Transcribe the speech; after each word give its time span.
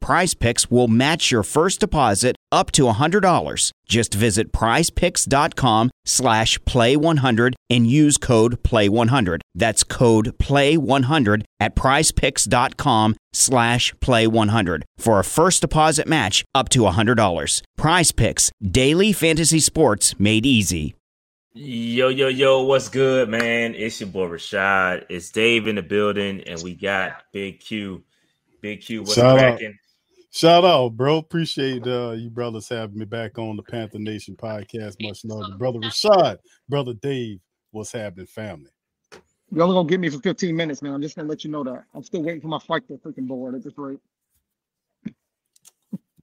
Prize 0.00 0.34
Picks 0.34 0.70
will 0.70 0.88
match 0.88 1.30
your 1.30 1.42
first 1.42 1.80
deposit 1.80 2.36
up 2.50 2.70
to 2.72 2.84
$100. 2.84 3.70
Just 3.86 4.14
visit 4.14 4.52
prizepicks.com 4.52 5.90
slash 6.04 6.58
play100 6.60 7.54
and 7.70 7.86
use 7.86 8.16
code 8.16 8.62
play100. 8.62 9.40
That's 9.54 9.84
code 9.84 10.38
play100 10.38 11.44
at 11.60 11.74
prizepicks.com 11.76 13.16
slash 13.32 13.94
play100 13.94 14.82
for 14.96 15.18
a 15.18 15.24
first 15.24 15.60
deposit 15.60 16.06
match 16.06 16.44
up 16.54 16.68
to 16.70 16.80
$100. 16.80 17.62
Prize 17.76 18.12
Picks, 18.12 18.50
daily 18.62 19.12
fantasy 19.12 19.60
sports 19.60 20.18
made 20.18 20.46
easy. 20.46 20.94
Yo, 21.54 22.08
yo, 22.08 22.28
yo, 22.28 22.62
what's 22.62 22.88
good, 22.88 23.28
man? 23.28 23.74
It's 23.74 24.00
your 24.00 24.08
boy 24.10 24.28
Rashad. 24.28 25.06
It's 25.08 25.30
Dave 25.30 25.66
in 25.66 25.74
the 25.74 25.82
building, 25.82 26.42
and 26.46 26.62
we 26.62 26.74
got 26.74 27.22
Big 27.32 27.58
Q. 27.58 28.04
Big 28.60 28.82
Q, 28.82 29.00
what's 29.02 29.14
Shout 29.14 29.38
out. 29.38 29.58
cracking? 29.58 29.76
Shout 30.30 30.64
out, 30.64 30.90
bro. 30.90 31.18
Appreciate 31.18 31.86
uh, 31.86 32.10
you 32.10 32.28
brothers 32.28 32.68
having 32.68 32.98
me 32.98 33.06
back 33.06 33.38
on 33.38 33.56
the 33.56 33.62
Panther 33.62 33.98
Nation 33.98 34.36
podcast. 34.36 34.96
Much 35.00 35.24
love, 35.24 35.58
brother 35.58 35.78
Rashad, 35.78 36.38
brother 36.68 36.92
Dave. 36.94 37.40
What's 37.70 37.92
happening, 37.92 38.26
family? 38.26 38.70
You're 39.50 39.62
only 39.62 39.74
gonna 39.74 39.88
get 39.88 40.00
me 40.00 40.10
for 40.10 40.20
15 40.20 40.54
minutes, 40.54 40.82
man. 40.82 40.92
I'm 40.92 41.02
just 41.02 41.16
gonna 41.16 41.28
let 41.28 41.44
you 41.44 41.50
know 41.50 41.64
that. 41.64 41.84
I'm 41.94 42.02
still 42.02 42.22
waiting 42.22 42.42
for 42.42 42.48
my 42.48 42.58
fight 42.58 42.86
to 42.88 42.98
freaking 42.98 43.26
board 43.26 43.54
at 43.54 43.64
this 43.64 43.72
rate. 43.76 44.00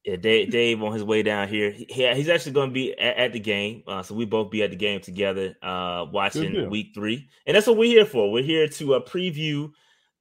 Yeah, 0.06 0.18
Dave, 0.18 0.52
Dave 0.52 0.84
on 0.84 0.94
his 0.94 1.04
way 1.04 1.24
down 1.24 1.48
here. 1.48 1.72
He, 1.72 1.86
he's 2.14 2.30
actually 2.30 2.52
going 2.52 2.70
to 2.70 2.74
be 2.74 2.94
at, 3.00 3.18
at 3.18 3.34
the 3.34 3.40
game, 3.40 3.82
uh, 3.88 4.04
so 4.04 4.14
we 4.14 4.26
both 4.26 4.52
be 4.52 4.62
at 4.62 4.70
the 4.70 4.76
game 4.76 5.02
together, 5.02 5.56
uh, 5.64 6.06
watching. 6.12 6.70
Week 6.70 6.92
Three, 6.94 7.28
and 7.48 7.56
that's 7.56 7.66
what 7.66 7.78
we're 7.78 7.90
here 7.90 8.06
for. 8.06 8.32
We're 8.32 8.44
here 8.44 8.68
to 8.68 8.94
uh, 8.94 9.00
preview 9.00 9.72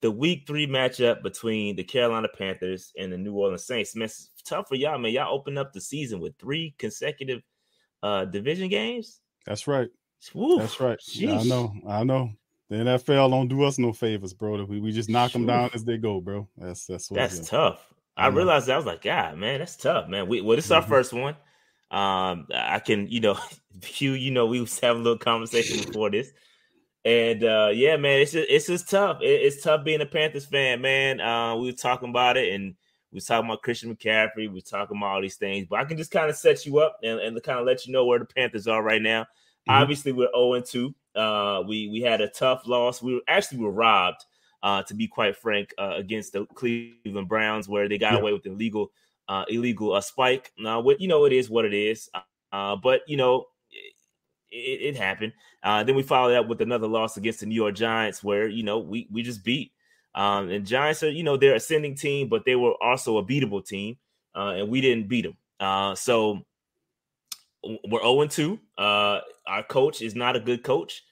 the 0.04 0.10
Week 0.10 0.44
Three 0.46 0.66
matchup 0.66 1.22
between 1.22 1.76
the 1.76 1.82
Carolina 1.82 2.28
Panthers 2.36 2.92
and 2.98 3.10
the 3.10 3.16
New 3.16 3.32
Orleans 3.32 3.64
Saints. 3.64 3.96
Man, 3.96 4.04
it's 4.04 4.28
tough 4.44 4.68
for 4.68 4.74
y'all, 4.74 4.98
man. 4.98 5.12
Y'all 5.12 5.34
open 5.34 5.56
up 5.56 5.72
the 5.72 5.80
season 5.80 6.20
with 6.20 6.36
three 6.38 6.74
consecutive 6.76 7.40
uh, 8.02 8.26
division 8.26 8.68
games. 8.68 9.22
That's 9.46 9.66
right. 9.66 9.88
Woo, 10.34 10.58
That's 10.58 10.78
right. 10.78 10.98
Yeah, 11.14 11.40
I 11.40 11.42
know. 11.44 11.74
I 11.88 12.04
know. 12.04 12.28
The 12.68 12.76
NFL 12.76 13.30
don't 13.30 13.48
do 13.48 13.62
us 13.62 13.78
no 13.78 13.94
favors, 13.94 14.34
bro. 14.34 14.62
We, 14.64 14.78
we 14.78 14.92
just 14.92 15.08
knock 15.08 15.32
them 15.32 15.46
down 15.46 15.70
as 15.72 15.86
they 15.86 15.96
go, 15.96 16.20
bro. 16.20 16.46
That's 16.58 16.84
that's 16.84 17.10
what. 17.10 17.20
That's 17.20 17.48
tough. 17.48 17.86
I 18.14 18.28
Yeah. 18.28 18.34
realized 18.34 18.66
that 18.66 18.74
I 18.74 18.76
was 18.76 18.84
like, 18.84 19.00
God, 19.00 19.38
man, 19.38 19.60
that's 19.60 19.76
tough, 19.76 20.10
man. 20.10 20.28
We 20.28 20.42
well, 20.42 20.56
this 20.56 20.66
is 20.66 20.72
our 20.72 20.82
Mhm. 20.82 20.88
first 20.88 21.14
one. 21.14 21.34
Um, 21.90 22.46
I 22.54 22.78
can, 22.84 23.08
you 23.08 23.20
know, 23.20 23.38
Hugh, 23.82 24.12
you 24.12 24.32
know, 24.32 24.44
we 24.44 24.60
was 24.60 24.78
having 24.78 25.00
a 25.00 25.04
little 25.04 25.18
conversation 25.18 25.78
before 25.82 26.10
this, 26.10 26.30
and 27.04 27.44
uh, 27.44 27.70
yeah, 27.74 27.96
man, 27.96 28.20
it's 28.20 28.32
just, 28.32 28.48
it's 28.48 28.66
just 28.66 28.88
tough. 28.90 29.20
It- 29.22 29.42
it's 29.42 29.62
tough 29.62 29.84
being 29.84 30.00
a 30.00 30.06
Panthers 30.06 30.46
fan, 30.46 30.80
man. 30.80 31.20
Uh, 31.20 31.56
we 31.56 31.66
were 31.66 31.72
talking 31.76 32.08
about 32.10 32.36
it, 32.36 32.52
and 32.54 32.74
we 33.12 33.16
was 33.16 33.26
talking 33.26 33.48
about 33.48 33.62
Christian 33.62 33.94
McCaffrey. 33.94 34.30
We 34.36 34.48
was 34.48 34.64
talking 34.64 34.96
about 34.96 35.14
all 35.14 35.22
these 35.22 35.36
things, 35.36 35.66
but 35.68 35.78
I 35.80 35.84
can 35.84 35.96
just 35.96 36.10
kind 36.10 36.30
of 36.30 36.36
set 36.36 36.64
you 36.66 36.78
up 36.78 36.98
and, 37.02 37.20
and 37.20 37.42
kind 37.42 37.58
of 37.58 37.66
let 37.66 37.86
you 37.86 37.92
know 37.92 38.04
where 38.06 38.18
the 38.18 38.24
Panthers 38.24 38.66
are 38.66 38.82
right 38.82 39.02
now. 39.02 39.22
Mhm. 39.68 39.80
Obviously, 39.80 40.12
we're 40.12 40.30
zero 40.34 40.54
and 40.54 40.64
two. 40.64 40.94
Uh, 41.14 41.62
we 41.66 41.88
we 41.88 42.00
had 42.00 42.20
a 42.20 42.28
tough 42.28 42.66
loss. 42.66 43.02
We 43.02 43.14
were 43.14 43.20
actually 43.28 43.58
we 43.58 43.64
were 43.64 43.70
robbed 43.72 44.24
uh, 44.62 44.82
to 44.82 44.94
be 44.94 45.06
quite 45.06 45.36
frank, 45.36 45.72
uh, 45.78 45.92
against 45.96 46.32
the 46.32 46.46
Cleveland 46.46 47.28
Browns, 47.28 47.68
where 47.68 47.86
they 47.88 47.98
got 47.98 48.14
Yeah. 48.14 48.18
away 48.20 48.32
with 48.32 48.46
illegal, 48.46 48.90
uh, 49.28 49.44
illegal 49.48 49.92
uh, 49.92 50.00
spike. 50.00 50.50
Now, 50.58 50.80
what 50.80 51.00
you 51.02 51.06
know, 51.08 51.26
it 51.26 51.32
is 51.34 51.50
what 51.50 51.66
it 51.66 51.74
is. 51.74 52.08
Uh, 52.50 52.74
but 52.76 53.02
you 53.06 53.16
know, 53.18 53.44
it, 54.54 54.80
it, 54.80 54.82
it 54.88 54.96
happened. 54.96 55.32
Uh, 55.62 55.82
then 55.82 55.96
we 55.96 56.02
followed 56.02 56.36
up 56.36 56.48
with 56.48 56.60
another 56.60 56.86
loss 56.86 57.16
against 57.16 57.40
the 57.40 57.46
New 57.46 57.54
York 57.54 57.74
Giants, 57.74 58.22
where 58.22 58.46
you 58.48 58.62
know 58.62 58.78
we 58.78 59.08
we 59.10 59.22
just 59.22 59.44
beat. 59.44 59.72
Um, 60.14 60.48
and 60.50 60.64
Giants 60.64 61.02
are, 61.02 61.10
you 61.10 61.24
know, 61.24 61.36
they're 61.36 61.56
ascending 61.56 61.96
team, 61.96 62.28
but 62.28 62.44
they 62.44 62.54
were 62.54 62.74
also 62.80 63.18
a 63.18 63.24
beatable 63.24 63.66
team, 63.66 63.96
uh, 64.36 64.54
and 64.56 64.68
we 64.68 64.80
didn't 64.80 65.08
beat 65.08 65.22
them. 65.22 65.36
Uh, 65.58 65.94
so 65.96 66.44
we're 67.64 68.00
0 68.00 68.26
2. 68.26 68.60
Uh, 68.78 69.20
our 69.46 69.62
coach 69.68 70.02
is 70.02 70.14
not 70.14 70.36
a 70.36 70.40
good 70.40 70.62
coach. 70.62 71.02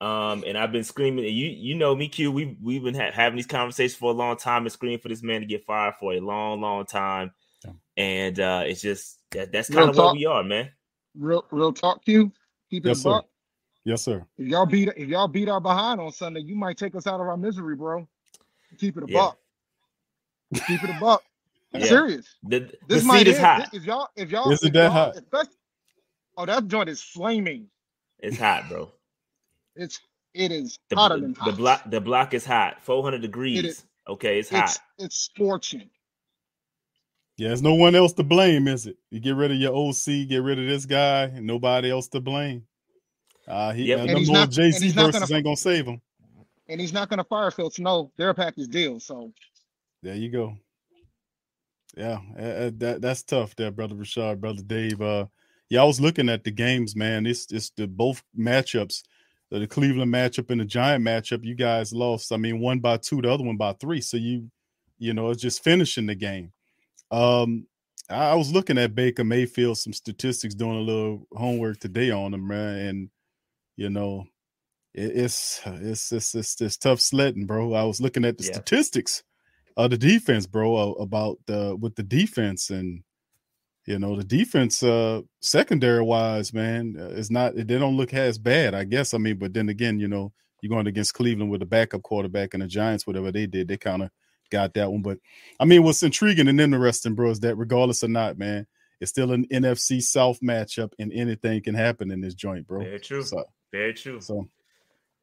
Um, 0.00 0.44
and 0.46 0.58
I've 0.58 0.72
been 0.72 0.84
screaming. 0.84 1.24
You 1.24 1.48
you 1.48 1.74
know 1.74 1.94
me, 1.94 2.08
Q. 2.08 2.30
We 2.30 2.56
we've 2.62 2.82
been 2.82 2.94
ha- 2.94 3.12
having 3.12 3.36
these 3.36 3.46
conversations 3.46 3.94
for 3.94 4.10
a 4.10 4.14
long 4.14 4.36
time 4.36 4.64
and 4.64 4.72
screaming 4.72 4.98
for 4.98 5.08
this 5.08 5.22
man 5.22 5.40
to 5.40 5.46
get 5.46 5.64
fired 5.64 5.94
for 5.98 6.12
a 6.12 6.20
long, 6.20 6.60
long 6.60 6.84
time. 6.84 7.32
Yeah. 7.64 7.72
And 7.96 8.40
uh, 8.40 8.62
it's 8.66 8.82
just 8.82 9.18
that, 9.30 9.52
that's 9.52 9.70
Real 9.70 9.78
kind 9.78 9.90
of 9.90 9.96
where 9.96 10.06
talk. 10.06 10.16
we 10.16 10.26
are, 10.26 10.44
man. 10.44 10.70
Real 11.18 11.46
real 11.50 11.72
talk 11.72 12.04
to 12.04 12.12
you. 12.12 12.32
Keep 12.70 12.86
it 12.86 12.88
Yes, 12.88 12.98
a 12.98 13.02
sir. 13.02 13.20
Yes, 13.84 14.02
sir. 14.02 14.26
If 14.38 14.48
y'all 14.48 14.66
beat 14.66 14.88
if 14.96 15.08
y'all 15.08 15.28
beat 15.28 15.48
our 15.48 15.60
behind 15.60 16.00
on 16.00 16.10
Sunday, 16.12 16.40
you 16.40 16.56
might 16.56 16.76
take 16.76 16.94
us 16.96 17.06
out 17.06 17.14
of 17.20 17.26
our 17.28 17.36
misery, 17.36 17.76
bro. 17.76 18.06
Keep 18.78 18.96
it 18.98 19.04
a 19.04 19.06
Yeah. 19.08 19.18
buck. 19.18 19.38
Keep 20.66 20.84
it 20.84 20.90
a 20.90 20.98
buck. 21.00 21.22
I'm 21.72 21.80
Yeah. 21.82 21.86
serious. 21.86 22.26
The, 22.42 22.60
the 22.60 22.78
This 22.88 23.02
seat 23.02 23.06
might 23.08 23.26
is 23.28 23.36
end- 23.36 23.44
hot. 23.46 23.68
If 23.74 23.84
y'all 23.84 24.08
if 24.16 24.30
y'all 24.30 24.50
Is 24.50 24.62
it 24.64 24.72
that 24.72 24.90
hot? 24.90 25.16
especially- 25.16 25.52
oh, 26.36 26.46
that 26.46 26.66
joint 26.68 26.88
is 26.88 27.02
flaming. 27.02 27.68
It's 28.18 28.38
hot, 28.38 28.68
bro. 28.68 28.90
It's 29.76 30.00
it 30.34 30.50
is 30.52 30.78
The, 30.90 30.96
hotter 30.96 31.18
than 31.20 31.34
hot. 31.34 31.46
the 31.50 31.56
block 31.56 31.82
the 31.90 32.00
block 32.00 32.34
is 32.34 32.44
hot. 32.44 32.82
400 32.82 33.22
degrees. 33.22 33.64
is. 33.64 33.84
Okay, 34.08 34.38
it's 34.40 34.50
hot. 34.50 34.64
It's 34.64 34.78
it's 34.98 35.16
scorching. 35.16 35.90
Yeah, 37.36 37.48
there's 37.48 37.62
no 37.62 37.74
one 37.74 37.94
else 37.94 38.12
to 38.14 38.22
blame, 38.22 38.66
is 38.66 38.86
it? 38.86 38.96
You 39.10 39.20
get 39.20 39.36
rid 39.36 39.50
of 39.50 39.58
your 39.58 39.74
OC, 39.74 40.24
get 40.26 40.42
rid 40.42 40.58
of 40.58 40.66
this 40.66 40.86
guy, 40.86 41.24
and 41.24 41.46
nobody 41.46 41.90
else 41.90 42.08
to 42.08 42.20
blame. 42.20 42.66
Uh, 43.46 43.72
he, 43.72 43.84
Yep. 43.84 43.98
uh, 43.98 44.00
And 44.00 44.10
them 44.10 44.18
he's 44.18 44.28
old 44.28 44.34
not- 44.34 44.44
and 44.44 44.52
JC 44.74 44.90
verses 44.90 45.20
gonna- 45.20 45.34
ain't 45.36 45.44
gonna 45.44 45.56
save 45.56 45.86
him. 45.86 46.00
And 46.68 46.80
he's 46.80 46.92
not 46.92 47.08
gonna 47.10 47.24
fire 47.24 47.50
Phil 47.50 47.70
Snow. 47.70 48.10
They're 48.16 48.30
a 48.30 48.34
package 48.34 48.68
deal. 48.68 48.98
So 49.00 49.32
There 50.02 50.14
you 50.16 50.30
go. 50.30 50.56
Yeah, 51.96 52.20
uh, 52.38 52.42
uh, 52.42 52.70
that 52.78 52.98
that's 53.00 53.22
tough 53.22 53.54
there, 53.56 53.70
brother 53.70 53.94
Rashad, 53.94 54.40
brother 54.40 54.62
Dave. 54.62 55.00
Uh, 55.00 55.26
yeah, 55.70 55.80
I 55.80 55.84
was 55.84 56.00
looking 56.00 56.28
at 56.28 56.44
the 56.44 56.50
games, 56.50 56.94
man. 56.96 57.26
It's 57.26 57.50
it's 57.52 57.70
the 57.70 57.86
both 57.86 58.22
matchups, 58.38 59.02
the, 59.50 59.60
the 59.60 59.66
Cleveland 59.66 60.12
matchup 60.12 60.50
and 60.50 60.60
the 60.60 60.64
Giant 60.66 61.04
matchup. 61.04 61.44
You 61.44 61.54
guys 61.54 61.92
lost. 61.92 62.32
I 62.32 62.36
mean, 62.36 62.60
one 62.60 62.80
by 62.80 62.98
two, 62.98 63.22
the 63.22 63.30
other 63.30 63.44
one 63.44 63.56
by 63.56 63.72
three. 63.74 64.00
So 64.02 64.16
you, 64.18 64.50
you 64.98 65.14
know, 65.14 65.30
it's 65.30 65.40
just 65.40 65.64
finishing 65.64 66.06
the 66.06 66.14
game. 66.14 66.52
Um, 67.10 67.66
I, 68.08 68.34
was 68.34 68.52
looking 68.52 68.78
at 68.78 68.94
Baker 68.94 69.24
Mayfield, 69.24 69.78
some 69.78 69.92
statistics, 69.92 70.54
doing 70.54 70.76
a 70.76 70.80
little 70.80 71.26
homework 71.32 71.80
today 71.80 72.10
on 72.10 72.34
him, 72.34 72.46
man, 72.46 72.76
and 72.78 73.10
you 73.76 73.90
know, 73.90 74.26
it, 74.94 75.12
it's 75.16 75.60
it's 75.66 76.12
it's 76.12 76.34
it's 76.34 76.60
it's 76.60 76.76
tough 76.76 77.00
sledding, 77.00 77.46
bro. 77.46 77.74
I 77.74 77.84
was 77.84 78.00
looking 78.00 78.24
at 78.24 78.38
the 78.38 78.44
Yeah. 78.44 78.52
statistics 78.52 79.22
of 79.76 79.90
the 79.90 79.98
defense, 79.98 80.46
bro, 80.46 80.92
about 80.94 81.38
the 81.46 81.76
with 81.76 81.96
the 81.96 82.02
defense 82.02 82.70
and 82.70 83.02
you 83.86 83.98
know 83.98 84.16
the 84.16 84.24
defense 84.24 84.82
uh 84.82 85.22
secondary 85.40 86.02
wise, 86.02 86.52
man, 86.52 86.96
uh, 86.98 87.08
is 87.08 87.30
not 87.30 87.54
they 87.56 87.64
don't 87.64 87.96
look 87.96 88.14
as 88.14 88.38
bad, 88.38 88.74
I 88.74 88.84
guess. 88.84 89.14
I 89.14 89.18
mean, 89.18 89.38
but 89.38 89.52
then 89.52 89.68
again, 89.68 89.98
you 89.98 90.08
know, 90.08 90.32
you're 90.60 90.70
going 90.70 90.86
against 90.86 91.14
Cleveland 91.14 91.50
with 91.50 91.62
a 91.62 91.66
backup 91.66 92.02
quarterback 92.02 92.54
and 92.54 92.62
the 92.62 92.66
Giants, 92.66 93.06
whatever 93.06 93.30
they 93.30 93.46
did, 93.46 93.68
they 93.68 93.76
kind 93.76 94.02
of 94.02 94.10
got 94.50 94.74
that 94.74 94.90
one. 94.90 95.02
But 95.02 95.18
I 95.60 95.64
mean, 95.64 95.82
what's 95.82 96.02
intriguing 96.02 96.48
and 96.48 96.60
interesting, 96.60 97.14
bro, 97.14 97.30
is 97.30 97.40
that 97.40 97.56
regardless 97.56 98.04
or 98.04 98.08
not, 98.08 98.38
man, 98.38 98.66
it's 99.00 99.10
still 99.10 99.32
an 99.32 99.46
NFC 99.48 100.02
South 100.02 100.40
matchup, 100.40 100.92
and 100.98 101.12
anything 101.12 101.62
can 101.62 101.74
happen 101.74 102.10
in 102.10 102.20
this 102.20 102.34
joint, 102.34 102.66
bro. 102.66 102.80
Very 102.80 103.00
true. 103.00 103.22
So, 103.22 103.44
Very 103.72 103.94
true. 103.94 104.20
so 104.20 104.48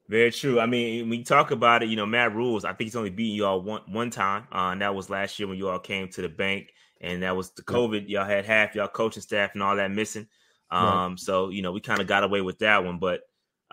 Very 0.08 0.32
true. 0.32 0.60
I 0.60 0.66
mean, 0.66 1.10
when 1.10 1.20
you 1.20 1.26
talk 1.26 1.52
about 1.52 1.82
it, 1.82 1.90
you 1.90 1.96
know, 1.96 2.06
Matt 2.06 2.36
Rules, 2.36 2.66
I 2.66 2.70
think 2.70 2.88
he's 2.88 2.96
only 2.96 3.10
beaten 3.10 3.36
you 3.36 3.46
all 3.46 3.62
one 3.62 3.82
one 3.88 4.10
time. 4.10 4.48
Uh, 4.52 4.72
and 4.72 4.82
that 4.82 4.94
was 4.94 5.10
last 5.10 5.40
year 5.40 5.48
when 5.48 5.58
you 5.58 5.70
all 5.70 5.80
came 5.80 6.08
to 6.10 6.22
the 6.22 6.30
bank, 6.30 6.74
and 7.02 7.24
that 7.24 7.36
was 7.36 7.52
the 7.52 7.64
COVID. 7.64 8.10
Y'all 8.10 8.26
had 8.26 8.46
half 8.46 8.76
y'all 8.76 8.88
coaching 8.88 9.24
staff 9.24 9.52
and 9.54 9.64
all 9.64 9.76
that 9.76 9.92
missing. 9.92 10.28
Right. 10.72 11.06
Um, 11.06 11.18
so 11.18 11.50
you 11.50 11.62
know, 11.62 11.72
we 11.72 11.82
kind 11.82 12.02
of 12.02 12.08
got 12.08 12.24
away 12.24 12.42
with 12.42 12.60
that 12.60 12.84
one, 12.84 13.00
but 13.00 13.22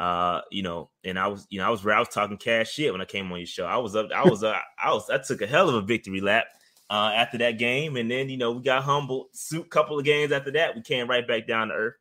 uh, 0.01 0.41
you 0.51 0.63
know, 0.63 0.89
and 1.05 1.19
I 1.19 1.27
was, 1.27 1.47
you 1.51 1.61
know, 1.61 1.67
I 1.67 1.69
was 1.69 1.87
I 1.87 1.99
was 1.99 2.09
talking 2.09 2.39
cash 2.39 2.73
shit 2.73 2.91
when 2.91 3.03
I 3.03 3.05
came 3.05 3.31
on 3.31 3.39
your 3.39 3.47
show. 3.47 3.67
I 3.67 3.77
was 3.77 3.95
up, 3.95 4.09
I 4.17 4.25
was, 4.25 4.43
uh, 4.43 4.57
I 4.83 4.95
was, 4.95 5.11
I 5.11 5.19
took 5.19 5.43
a 5.43 5.47
hell 5.47 5.69
of 5.69 5.75
a 5.75 5.83
victory 5.83 6.23
lap 6.23 6.47
uh, 6.89 7.13
after 7.15 7.37
that 7.37 7.59
game, 7.59 7.97
and 7.97 8.11
then 8.11 8.31
you 8.31 8.39
know 8.39 8.53
we 8.53 8.63
got 8.63 8.83
humbled. 8.83 9.27
Suit 9.35 9.69
couple 9.69 9.99
of 9.99 10.07
games 10.07 10.33
after 10.33 10.53
that, 10.53 10.75
we 10.75 10.81
came 10.81 11.07
right 11.07 11.29
back 11.29 11.47
down 11.47 11.69
to 11.69 11.75
earth. 11.75 11.95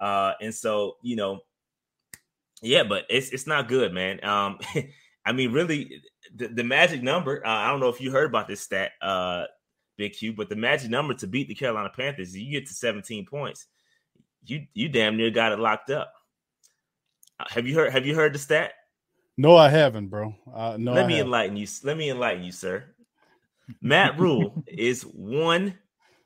Uh, 0.00 0.32
and 0.40 0.54
so 0.54 0.96
you 1.02 1.16
know, 1.16 1.40
yeah, 2.62 2.82
but 2.82 3.04
it's 3.10 3.28
it's 3.28 3.46
not 3.46 3.68
good, 3.68 3.92
man. 3.92 4.24
Um, 4.24 4.58
I 5.26 5.32
mean, 5.32 5.52
really, 5.52 6.00
the, 6.34 6.46
the 6.46 6.64
magic 6.64 7.02
number. 7.02 7.46
Uh, 7.46 7.50
I 7.50 7.68
don't 7.68 7.80
know 7.80 7.90
if 7.90 8.00
you 8.00 8.10
heard 8.10 8.30
about 8.30 8.48
this 8.48 8.62
stat, 8.62 8.92
uh, 9.02 9.44
Big 9.98 10.14
Q, 10.14 10.32
but 10.32 10.48
the 10.48 10.56
magic 10.56 10.88
number 10.90 11.12
to 11.12 11.26
beat 11.26 11.48
the 11.48 11.54
Carolina 11.54 11.90
Panthers, 11.94 12.34
you 12.34 12.50
get 12.50 12.66
to 12.68 12.74
17 12.74 13.26
points. 13.26 13.66
You 14.46 14.66
you 14.72 14.88
damn 14.88 15.18
near 15.18 15.30
got 15.30 15.52
it 15.52 15.58
locked 15.58 15.90
up. 15.90 16.10
Have 17.50 17.66
you 17.66 17.74
heard? 17.74 17.92
Have 17.92 18.06
you 18.06 18.14
heard 18.14 18.32
the 18.34 18.38
stat? 18.38 18.72
No, 19.36 19.56
I 19.56 19.68
haven't, 19.68 20.08
bro. 20.08 20.34
Uh, 20.52 20.76
no, 20.78 20.92
let 20.92 21.04
I 21.04 21.08
me 21.08 21.14
haven't. 21.14 21.26
enlighten 21.26 21.56
you. 21.56 21.66
Let 21.82 21.96
me 21.96 22.10
enlighten 22.10 22.44
you, 22.44 22.52
sir. 22.52 22.84
Matt 23.82 24.18
Rhule 24.18 24.62
is 24.66 25.02
one, 25.02 25.78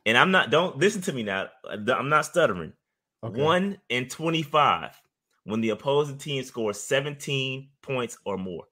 and 0.06 0.18
I'm 0.18 0.30
not. 0.30 0.50
Don't 0.50 0.76
listen 0.78 1.02
to 1.02 1.12
me 1.12 1.22
now. 1.22 1.48
I'm 1.68 2.08
not 2.08 2.26
stuttering. 2.26 2.72
Okay. 3.24 3.42
One 3.42 3.78
in 3.88 4.08
25 4.08 5.00
when 5.44 5.60
the 5.60 5.70
opposing 5.70 6.18
team 6.18 6.42
scores 6.44 6.80
17 6.80 7.70
points 7.82 8.18
or 8.24 8.36
more. 8.38 8.64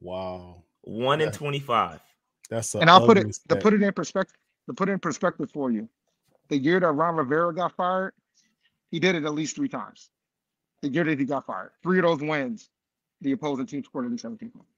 Wow, 0.00 0.62
One 0.82 1.20
in 1.20 1.30
25. 1.30 2.00
that's 2.50 2.74
a 2.74 2.78
And 2.80 2.90
I'll 2.90 3.00
put 3.00 3.18
ugly 3.18 3.30
it 3.30 3.38
to 3.48 3.56
put 3.56 3.74
it 3.74 3.82
in 3.82 3.92
perspective. 3.92 4.36
To 4.68 4.74
put 4.74 4.88
it 4.88 4.92
in 4.92 4.98
perspective 4.98 5.50
for 5.50 5.70
you, 5.70 5.88
the 6.48 6.56
year 6.58 6.80
that 6.80 6.92
Ron 6.92 7.16
Rivera 7.16 7.54
got 7.54 7.76
fired, 7.76 8.12
he 8.90 8.98
did 9.00 9.14
it 9.14 9.24
at 9.24 9.34
least 9.34 9.56
three 9.56 9.68
times. 9.68 10.10
The 10.84 10.90
year 10.90 11.04
that 11.04 11.18
he 11.18 11.24
got 11.24 11.46
fired, 11.46 11.70
three 11.82 11.98
of 11.98 12.04
those 12.04 12.20
wins, 12.20 12.68
the 13.22 13.32
opposing 13.32 13.64
team 13.64 13.82
scored 13.82 14.04
at 14.04 14.10
least 14.10 14.20
17 14.20 14.50
points. 14.50 14.68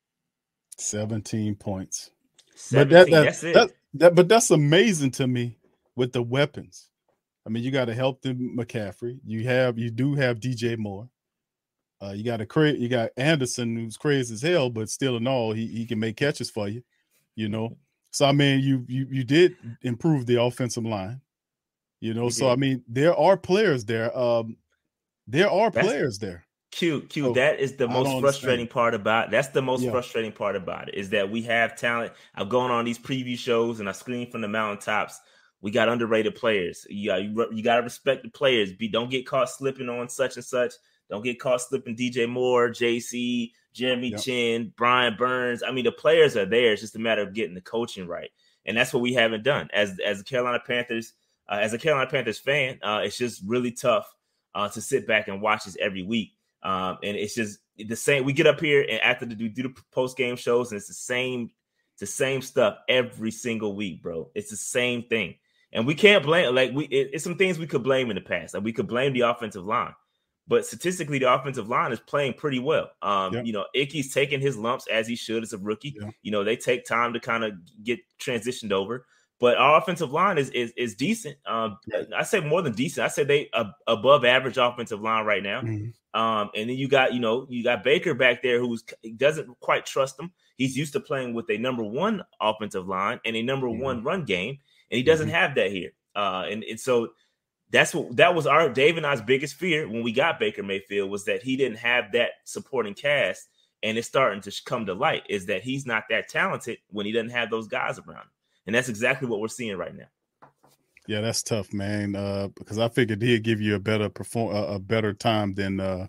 17 0.78 1.56
points. 1.56 2.12
17, 2.54 2.78
But 2.78 2.94
that, 2.94 3.10
that, 3.10 3.24
that's 3.24 3.42
it. 3.42 3.54
that, 3.54 3.70
that 3.94 4.14
but 4.14 4.28
that's 4.28 4.52
amazing 4.52 5.10
to 5.12 5.26
me 5.26 5.58
with 5.96 6.12
the 6.12 6.22
weapons. 6.22 6.90
I 7.44 7.50
mean, 7.50 7.64
you 7.64 7.72
got 7.72 7.86
to 7.86 7.94
help 7.94 8.22
them 8.22 8.56
McCaffrey. 8.56 9.18
You 9.26 9.48
have 9.48 9.78
you 9.78 9.90
do 9.90 10.14
have 10.14 10.38
DJ 10.38 10.78
Moore. 10.78 11.08
Uh, 12.00 12.12
you 12.12 12.22
got 12.22 12.40
a 12.40 12.46
cra- 12.46 12.70
you 12.70 12.88
got 12.88 13.10
Anderson 13.16 13.74
who's 13.74 13.96
crazy 13.96 14.32
as 14.34 14.42
hell, 14.42 14.70
but 14.70 14.88
still 14.88 15.16
in 15.16 15.26
all, 15.26 15.52
he, 15.52 15.66
he 15.66 15.86
can 15.86 15.98
make 15.98 16.16
catches 16.16 16.48
for 16.48 16.68
you, 16.68 16.84
you 17.34 17.48
know. 17.48 17.76
So 18.12 18.26
I 18.26 18.32
mean, 18.32 18.60
you 18.60 18.84
you 18.86 19.08
you 19.10 19.24
did 19.24 19.56
improve 19.82 20.26
the 20.26 20.40
offensive 20.40 20.84
line, 20.84 21.20
you 21.98 22.14
know. 22.14 22.26
We 22.26 22.30
So 22.30 22.48
I 22.48 22.54
mean, 22.54 22.84
there 22.86 23.16
are 23.16 23.36
players 23.36 23.84
there. 23.84 24.16
Um, 24.16 24.56
there 25.26 25.50
are 25.50 25.70
That's- 25.70 25.92
players 25.92 26.18
there. 26.18 26.44
Q, 26.72 27.02
Q, 27.02 27.22
So, 27.24 27.32
that 27.34 27.58
is 27.58 27.76
the 27.76 27.88
most 27.88 28.20
frustrating 28.20 28.66
part 28.66 28.92
about 28.92 29.30
that's 29.30 29.48
the 29.48 29.62
most 29.62 29.82
Yeah. 29.82 29.92
frustrating 29.92 30.32
part 30.32 30.56
about 30.56 30.88
it 30.90 30.94
is 30.94 31.08
that 31.10 31.30
we 31.30 31.40
have 31.42 31.74
talent. 31.76 32.12
I've 32.34 32.50
gone 32.50 32.70
on 32.70 32.84
these 32.84 32.98
preview 32.98 33.38
shows 33.38 33.80
and 33.80 33.88
I 33.88 33.92
scream 33.92 34.30
from 34.30 34.42
the 34.42 34.48
mountaintops. 34.48 35.18
We 35.62 35.70
got 35.70 35.88
underrated 35.88 36.34
players. 36.34 36.86
You 36.90 37.08
got 37.10 37.22
you, 37.22 37.46
you 37.52 37.62
got 37.62 37.76
to 37.76 37.82
respect 37.82 38.24
the 38.24 38.28
players. 38.28 38.74
Be 38.74 38.88
don't 38.88 39.10
get 39.10 39.26
caught 39.26 39.48
slipping 39.48 39.88
on 39.88 40.08
such 40.10 40.36
and 40.36 40.44
such. 40.44 40.74
Don't 41.08 41.24
get 41.24 41.40
caught 41.40 41.62
slipping. 41.62 41.96
DJ 41.96 42.26
Moore, 42.28 42.68
JC, 42.68 43.52
Jeremy 43.72 44.08
Yep. 44.10 44.20
Chinn, 44.20 44.72
Brian 44.76 45.16
Burns. 45.16 45.62
I 45.62 45.70
mean, 45.70 45.84
the 45.84 45.92
players 45.92 46.36
are 46.36 46.46
there. 46.46 46.72
It's 46.72 46.82
just 46.82 46.96
a 46.96 46.98
matter 46.98 47.22
of 47.22 47.32
getting 47.32 47.54
the 47.54 47.60
coaching 47.62 48.06
right, 48.06 48.30
and 48.66 48.76
that's 48.76 48.92
what 48.92 49.02
we 49.02 49.14
haven't 49.14 49.44
done. 49.44 49.70
As 49.72 49.98
as 50.04 50.18
the 50.18 50.24
Carolina 50.24 50.60
Panthers, 50.66 51.14
uh, 51.48 51.54
as 51.62 51.72
a 51.72 51.78
Carolina 51.78 52.10
Panthers 52.10 52.38
fan, 52.38 52.78
uh, 52.82 53.00
it's 53.04 53.16
just 53.16 53.40
really 53.46 53.70
tough 53.72 54.12
uh, 54.56 54.68
to 54.70 54.80
sit 54.80 55.06
back 55.06 55.28
and 55.28 55.42
watch 55.42 55.64
this 55.64 55.76
every 55.80 56.02
week. 56.02 56.32
Um, 56.62 56.98
and 57.02 57.16
it's 57.16 57.34
just 57.34 57.60
the 57.76 57.94
same. 57.94 58.24
We 58.24 58.32
get 58.32 58.46
up 58.46 58.58
here 58.58 58.80
and 58.80 59.00
after 59.02 59.26
the 59.26 59.34
do, 59.34 59.48
do 59.48 59.64
the 59.64 59.74
post 59.92 60.16
game 60.16 60.34
shows, 60.34 60.72
and 60.72 60.78
it's 60.78 60.88
the 60.88 60.94
same, 60.94 61.50
it's 61.92 62.00
the 62.00 62.06
same 62.06 62.40
stuff 62.40 62.78
every 62.88 63.30
single 63.30 63.76
week, 63.76 64.02
bro. 64.02 64.30
It's 64.34 64.50
the 64.50 64.56
same 64.56 65.02
thing, 65.04 65.36
and 65.72 65.86
we 65.86 65.94
can't 65.94 66.24
blame. 66.24 66.54
Like 66.54 66.72
we, 66.72 66.86
it, 66.86 67.10
it's 67.12 67.22
some 67.22 67.36
things 67.36 67.58
we 67.58 67.66
could 67.66 67.82
blame 67.82 68.10
in 68.10 68.16
the 68.16 68.22
past. 68.22 68.54
Like 68.54 68.64
we 68.64 68.72
could 68.72 68.88
blame 68.88 69.12
the 69.12 69.20
offensive 69.20 69.66
line, 69.66 69.94
but 70.48 70.64
statistically, 70.64 71.18
the 71.18 71.32
offensive 71.32 71.68
line 71.68 71.92
is 71.92 72.00
playing 72.00 72.32
pretty 72.32 72.58
well. 72.58 72.90
Um, 73.02 73.44
you 73.44 73.52
know, 73.52 73.66
Icky's 73.74 74.14
taking 74.14 74.40
his 74.40 74.56
lumps 74.56 74.86
as 74.90 75.06
he 75.06 75.16
should 75.16 75.42
as 75.42 75.52
a 75.52 75.58
rookie. 75.58 75.94
Yeah. 76.00 76.10
You 76.22 76.32
know, 76.32 76.42
they 76.42 76.56
take 76.56 76.86
time 76.86 77.12
to 77.12 77.20
kind 77.20 77.44
of 77.44 77.52
get 77.84 78.00
transitioned 78.18 78.72
over. 78.72 79.06
But 79.38 79.58
our 79.58 79.76
offensive 79.78 80.12
line 80.12 80.38
is 80.38 80.48
is, 80.50 80.72
is 80.76 80.94
decent. 80.94 81.36
Um. 81.46 81.78
I 82.16 82.22
say 82.22 82.40
more 82.40 82.62
than 82.62 82.72
decent. 82.72 83.04
I 83.04 83.08
say 83.08 83.24
they 83.24 83.50
uh, 83.52 83.64
above 83.86 84.24
average 84.24 84.56
offensive 84.56 85.00
line 85.02 85.26
right 85.26 85.42
now. 85.42 85.60
Mhm. 85.60 85.92
Um, 86.14 86.48
and 86.54 86.70
then 86.70 86.76
you 86.78 86.88
got, 86.88 87.12
you 87.12 87.20
know, 87.20 87.46
you 87.50 87.62
got 87.62 87.84
Baker 87.84 88.14
back 88.14 88.42
there 88.42 88.58
who's 88.58 88.82
he 89.02 89.12
doesn't 89.12 89.60
quite 89.60 89.84
trust 89.84 90.18
him. 90.18 90.32
He's 90.56 90.74
used 90.76 90.94
to 90.94 91.00
playing 91.00 91.34
with 91.34 91.50
a 91.50 91.58
number 91.58 91.82
one 91.84 92.22
offensive 92.40 92.88
line 92.88 93.20
and 93.26 93.36
a 93.36 93.42
number 93.42 93.66
Mhm. 93.66 93.80
one 93.80 94.02
run 94.02 94.24
game, 94.24 94.58
and 94.90 94.96
he 94.96 95.02
doesn't 95.02 95.28
Mhm. 95.28 95.32
have 95.32 95.54
that 95.56 95.70
here. 95.70 95.92
Uh, 96.14 96.46
and, 96.50 96.64
and 96.64 96.80
so 96.80 97.12
that's 97.70 97.94
what 97.94 98.16
that 98.16 98.34
was 98.34 98.46
our 98.46 98.70
Dave 98.70 98.96
and 98.96 99.06
I's 99.06 99.20
biggest 99.20 99.56
fear 99.56 99.86
when 99.86 100.02
we 100.02 100.12
got 100.12 100.38
Baker 100.40 100.62
Mayfield 100.62 101.10
was 101.10 101.26
that 101.26 101.42
he 101.42 101.56
didn't 101.56 101.76
have 101.78 102.12
that 102.12 102.30
supporting 102.44 102.94
cast, 102.94 103.48
and 103.82 103.98
it's 103.98 104.08
starting 104.08 104.40
to 104.40 104.62
come 104.64 104.86
to 104.86 104.94
light 104.94 105.24
is 105.28 105.44
that 105.46 105.62
he's 105.62 105.84
not 105.84 106.04
that 106.08 106.28
talented 106.28 106.78
when 106.88 107.04
he 107.04 107.12
doesn't 107.12 107.28
have 107.28 107.50
those 107.50 107.68
guys 107.68 107.98
around 107.98 108.22
him, 108.22 108.30
and 108.66 108.74
that's 108.74 108.88
exactly 108.88 109.28
what 109.28 109.40
we're 109.40 109.48
seeing 109.48 109.76
right 109.76 109.94
now. 109.94 110.06
Yeah, 111.06 111.20
that's 111.20 111.42
tough, 111.42 111.72
man. 111.72 112.16
Uh, 112.16 112.48
because 112.56 112.78
I 112.78 112.88
figured 112.88 113.22
he'd 113.22 113.44
give 113.44 113.60
you 113.60 113.76
a 113.76 113.80
better 113.80 114.08
perform 114.08 114.54
a, 114.54 114.62
a 114.74 114.78
better 114.78 115.12
time 115.14 115.54
than 115.54 115.80
uh 115.80 116.08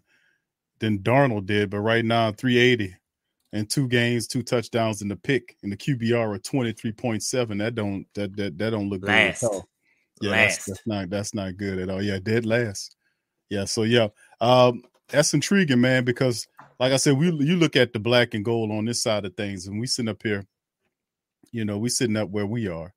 than 0.79 0.99
Darnold 0.99 1.45
did. 1.45 1.69
But 1.69 1.79
right 1.79 2.05
now, 2.05 2.31
380 2.31 2.95
and 3.53 3.69
two 3.69 3.87
games, 3.87 4.27
two 4.27 4.43
touchdowns 4.43 5.01
in 5.01 5.07
the 5.07 5.15
pick, 5.15 5.55
and 5.63 5.71
the 5.71 5.77
QBR 5.77 6.35
of 6.35 6.41
23.7. 6.41 7.57
That 7.59 7.75
don't 7.75 8.05
that 8.15 8.35
that 8.37 8.57
that 8.57 8.69
don't 8.71 8.89
look 8.89 9.03
Last. 9.03 9.41
good 9.41 9.47
at 9.47 9.53
all. 9.53 9.69
Yeah, 10.21 10.31
Last. 10.31 10.55
That's, 10.57 10.65
that's 10.65 10.87
not 10.87 11.09
that's 11.09 11.33
not 11.33 11.57
good 11.57 11.79
at 11.79 11.89
all. 11.89 12.01
Yeah, 12.01 12.19
dead 12.19 12.45
last. 12.45 12.95
Yeah, 13.49 13.65
so 13.65 13.83
yeah, 13.83 14.07
um, 14.41 14.83
that's 15.09 15.33
intriguing, 15.33 15.79
man. 15.79 16.03
Because 16.03 16.47
like 16.79 16.91
I 16.91 16.97
said, 16.97 17.17
we 17.17 17.31
you 17.31 17.55
look 17.55 17.75
at 17.75 17.93
the 17.93 17.99
black 17.99 18.33
and 18.33 18.43
gold 18.43 18.71
on 18.71 18.85
this 18.85 19.01
side 19.01 19.25
of 19.25 19.35
things, 19.35 19.67
and 19.67 19.79
we 19.79 19.87
sitting 19.87 20.09
up 20.09 20.21
here, 20.23 20.45
you 21.51 21.65
know, 21.65 21.77
we're 21.77 21.89
sitting 21.89 22.17
up 22.17 22.29
where 22.29 22.45
we 22.45 22.67
are 22.67 22.93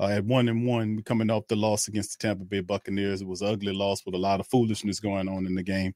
uh, 0.00 0.08
at 0.08 0.24
one 0.24 0.48
and 0.48 0.66
one, 0.66 0.96
We 0.96 1.02
coming 1.02 1.30
off 1.30 1.46
the 1.48 1.56
loss 1.56 1.88
against 1.88 2.18
the 2.18 2.26
Tampa 2.26 2.44
Bay 2.44 2.60
Buccaneers. 2.60 3.22
It 3.22 3.28
was 3.28 3.42
an 3.42 3.48
ugly 3.48 3.72
loss 3.72 4.04
with 4.04 4.14
a 4.14 4.18
lot 4.18 4.40
of 4.40 4.46
foolishness 4.46 5.00
going 5.00 5.28
on 5.28 5.46
in 5.46 5.54
the 5.54 5.62
game. 5.62 5.94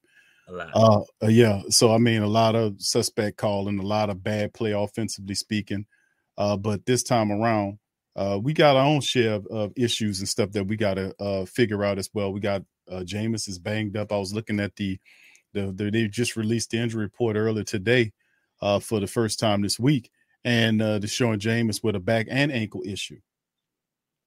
A 0.49 0.53
lot. 0.53 0.71
Uh, 0.75 1.25
uh, 1.25 1.29
yeah, 1.29 1.63
so 1.71 1.93
I 1.93 1.99
mean, 1.99 2.23
a 2.23 2.29
lot 2.29 2.55
of 2.55 2.81
suspect 2.81 3.37
calling, 3.37 3.79
a 3.79 3.87
lot 3.87 4.11
of 4.11 4.23
bad 4.23 4.55
play 4.55 4.73
offensively 4.73 5.35
speaking. 5.35 5.87
Uh, 6.39 6.57
but 6.57 6.87
this 6.87 7.03
time 7.03 7.33
around, 7.33 7.79
uh, 8.15 8.39
we 8.41 8.53
got 8.53 8.77
our 8.77 8.85
own 8.85 9.01
share 9.01 9.35
of, 9.35 9.47
of 9.47 9.73
issues 9.77 10.21
and 10.21 10.29
stuff 10.29 10.53
that 10.53 10.65
we 10.65 10.77
got 10.77 10.95
to 10.95 11.15
uh, 11.21 11.45
figure 11.47 11.85
out 11.85 11.99
as 11.99 12.11
well. 12.15 12.33
We 12.33 12.41
got 12.41 12.63
uh, 12.91 13.01
Jameis 13.01 13.49
is 13.49 13.59
banged 13.59 13.97
up. 13.97 14.13
I 14.13 14.19
was 14.19 14.33
looking 14.33 14.61
at 14.61 14.77
the, 14.77 14.99
the, 15.53 15.73
the 15.73 15.91
they 15.91 16.07
just 16.07 16.37
released 16.37 16.71
the 16.71 16.79
injury 16.79 17.05
report 17.05 17.37
earlier 17.37 17.65
today 17.65 18.13
uh, 18.63 18.79
for 18.79 19.01
the 19.01 19.07
first 19.07 19.41
time 19.41 19.63
this 19.63 19.79
week, 19.79 20.11
and 20.47 20.81
uh, 20.81 21.01
they're 21.01 21.67
with 21.83 21.97
a 21.97 22.01
back 22.01 22.29
and 22.31 22.53
ankle 22.53 22.83
issue. 22.87 23.19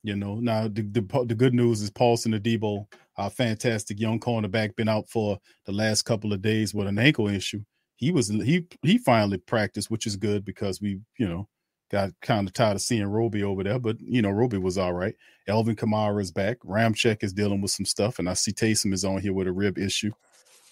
You 0.03 0.17
know, 0.17 0.35
now 0.35 0.67
the, 0.67 0.81
the 0.81 1.25
the 1.25 1.35
good 1.35 1.53
news 1.53 1.81
is 1.81 1.89
Paulson 1.89 2.33
Adebo, 2.33 2.85
our 3.17 3.29
fantastic 3.29 3.99
young 3.99 4.19
cornerback, 4.19 4.75
been 4.75 4.89
out 4.89 5.09
for 5.09 5.39
the 5.65 5.71
last 5.71 6.03
couple 6.03 6.33
of 6.33 6.41
days 6.41 6.73
with 6.73 6.88
an 6.88 6.99
ankle 6.99 7.29
issue. 7.29 7.61
He 7.95 8.11
was 8.11 8.27
he 8.27 8.65
he 8.81 8.97
finally 8.97 9.38
practiced, 9.38 9.89
which 9.89 10.05
is 10.05 10.17
good 10.17 10.45
because 10.45 10.81
we 10.81 10.99
you 11.17 11.27
know 11.27 11.47
got 11.89 12.11
kind 12.21 12.47
of 12.47 12.53
tired 12.53 12.75
of 12.75 12.81
seeing 12.81 13.05
Roby 13.05 13.43
over 13.43 13.63
there. 13.63 13.79
But 13.79 13.99
you 14.01 14.21
know, 14.21 14.29
Roby 14.29 14.57
was 14.57 14.77
all 14.77 14.93
right. 14.93 15.15
Alvin 15.47 15.75
Kamara 15.75 16.21
is 16.21 16.31
back. 16.31 16.59
Ramczyk 16.59 17.23
is 17.23 17.33
dealing 17.33 17.61
with 17.61 17.71
some 17.71 17.85
stuff, 17.85 18.19
and 18.19 18.29
I 18.29 18.33
see 18.33 18.51
Taysom 18.51 18.93
is 18.93 19.05
on 19.05 19.21
here 19.21 19.33
with 19.33 19.47
a 19.47 19.53
rib 19.53 19.77
issue. 19.77 20.11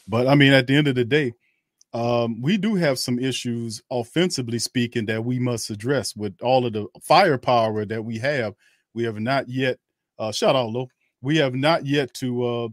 But 0.07 0.27
I 0.27 0.35
mean, 0.35 0.53
at 0.53 0.67
the 0.67 0.75
end 0.75 0.87
of 0.87 0.95
the 0.95 1.05
day, 1.05 1.33
um, 1.93 2.41
we 2.41 2.57
do 2.57 2.75
have 2.75 2.99
some 2.99 3.17
issues 3.19 3.81
offensively 3.89 4.59
speaking 4.59 5.05
that 5.05 5.23
we 5.23 5.39
must 5.39 5.69
address 5.69 6.15
with 6.15 6.35
all 6.41 6.65
of 6.65 6.73
the 6.73 6.87
firepower 7.01 7.85
that 7.85 8.03
we 8.03 8.17
have. 8.19 8.53
We 8.93 9.03
have 9.03 9.19
not 9.19 9.49
yet 9.49 9.77
uh 10.19 10.31
shout 10.31 10.55
out 10.55 10.69
low. 10.69 10.87
We 11.21 11.37
have 11.37 11.53
not 11.53 11.85
yet 11.85 12.13
to 12.15 12.45
uh 12.45 12.67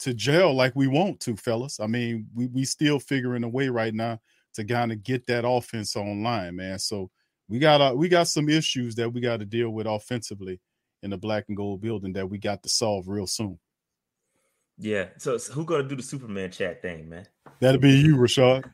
to 0.00 0.14
jail 0.14 0.54
like 0.54 0.74
we 0.76 0.86
want 0.86 1.20
to, 1.20 1.36
fellas. 1.36 1.80
I 1.80 1.86
mean, 1.86 2.26
we 2.34 2.46
we 2.46 2.64
still 2.64 2.98
figuring 2.98 3.44
a 3.44 3.48
way 3.48 3.68
right 3.68 3.94
now 3.94 4.20
to 4.54 4.64
kind 4.64 4.92
of 4.92 5.02
get 5.02 5.26
that 5.26 5.46
offense 5.46 5.96
online, 5.96 6.56
man. 6.56 6.78
So 6.78 7.10
we 7.48 7.58
got 7.58 7.80
uh, 7.80 7.94
we 7.96 8.08
got 8.08 8.28
some 8.28 8.48
issues 8.48 8.94
that 8.96 9.12
we 9.12 9.20
got 9.20 9.38
to 9.40 9.46
deal 9.46 9.70
with 9.70 9.86
offensively 9.86 10.60
in 11.02 11.10
the 11.10 11.16
black 11.16 11.44
and 11.48 11.56
gold 11.56 11.80
building 11.80 12.12
that 12.14 12.28
we 12.28 12.38
got 12.38 12.62
to 12.62 12.68
solve 12.68 13.08
real 13.08 13.26
soon. 13.26 13.58
Yeah. 14.78 15.06
So, 15.18 15.38
so 15.38 15.52
who 15.52 15.64
gonna 15.64 15.82
do 15.84 15.96
the 15.96 16.02
Superman 16.02 16.50
chat 16.50 16.82
thing, 16.82 17.08
man? 17.08 17.26
That'll 17.60 17.80
be 17.80 17.90
you, 17.90 18.16
Rashad. 18.16 18.64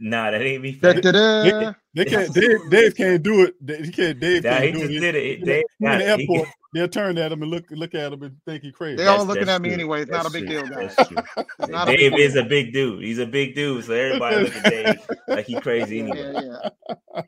Nah, 0.00 0.32
that 0.32 0.42
ain't 0.42 0.60
me. 0.62 0.72
Da, 0.72 0.92
They, 0.92 1.00
can't- 1.02 1.76
they 1.94 2.04
can't. 2.04 2.34
Dave, 2.34 2.58
Dave 2.70 2.96
can't 2.96 3.22
do 3.22 3.42
it. 3.44 3.84
He 3.84 3.92
can't. 3.92 4.18
Dave 4.18 4.42
Nah, 4.42 4.58
can't 4.58 4.74
do 4.74 4.80
just 4.80 4.90
it. 4.92 5.00
did 5.00 5.14
it. 5.14 5.44
Dave 5.44 5.64
he 5.78 5.86
in 5.86 5.92
the 5.92 6.12
it. 6.12 6.20
He- 6.20 6.22
airport. 6.34 6.48
They'll 6.72 6.88
turn 6.88 7.16
at 7.18 7.30
him 7.30 7.40
and 7.42 7.50
look 7.52 7.66
look 7.70 7.94
at 7.94 8.12
him 8.12 8.20
and 8.24 8.36
think 8.44 8.64
he 8.64 8.72
crazy. 8.72 8.96
They 8.96 9.06
all 9.06 9.18
That's- 9.18 9.28
looking 9.28 9.46
that's 9.46 9.54
at 9.56 9.62
me 9.62 9.68
true. 9.68 9.74
anyway. 9.74 10.02
It's 10.02 10.10
not 10.10 10.26
a 10.26 10.30
big 10.30 10.46
true. 10.48 10.62
deal, 10.62 10.66
guys. 10.68 10.96
That's 10.96 11.08
true. 11.08 11.18
It's 11.60 11.70
a 11.72 11.86
big 11.86 11.98
Dave 11.98 12.18
is 12.18 12.34
a 12.34 12.42
big 12.42 12.72
dude. 12.72 13.04
He's 13.04 13.18
a 13.20 13.26
big 13.26 13.54
dude. 13.54 13.84
So 13.84 13.92
everybody 13.92 14.36
look 14.42 14.56
at 14.56 14.64
Dave 14.64 15.10
like 15.28 15.46
he 15.46 15.60
crazy 15.60 16.00
anyway. 16.00 16.32
Yeah, 16.34 16.68
yeah. 17.14 17.22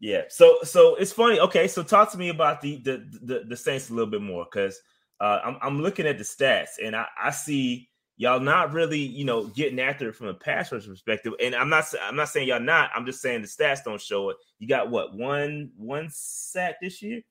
Yeah. 0.00 0.22
So 0.28 0.58
so 0.64 0.96
it's 0.96 1.12
funny. 1.12 1.40
Okay, 1.40 1.66
so 1.68 1.82
talk 1.82 2.12
to 2.12 2.18
me 2.18 2.28
about 2.28 2.60
the 2.60 2.76
the 2.84 3.02
the, 3.22 3.44
the 3.48 3.56
Saints 3.56 3.88
a 3.88 3.94
little 3.94 4.10
bit 4.10 4.20
more 4.20 4.44
because 4.52 4.78
uh, 5.22 5.40
I'm, 5.44 5.56
I'm 5.62 5.82
looking 5.82 6.06
at 6.06 6.18
the 6.18 6.24
stats 6.24 6.70
and 6.84 6.96
I, 6.96 7.06
I 7.20 7.30
see 7.30 7.88
y'all 8.16 8.40
not 8.40 8.72
really, 8.72 8.98
you 8.98 9.24
know, 9.24 9.44
getting 9.44 9.78
after 9.78 10.08
it 10.08 10.16
from 10.16 10.26
a 10.26 10.34
pass 10.34 10.72
rush 10.72 10.86
perspective. 10.86 11.32
And 11.40 11.54
I'm 11.54 11.68
not 11.68 11.84
I'm 12.02 12.16
not 12.16 12.28
saying 12.28 12.48
y'all 12.48 12.60
not. 12.60 12.90
I'm 12.94 13.06
just 13.06 13.22
saying 13.22 13.42
the 13.42 13.48
stats 13.48 13.84
don't 13.84 14.00
show 14.00 14.30
it. 14.30 14.36
You 14.58 14.66
got 14.66 14.90
what 14.90 15.14
one 15.14 15.70
one 15.76 16.08
sack 16.10 16.76
this 16.82 17.00
year? 17.00 17.22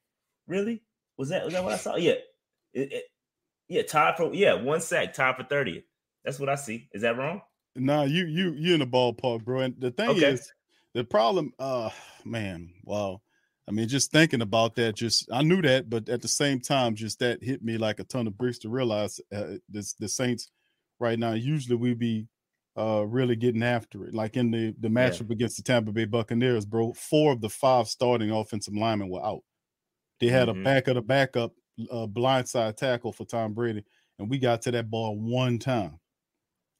Really? 0.47 0.81
Was 1.17 1.29
that 1.29 1.43
was 1.43 1.53
that 1.53 1.65
what 1.65 1.73
I 1.73 1.77
saw? 1.77 1.97
Yeah, 1.97 2.13
it, 2.73 2.93
it, 2.93 3.03
yeah, 3.67 3.81
tied 3.81 4.15
for 4.15 4.33
yeah 4.33 4.53
one 4.53 4.79
sack, 4.79 5.13
tied 5.13 5.35
for 5.35 5.43
30th. 5.43 5.83
That's 6.23 6.39
what 6.39 6.47
I 6.47 6.55
see. 6.55 6.87
Is 6.93 7.01
that 7.01 7.17
wrong? 7.17 7.41
Nah, 7.75 8.03
you 8.03 8.25
you 8.25 8.53
you 8.53 8.73
in 8.73 8.79
the 8.79 8.87
ballpark, 8.87 9.43
bro. 9.43 9.59
And 9.59 9.75
the 9.79 9.91
thing 9.91 10.11
okay. 10.11 10.31
is, 10.31 10.49
the 10.93 11.03
problem, 11.03 11.53
uh, 11.59 11.89
man, 12.23 12.71
wow. 12.85 13.21
I 13.67 13.71
mean, 13.71 13.87
just 13.87 14.11
thinking 14.11 14.41
about 14.41 14.75
that, 14.75 14.95
just 14.95 15.29
I 15.31 15.43
knew 15.43 15.61
that, 15.61 15.89
but 15.89 16.09
at 16.09 16.21
the 16.21 16.27
same 16.27 16.59
time, 16.59 16.95
just 16.95 17.19
that 17.19 17.43
hit 17.43 17.63
me 17.63 17.77
like 17.77 17.99
a 17.99 18.03
ton 18.03 18.27
of 18.27 18.37
bricks 18.37 18.59
to 18.59 18.69
realize 18.69 19.19
uh, 19.33 19.55
this 19.69 19.93
the 19.93 20.09
Saints 20.09 20.49
right 20.99 21.17
now. 21.17 21.33
Usually 21.33 21.75
we 21.75 21.93
be 21.93 22.27
uh 22.77 23.05
really 23.05 23.35
getting 23.35 23.63
after 23.63 24.05
it. 24.05 24.13
Like 24.13 24.37
in 24.37 24.51
the 24.51 24.73
the 24.79 24.87
matchup 24.87 25.29
yeah. 25.29 25.33
against 25.33 25.57
the 25.57 25.63
Tampa 25.63 25.91
Bay 25.91 26.05
Buccaneers, 26.05 26.65
bro. 26.65 26.93
Four 26.93 27.33
of 27.33 27.41
the 27.41 27.49
five 27.49 27.87
starting 27.87 28.31
offensive 28.31 28.75
linemen 28.75 29.09
were 29.09 29.23
out. 29.23 29.41
They 30.19 30.27
had 30.27 30.47
mm-hmm. 30.47 30.61
a 30.61 30.63
back 30.63 30.87
of 30.87 30.95
the 30.95 31.01
backup 31.01 31.53
uh, 31.91 32.07
blindside 32.07 32.77
tackle 32.77 33.13
for 33.13 33.25
Tom 33.25 33.53
Brady, 33.53 33.83
and 34.19 34.29
we 34.29 34.39
got 34.39 34.61
to 34.63 34.71
that 34.71 34.89
ball 34.89 35.17
one 35.17 35.59
time. 35.59 35.99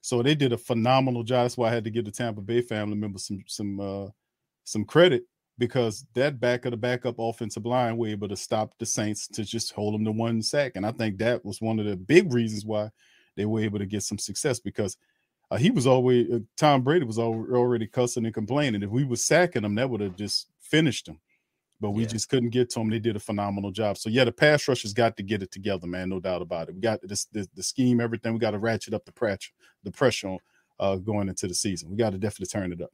So 0.01 0.23
they 0.23 0.33
did 0.33 0.51
a 0.51 0.57
phenomenal 0.57 1.23
job. 1.23 1.43
That's 1.43 1.57
why 1.57 1.69
I 1.69 1.73
had 1.73 1.83
to 1.83 1.91
give 1.91 2.05
the 2.05 2.11
Tampa 2.11 2.41
Bay 2.41 2.61
family 2.61 2.97
members 2.97 3.27
some 3.27 3.43
some 3.47 3.79
uh 3.79 4.07
some 4.63 4.85
credit 4.85 5.23
because 5.61 6.07
that 6.15 6.39
back 6.39 6.65
of 6.65 6.71
the 6.71 6.77
backup 6.77 7.19
offensive 7.19 7.67
line 7.67 7.95
were 7.95 8.07
able 8.07 8.27
to 8.27 8.35
stop 8.35 8.73
the 8.79 8.85
Saints 8.85 9.27
to 9.27 9.43
just 9.43 9.71
hold 9.73 9.93
them 9.93 10.03
to 10.03 10.11
one 10.11 10.41
sack. 10.41 10.71
And 10.73 10.83
I 10.83 10.91
think 10.91 11.19
that 11.19 11.45
was 11.45 11.61
one 11.61 11.79
of 11.79 11.85
the 11.85 11.95
big 11.95 12.33
reasons 12.33 12.65
why 12.65 12.89
they 13.35 13.45
were 13.45 13.59
able 13.59 13.77
to 13.77 13.85
get 13.85 14.01
some 14.01 14.17
success 14.17 14.59
because 14.59 14.97
uh, 15.51 15.57
he 15.57 15.69
was 15.69 15.85
always 15.85 16.31
uh, 16.31 16.39
Tom 16.57 16.81
Brady 16.81 17.05
was 17.05 17.19
already 17.19 17.85
cussing 17.85 18.25
and 18.25 18.33
complaining. 18.33 18.81
If 18.81 18.89
we 18.89 19.03
was 19.03 19.23
sacking 19.23 19.63
him, 19.63 19.75
that 19.75 19.87
would 19.87 20.01
have 20.01 20.15
just 20.15 20.47
finished 20.59 21.07
him. 21.07 21.19
But 21.79 21.91
we 21.91 22.03
yeah. 22.03 22.09
just 22.09 22.29
couldn't 22.29 22.49
get 22.49 22.71
to 22.71 22.79
him. 22.79 22.89
They 22.89 22.97
did 22.97 23.15
a 23.15 23.19
phenomenal 23.19 23.69
job. 23.69 23.99
So 23.99 24.09
yeah, 24.09 24.23
the 24.23 24.31
pass 24.31 24.67
rushers 24.67 24.93
got 24.93 25.15
to 25.17 25.23
get 25.23 25.43
it 25.43 25.51
together, 25.51 25.85
man. 25.85 26.09
No 26.09 26.19
doubt 26.19 26.41
about 26.41 26.69
it. 26.69 26.73
We 26.73 26.81
got 26.81 27.07
this, 27.07 27.25
this 27.25 27.45
the 27.53 27.61
scheme, 27.61 28.01
everything. 28.01 28.33
We 28.33 28.39
got 28.39 28.51
to 28.51 28.59
ratchet 28.59 28.95
up 28.95 29.05
the 29.05 29.11
pressure, 29.11 29.51
the 29.83 29.91
pressure 29.91 30.29
on 30.29 30.39
uh, 30.79 30.95
going 30.95 31.29
into 31.29 31.47
the 31.47 31.53
season. 31.53 31.91
We 31.91 31.97
got 31.97 32.13
to 32.13 32.17
definitely 32.17 32.47
turn 32.47 32.73
it 32.73 32.81
up. 32.81 32.89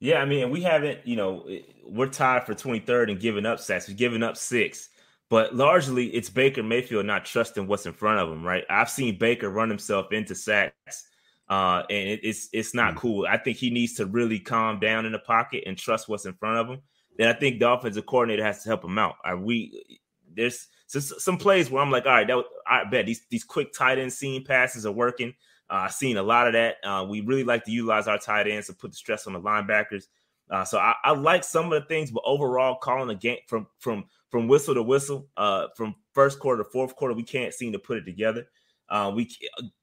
Yeah, 0.00 0.18
I 0.18 0.26
mean, 0.26 0.50
we 0.50 0.62
haven't, 0.62 1.06
you 1.06 1.16
know, 1.16 1.48
we're 1.84 2.08
tied 2.08 2.44
for 2.44 2.54
23rd 2.54 3.10
and 3.10 3.20
giving 3.20 3.46
up 3.46 3.60
sacks. 3.60 3.88
We've 3.88 3.96
given 3.96 4.22
up 4.22 4.36
six, 4.36 4.90
but 5.30 5.54
largely 5.54 6.08
it's 6.08 6.28
Baker 6.28 6.62
Mayfield 6.62 7.06
not 7.06 7.24
trusting 7.24 7.66
what's 7.66 7.86
in 7.86 7.92
front 7.92 8.20
of 8.20 8.30
him, 8.30 8.44
right? 8.44 8.64
I've 8.68 8.90
seen 8.90 9.18
Baker 9.18 9.48
run 9.48 9.70
himself 9.70 10.12
into 10.12 10.34
sacks, 10.34 11.08
uh, 11.48 11.82
and 11.88 12.08
it, 12.08 12.20
it's 12.22 12.48
it's 12.52 12.74
not 12.74 12.90
mm-hmm. 12.90 12.98
cool. 12.98 13.26
I 13.26 13.38
think 13.38 13.56
he 13.56 13.70
needs 13.70 13.94
to 13.94 14.06
really 14.06 14.38
calm 14.38 14.78
down 14.80 15.06
in 15.06 15.12
the 15.12 15.18
pocket 15.18 15.64
and 15.66 15.78
trust 15.78 16.08
what's 16.08 16.26
in 16.26 16.34
front 16.34 16.58
of 16.58 16.68
him. 16.68 16.82
Then 17.16 17.28
I 17.28 17.38
think 17.38 17.58
the 17.58 17.70
offensive 17.70 18.04
coordinator 18.04 18.44
has 18.44 18.62
to 18.62 18.68
help 18.68 18.84
him 18.84 18.98
out. 18.98 19.14
Are 19.24 19.36
we 19.36 20.00
there's 20.34 20.68
some 20.86 21.38
plays 21.38 21.70
where 21.70 21.82
I'm 21.82 21.90
like, 21.90 22.06
all 22.06 22.12
right, 22.12 22.26
that 22.26 22.44
I 22.66 22.84
bet 22.84 23.06
these 23.06 23.26
these 23.30 23.44
quick 23.44 23.72
tight 23.72 23.98
end 23.98 24.12
seam 24.12 24.44
passes 24.44 24.86
are 24.86 24.92
working. 24.92 25.34
Uh, 25.68 25.88
seen 25.88 26.16
a 26.16 26.22
lot 26.22 26.46
of 26.46 26.52
that. 26.52 26.76
Uh, 26.84 27.04
we 27.08 27.20
really 27.20 27.44
like 27.44 27.64
to 27.64 27.72
utilize 27.72 28.06
our 28.06 28.18
tight 28.18 28.46
ends 28.46 28.68
to 28.68 28.72
put 28.72 28.92
the 28.92 28.96
stress 28.96 29.26
on 29.26 29.32
the 29.32 29.40
linebackers. 29.40 30.04
Uh, 30.48 30.64
so 30.64 30.78
I, 30.78 30.94
I, 31.02 31.12
like 31.12 31.42
some 31.42 31.72
of 31.72 31.82
the 31.82 31.88
things, 31.88 32.10
but 32.10 32.22
overall, 32.24 32.76
calling 32.76 33.10
a 33.10 33.18
game 33.18 33.38
from 33.48 33.66
from 33.80 34.04
from 34.30 34.46
whistle 34.46 34.74
to 34.74 34.82
whistle, 34.82 35.28
uh, 35.36 35.66
from 35.76 35.96
first 36.12 36.38
quarter 36.38 36.62
to 36.62 36.70
fourth 36.70 36.94
quarter, 36.94 37.14
we 37.14 37.24
can't 37.24 37.52
seem 37.52 37.72
to 37.72 37.80
put 37.80 37.98
it 37.98 38.04
together. 38.04 38.46
Uh, 38.88 39.12
we 39.14 39.28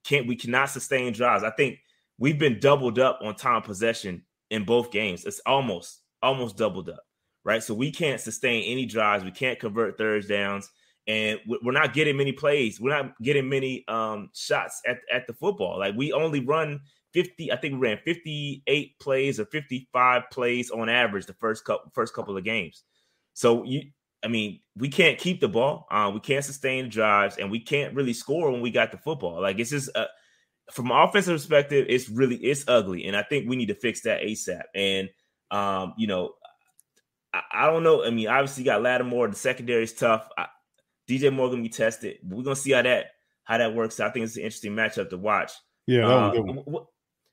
can't, 0.04 0.26
we 0.26 0.36
cannot 0.36 0.70
sustain 0.70 1.12
drives. 1.12 1.44
I 1.44 1.50
think 1.50 1.80
we've 2.18 2.38
been 2.38 2.60
doubled 2.60 2.98
up 2.98 3.20
on 3.22 3.34
time 3.34 3.60
possession 3.60 4.24
in 4.50 4.64
both 4.64 4.90
games. 4.90 5.26
It's 5.26 5.40
almost 5.44 6.00
almost 6.22 6.56
doubled 6.56 6.88
up, 6.88 7.04
right? 7.44 7.62
So 7.62 7.74
we 7.74 7.90
can't 7.90 8.20
sustain 8.20 8.64
any 8.64 8.86
drives. 8.86 9.22
We 9.22 9.32
can't 9.32 9.60
convert 9.60 9.98
thirds 9.98 10.28
downs 10.28 10.70
and 11.06 11.38
we're 11.46 11.72
not 11.72 11.92
getting 11.92 12.16
many 12.16 12.32
plays. 12.32 12.80
We're 12.80 12.96
not 12.96 13.20
getting 13.22 13.48
many 13.48 13.84
um, 13.88 14.30
shots 14.34 14.80
at, 14.86 14.98
at 15.12 15.26
the 15.26 15.34
football. 15.34 15.78
Like 15.78 15.94
we 15.96 16.12
only 16.12 16.40
run 16.40 16.80
50, 17.12 17.52
I 17.52 17.56
think 17.56 17.74
we 17.74 17.80
ran 17.80 17.98
58 18.04 18.98
plays 18.98 19.38
or 19.38 19.44
55 19.46 20.22
plays 20.32 20.70
on 20.70 20.88
average 20.88 21.26
the 21.26 21.34
first 21.34 21.64
couple 21.64 21.90
first 21.94 22.14
couple 22.14 22.36
of 22.36 22.44
games. 22.44 22.84
So 23.34 23.64
you 23.64 23.82
I 24.24 24.28
mean, 24.28 24.60
we 24.74 24.88
can't 24.88 25.18
keep 25.18 25.40
the 25.40 25.48
ball. 25.48 25.86
Uh, 25.90 26.10
we 26.12 26.18
can't 26.18 26.44
sustain 26.44 26.88
drives, 26.88 27.36
and 27.36 27.50
we 27.50 27.60
can't 27.60 27.94
really 27.94 28.14
score 28.14 28.50
when 28.50 28.62
we 28.62 28.70
got 28.70 28.90
the 28.90 28.96
football. 28.96 29.42
Like 29.42 29.58
it's 29.58 29.70
just 29.70 29.94
uh, 29.94 30.06
from 30.72 30.90
an 30.90 30.96
offensive 30.96 31.34
perspective, 31.34 31.86
it's 31.90 32.08
really 32.08 32.36
it's 32.36 32.64
ugly, 32.66 33.06
and 33.06 33.14
I 33.16 33.22
think 33.22 33.48
we 33.48 33.56
need 33.56 33.68
to 33.68 33.74
fix 33.74 34.00
that 34.02 34.22
ASAP. 34.22 34.62
And 34.74 35.10
um, 35.50 35.92
you 35.98 36.06
know, 36.06 36.32
I, 37.34 37.42
I, 37.52 37.66
don't 37.66 37.82
know. 37.82 38.02
I 38.02 38.10
mean, 38.10 38.28
obviously, 38.28 38.62
you 38.62 38.70
got 38.70 38.82
Lattimore. 38.82 39.28
The 39.28 39.36
secondary 39.36 39.84
is 39.84 39.92
tough. 39.92 40.26
I, 40.38 40.46
DJ 41.08 41.32
Moore 41.32 41.50
gonna 41.50 41.62
be 41.62 41.68
tested. 41.68 42.18
We're 42.22 42.42
gonna 42.42 42.56
see 42.56 42.72
how 42.72 42.82
that 42.82 43.06
how 43.44 43.58
that 43.58 43.74
works. 43.74 44.00
I 44.00 44.10
think 44.10 44.24
it's 44.24 44.36
an 44.36 44.42
interesting 44.42 44.74
matchup 44.74 45.10
to 45.10 45.18
watch. 45.18 45.52
Yeah, 45.86 46.06
uh, 46.06 46.32
what, 46.32 46.86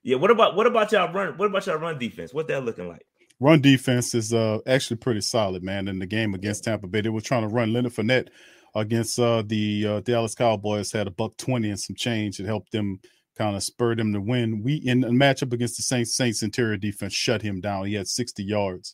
yeah. 0.04 0.18
What 0.18 0.32
about 0.32 0.56
what 0.56 0.68
about 0.68 0.92
y'all 0.92 1.12
run? 1.12 1.38
What 1.38 1.46
about 1.48 1.66
y'all 1.66 1.78
run 1.78 1.98
defense? 1.98 2.34
What 2.34 2.48
that 2.50 2.64
looking 2.64 2.88
like? 2.88 3.06
Run 3.40 3.62
defense 3.62 4.14
is 4.14 4.34
uh 4.34 4.60
actually 4.68 4.98
pretty 4.98 5.22
solid, 5.22 5.64
man. 5.64 5.88
In 5.88 6.00
the 6.00 6.06
game 6.06 6.34
against 6.34 6.64
Tampa 6.64 6.88
Bay, 6.88 7.02
they 7.02 7.10
were 7.10 7.22
trying 7.22 7.42
to 7.42 7.48
run 7.48 7.74
Leonard 7.74 7.94
Fournette 7.94 8.28
against 8.76 9.20
uh 9.20 9.44
the 9.46 9.88
uh, 9.88 10.00
Dallas 10.02 10.36
Cowboys. 10.36 10.92
Had 10.92 11.08
a 11.08 11.12
buck 11.12 11.38
twenty 11.38 11.70
and 11.70 11.80
some 11.80 11.96
change. 11.96 12.40
It 12.40 12.46
helped 12.46 12.72
them 12.72 13.00
kind 13.38 13.56
of 13.56 13.64
spur 13.64 13.96
them 13.96 14.14
to 14.14 14.22
win. 14.22 14.62
We 14.64 14.76
in 14.76 15.04
a 15.04 15.10
matchup 15.10 15.54
against 15.54 15.78
the 15.78 15.84
Saints, 15.84 16.16
Saints 16.16 16.44
interior 16.44 16.78
defense 16.78 17.14
shut 17.14 17.42
him 17.42 17.62
down. 17.62 17.86
He 17.86 17.94
had 17.94 18.08
sixty 18.08 18.44
yards. 18.44 18.94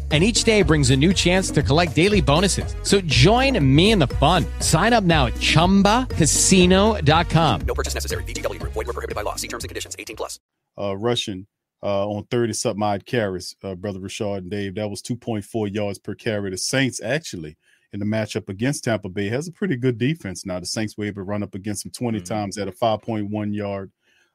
and 0.11 0.21
each 0.21 0.43
day 0.43 0.61
brings 0.61 0.89
a 0.89 0.97
new 0.97 1.13
chance 1.13 1.49
to 1.51 1.63
collect 1.63 1.95
daily 1.95 2.19
bonuses. 2.19 2.75
So 2.83 2.99
join 3.01 3.57
me 3.63 3.91
in 3.91 3.99
the 3.99 4.07
fun. 4.07 4.45
Sign 4.59 4.91
up 4.91 5.05
now 5.05 5.27
at 5.27 5.35
ChumbaCasino.com. 5.35 7.61
No 7.61 7.73
purchase 7.73 7.93
necessary. 7.93 8.25
VGW. 8.25 8.61
Void 8.63 8.75
were 8.75 8.83
prohibited 8.83 9.15
by 9.15 9.21
law. 9.21 9.35
See 9.35 9.47
terms 9.47 9.63
and 9.63 9.69
conditions. 9.69 9.95
18 9.97 10.17
plus. 10.17 10.37
Uh, 10.77 10.97
Russian 10.97 11.47
uh, 11.83 12.07
on 12.07 12.25
30 12.25 12.53
something 12.53 12.83
odd 12.83 13.05
carries, 13.05 13.55
uh, 13.63 13.75
Brother 13.75 13.99
Rashad 13.99 14.39
and 14.39 14.51
Dave. 14.51 14.75
That 14.75 14.89
was 14.89 15.01
2.4 15.01 15.73
yards 15.73 15.99
per 15.99 16.13
carry. 16.13 16.51
The 16.51 16.57
Saints 16.57 17.01
actually 17.01 17.57
in 17.93 17.99
the 17.99 18.05
matchup 18.05 18.49
against 18.49 18.83
Tampa 18.83 19.09
Bay 19.09 19.29
has 19.29 19.47
a 19.47 19.51
pretty 19.51 19.75
good 19.75 19.97
defense 19.97 20.45
now. 20.45 20.59
The 20.59 20.65
Saints 20.65 20.97
were 20.97 21.05
able 21.05 21.21
to 21.21 21.23
run 21.23 21.43
up 21.43 21.55
against 21.55 21.83
them 21.83 21.91
20 21.91 22.19
mm-hmm. 22.19 22.25
times 22.25 22.57
at 22.57 22.67
a 22.67 22.71
5.1 22.71 23.55
yard 23.55 23.91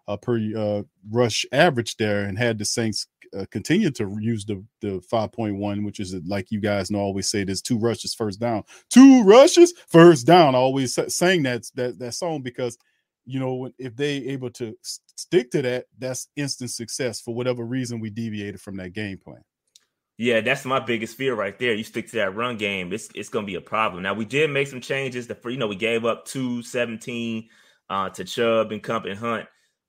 uh, 0.09 0.17
per 0.17 0.39
uh, 0.57 0.83
rush 1.11 1.47
average 1.53 1.97
there 1.97 2.25
and 2.25 2.39
had 2.39 2.59
the 2.59 2.65
Saints 2.65 3.07
uh, 3.37 3.47
continue 3.51 3.91
to 3.93 4.17
use 4.21 4.45
the 4.45 4.63
the 4.81 5.01
5.1, 5.13 5.85
which 5.85 6.01
is 6.01 6.15
like 6.27 6.51
you 6.51 6.61
guys 6.61 6.91
know, 6.91 6.99
always 6.99 7.29
say 7.29 7.45
there's 7.45 7.63
two 7.63 7.79
rushes 7.79 8.15
first 8.15 8.41
down, 8.41 8.65
two 8.91 9.23
rushes 9.25 9.73
first 9.89 10.27
down. 10.27 10.55
always 10.55 10.99
saying 11.15 11.43
that 11.45 11.71
that 11.75 11.99
that 11.99 12.13
song 12.13 12.43
because 12.43 12.79
you 13.25 13.41
know 13.41 13.71
if 13.79 13.97
they 13.97 14.17
able 14.29 14.51
to 14.51 14.77
stick 14.83 15.51
to 15.51 15.63
that, 15.63 15.87
that's 15.99 16.29
instant 16.37 16.71
success 16.71 17.21
for 17.21 17.35
whatever 17.35 17.65
reason 17.65 18.01
we 18.01 18.11
deviated 18.11 18.61
from 18.61 18.77
that 18.77 18.93
game 18.93 19.19
plan. 19.19 19.43
Yeah, 20.19 20.41
that's 20.41 20.65
my 20.65 20.81
biggest 20.81 21.17
fear 21.17 21.35
right 21.35 21.59
there. 21.59 21.75
You 21.75 21.85
stick 21.85 22.09
to 22.11 22.17
that 22.17 22.35
run 22.35 22.57
game, 22.57 22.93
it's 22.93 23.09
it's 23.15 23.29
gonna 23.29 23.47
be 23.47 23.57
a 23.57 23.61
problem. 23.61 24.03
Now 24.03 24.15
we 24.15 24.25
did 24.25 24.51
make 24.51 24.69
some 24.69 24.81
changes. 24.81 25.27
The 25.27 25.39
you 25.45 25.59
know 25.59 25.67
we 25.67 25.77
gave 25.77 26.05
up 26.05 26.25
two 26.25 26.63
seventeen 26.63 27.49
uh, 27.91 28.09
to 28.11 28.25
Chubb 28.25 28.73
and 28.73 28.83
Kupp 28.83 29.05
and 29.05 29.19
Hunt. 29.19 29.47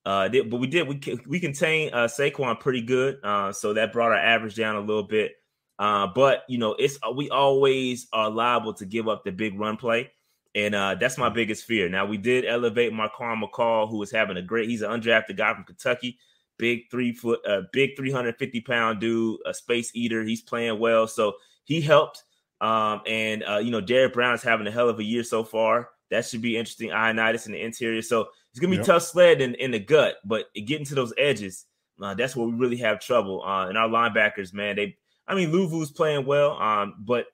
Uh, 0.08 0.30
but 0.50 0.62
we 0.62 0.68
did 0.68 0.88
we 0.88 1.20
we 1.28 1.38
contained 1.38 1.94
uh, 1.94 2.08
Saquon 2.08 2.58
pretty 2.62 2.82
good, 2.82 3.18
uh, 3.26 3.52
so 3.52 3.74
that 3.74 3.92
brought 3.92 4.14
our 4.14 4.18
average 4.18 4.56
down 4.56 4.78
a 4.78 4.80
little 4.80 5.04
bit. 5.04 5.34
Uh, 5.80 6.08
but 6.16 6.44
you 6.48 6.58
know, 6.58 6.76
it's 6.80 6.98
we 7.14 7.30
always 7.30 8.08
are 8.14 8.30
liable 8.30 8.74
to 8.76 8.86
give 8.86 9.10
up 9.10 9.26
the 9.26 9.32
big 9.34 9.60
run 9.60 9.76
play, 9.76 10.10
and 10.56 10.74
uh, 10.74 10.96
that's 10.96 11.18
my 11.18 11.28
biggest 11.28 11.66
fear. 11.66 11.90
Now 11.90 12.06
we 12.06 12.16
did 12.16 12.46
elevate 12.46 12.94
Marquan 12.94 13.44
McCall, 13.44 13.90
who 13.90 14.02
is 14.02 14.10
having 14.10 14.38
a 14.38 14.42
great. 14.42 14.70
He's 14.70 14.82
an 14.82 14.92
undrafted 14.92 15.36
guy 15.36 15.54
from 15.54 15.66
Kentucky, 15.66 16.18
big 16.58 16.90
three 16.90 17.12
foot, 17.12 17.42
uh, 17.46 17.64
big 17.74 17.98
three 17.98 18.12
hundred 18.12 18.38
fifty 18.38 18.62
pound 18.62 19.02
dude, 19.02 19.42
a 19.46 19.54
space 19.54 19.92
eater. 19.94 20.24
He's 20.24 20.42
playing 20.42 20.80
well, 20.80 21.08
so 21.08 21.34
he 21.66 21.82
helped. 21.82 22.24
Um, 22.62 23.02
and 23.06 23.44
uh, 23.44 23.58
you 23.58 23.72
know, 23.72 23.82
Derrick 23.82 24.14
Brown 24.14 24.36
is 24.36 24.42
having 24.42 24.68
a 24.68 24.72
hell 24.72 24.88
of 24.88 25.00
a 25.00 25.04
year 25.04 25.26
so 25.26 25.44
far. 25.44 25.90
That 26.12 26.26
should 26.26 26.42
be 26.42 26.56
interesting. 26.56 26.92
Ioannidis 26.92 27.46
in 27.46 27.52
the 27.52 27.62
interior, 27.62 28.02
so 28.02 28.30
it's 28.58 28.62
gonna 28.64 28.72
be 28.72 28.78
yep. 28.78 28.88
tough 28.88 29.04
sled 29.04 29.40
in, 29.40 29.54
in 29.54 29.70
the 29.70 29.78
gut, 29.78 30.16
but 30.26 30.46
getting 30.56 30.86
to 30.88 30.96
those 30.96 31.14
edges, 31.16 31.66
uh, 32.02 32.16
that's 32.16 32.36
where 32.36 32.48
we 32.48 32.54
really 32.54 32.78
have 32.78 33.00
trouble. 33.00 33.44
Uh, 33.44 33.68
and 33.68 33.78
our 33.78 33.88
linebackers, 33.88 34.52
man, 34.52 34.76
they 34.76 34.98
I 35.28 35.36
mean, 35.36 35.52
Luvu's 35.52 35.92
playing 35.92 36.26
well, 36.26 36.60
um, 36.60 36.96
but 36.98 37.28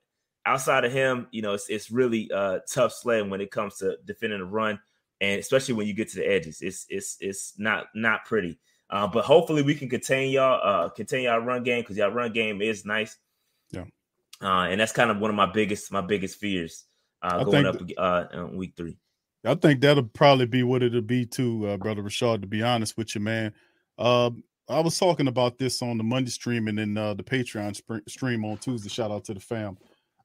outside 0.46 0.84
of 0.84 0.92
him, 0.92 1.28
you 1.32 1.42
know, 1.42 1.54
it's 1.54 1.70
it's 1.70 1.90
really 1.90 2.30
uh, 2.30 2.60
tough 2.70 2.92
sledding 2.92 3.30
when 3.30 3.40
it 3.40 3.52
comes 3.52 3.78
to 3.78 3.96
defending 4.04 4.40
the 4.40 4.46
run, 4.46 4.82
and 5.22 5.40
especially 5.40 5.76
when 5.76 5.88
you 5.88 5.94
get 5.94 6.10
to 6.10 6.18
the 6.18 6.28
edges, 6.30 6.58
it's 6.60 6.86
it's 6.90 7.16
it's 7.22 7.54
not 7.58 7.86
not 7.96 8.26
pretty. 8.26 8.60
Uh, 8.90 9.08
but 9.08 9.24
hopefully, 9.24 9.62
we 9.62 9.76
can 9.76 9.88
contain 9.88 10.30
y'all, 10.30 10.60
uh, 10.62 10.90
contain 10.90 11.24
y'all 11.24 11.40
run 11.40 11.64
game 11.64 11.84
because 11.84 11.96
y'all 11.96 12.12
run 12.12 12.34
game 12.34 12.62
is 12.62 12.84
nice. 12.84 13.16
Yeah, 13.72 13.86
uh, 14.42 14.68
and 14.68 14.78
that's 14.78 14.92
kind 14.92 15.10
of 15.10 15.20
one 15.20 15.30
of 15.30 15.38
my 15.38 15.50
biggest 15.50 15.90
my 15.90 16.02
biggest 16.02 16.38
fears 16.38 16.84
uh, 17.22 17.46
going 17.46 17.66
up 17.66 17.78
uh, 17.98 18.26
in 18.34 18.58
week 18.58 18.74
three. 18.76 18.98
I 19.46 19.56
think 19.56 19.82
that'll 19.82 20.04
probably 20.04 20.46
be 20.46 20.64
what 20.64 20.84
it'll 20.84 21.02
be 21.02 21.26
too, 21.26 21.68
uh, 21.68 21.78
brother 21.78 22.02
Rashad. 22.02 22.42
To 22.42 22.48
be 22.48 22.64
honest 22.64 22.98
with 22.98 23.14
you, 23.16 23.22
man. 23.22 23.54
Uh, 23.98 24.32
I 24.70 24.80
was 24.80 24.98
talking 24.98 25.28
about 25.28 25.58
this 25.58 25.82
on 25.82 25.98
the 25.98 26.04
Monday 26.04 26.32
stream 26.32 26.68
and 26.68 26.78
then 26.78 26.98
uh, 26.98 27.14
the 27.14 27.24
Patreon 27.24 27.76
sp- 27.76 28.08
stream 28.08 28.46
on 28.46 28.58
Tuesday. 28.58 28.90
Shout 28.90 29.12
out 29.12 29.26
to 29.26 29.34
the 29.34 29.40
fam. 29.40 29.78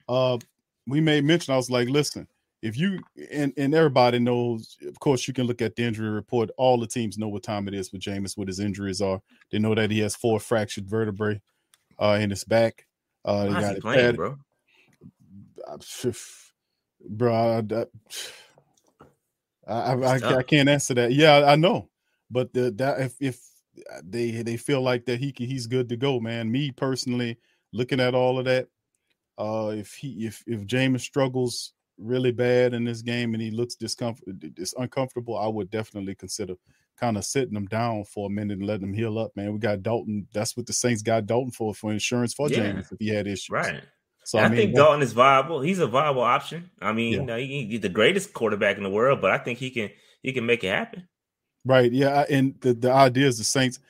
Uh, 0.08 0.38
we 0.86 1.00
made 1.00 1.24
mention. 1.24 1.52
I 1.52 1.56
was 1.56 1.70
like, 1.70 1.88
listen, 1.88 2.28
if 2.62 2.76
you 2.78 3.00
and, 3.30 3.52
and 3.56 3.74
everybody 3.74 4.18
knows, 4.18 4.76
of 4.86 4.98
course, 5.00 5.26
you 5.26 5.34
can 5.34 5.46
look 5.46 5.60
at 5.60 5.76
the 5.76 5.82
injury 5.82 6.08
report. 6.08 6.50
All 6.56 6.78
the 6.78 6.86
teams 6.86 7.18
know 7.18 7.28
what 7.28 7.42
time 7.42 7.68
it 7.68 7.74
is 7.74 7.92
with 7.92 8.02
Jameis, 8.02 8.38
what 8.38 8.48
his 8.48 8.60
injuries 8.60 9.00
are. 9.00 9.20
They 9.50 9.58
know 9.58 9.74
that 9.74 9.90
he 9.90 9.98
has 10.00 10.16
four 10.16 10.40
fractured 10.40 10.88
vertebrae 10.88 11.40
uh, 11.98 12.18
in 12.20 12.30
his 12.30 12.44
back. 12.44 12.86
Uh, 13.24 13.44
they 13.44 13.50
got 13.50 13.76
it 13.76 13.82
playing, 13.82 14.16
bro. 14.16 14.38
bro, 17.08 17.34
I, 17.34 17.74
I, 17.74 17.84
I, 19.68 20.36
I, 20.38 20.42
can't 20.42 20.68
answer 20.68 20.94
that. 20.94 21.12
Yeah, 21.12 21.44
I 21.46 21.56
know, 21.56 21.88
but 22.30 22.52
the, 22.54 22.70
that 22.72 23.00
if 23.00 23.14
if 23.20 23.40
they 24.02 24.42
they 24.42 24.56
feel 24.56 24.80
like 24.80 25.04
that 25.06 25.20
he 25.20 25.32
he's 25.36 25.66
good 25.66 25.88
to 25.90 25.96
go, 25.96 26.20
man. 26.20 26.50
Me 26.50 26.70
personally, 26.70 27.38
looking 27.72 28.00
at 28.00 28.14
all 28.14 28.38
of 28.38 28.46
that, 28.46 28.68
uh, 29.38 29.72
if 29.74 29.94
he 29.94 30.26
if 30.26 30.42
if 30.46 30.66
Jameis 30.66 31.00
struggles 31.00 31.72
really 31.98 32.32
bad 32.32 32.74
in 32.74 32.84
this 32.84 33.02
game 33.02 33.34
and 33.34 33.42
he 33.42 33.50
looks 33.50 33.74
discomfort 33.74 34.24
it's 34.56 34.74
uncomfortable, 34.78 35.36
I 35.36 35.48
would 35.48 35.70
definitely 35.70 36.14
consider 36.14 36.54
kind 36.96 37.16
of 37.16 37.24
sitting 37.24 37.56
him 37.56 37.66
down 37.66 38.04
for 38.04 38.26
a 38.26 38.30
minute 38.30 38.58
and 38.58 38.66
letting 38.66 38.88
him 38.88 38.94
heal 38.94 39.18
up, 39.18 39.36
man. 39.36 39.52
We 39.52 39.58
got 39.58 39.82
Dalton. 39.82 40.26
That's 40.32 40.56
what 40.56 40.66
the 40.66 40.72
Saints 40.72 41.02
got 41.02 41.26
Dalton 41.26 41.52
for 41.52 41.74
for 41.74 41.92
insurance 41.92 42.34
for 42.34 42.48
yeah. 42.48 42.58
Jameis 42.58 42.92
if 42.92 42.98
he 42.98 43.08
had 43.08 43.26
issues. 43.26 43.50
Right. 43.50 43.82
So 44.28 44.38
I, 44.38 44.42
I 44.42 44.48
mean, 44.50 44.58
think 44.58 44.74
Dalton 44.74 45.00
is 45.00 45.14
viable. 45.14 45.62
He's 45.62 45.78
a 45.78 45.86
viable 45.86 46.20
option. 46.20 46.68
I 46.82 46.92
mean, 46.92 47.12
yeah. 47.12 47.18
you 47.20 47.24
know, 47.24 47.36
he, 47.38 47.66
he's 47.70 47.80
the 47.80 47.88
greatest 47.88 48.34
quarterback 48.34 48.76
in 48.76 48.82
the 48.82 48.90
world, 48.90 49.22
but 49.22 49.30
I 49.30 49.38
think 49.38 49.58
he 49.58 49.70
can 49.70 49.88
he 50.22 50.34
can 50.34 50.44
make 50.44 50.62
it 50.62 50.68
happen. 50.68 51.08
Right. 51.64 51.90
Yeah. 51.90 52.26
And 52.28 52.54
the, 52.60 52.74
the 52.74 52.92
idea 52.92 53.26
is 53.26 53.38
the 53.38 53.44
Saints. 53.44 53.80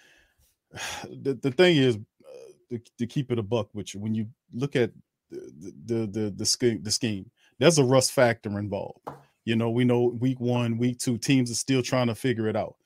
The, 1.11 1.35
the 1.35 1.51
thing 1.51 1.79
is 1.79 1.97
uh, 1.97 2.53
to, 2.71 2.81
to, 2.99 3.07
keep 3.09 3.33
it 3.33 3.41
a 3.41 3.43
buck 3.43 3.71
which. 3.73 3.97
When 3.97 4.15
you 4.15 4.29
look 4.55 4.77
at 4.77 4.93
the 5.29 5.73
the 5.87 6.07
the, 6.07 6.31
the 6.31 6.47
scheme, 6.47 6.85
the 6.85 6.93
scheme, 6.93 7.29
there's 7.59 7.79
a 7.79 7.85
rust 7.85 8.13
factor 8.13 8.61
involved. 8.61 9.01
You 9.45 9.57
know, 9.57 9.71
we 9.71 9.85
know 9.85 10.05
week 10.21 10.39
one, 10.39 10.79
week 10.79 10.99
two, 10.99 11.19
teams 11.19 11.51
are 11.51 11.55
still 11.55 11.83
trying 11.83 12.07
to 12.07 12.15
figure 12.15 12.47
it 12.47 12.55
out. 12.55 12.77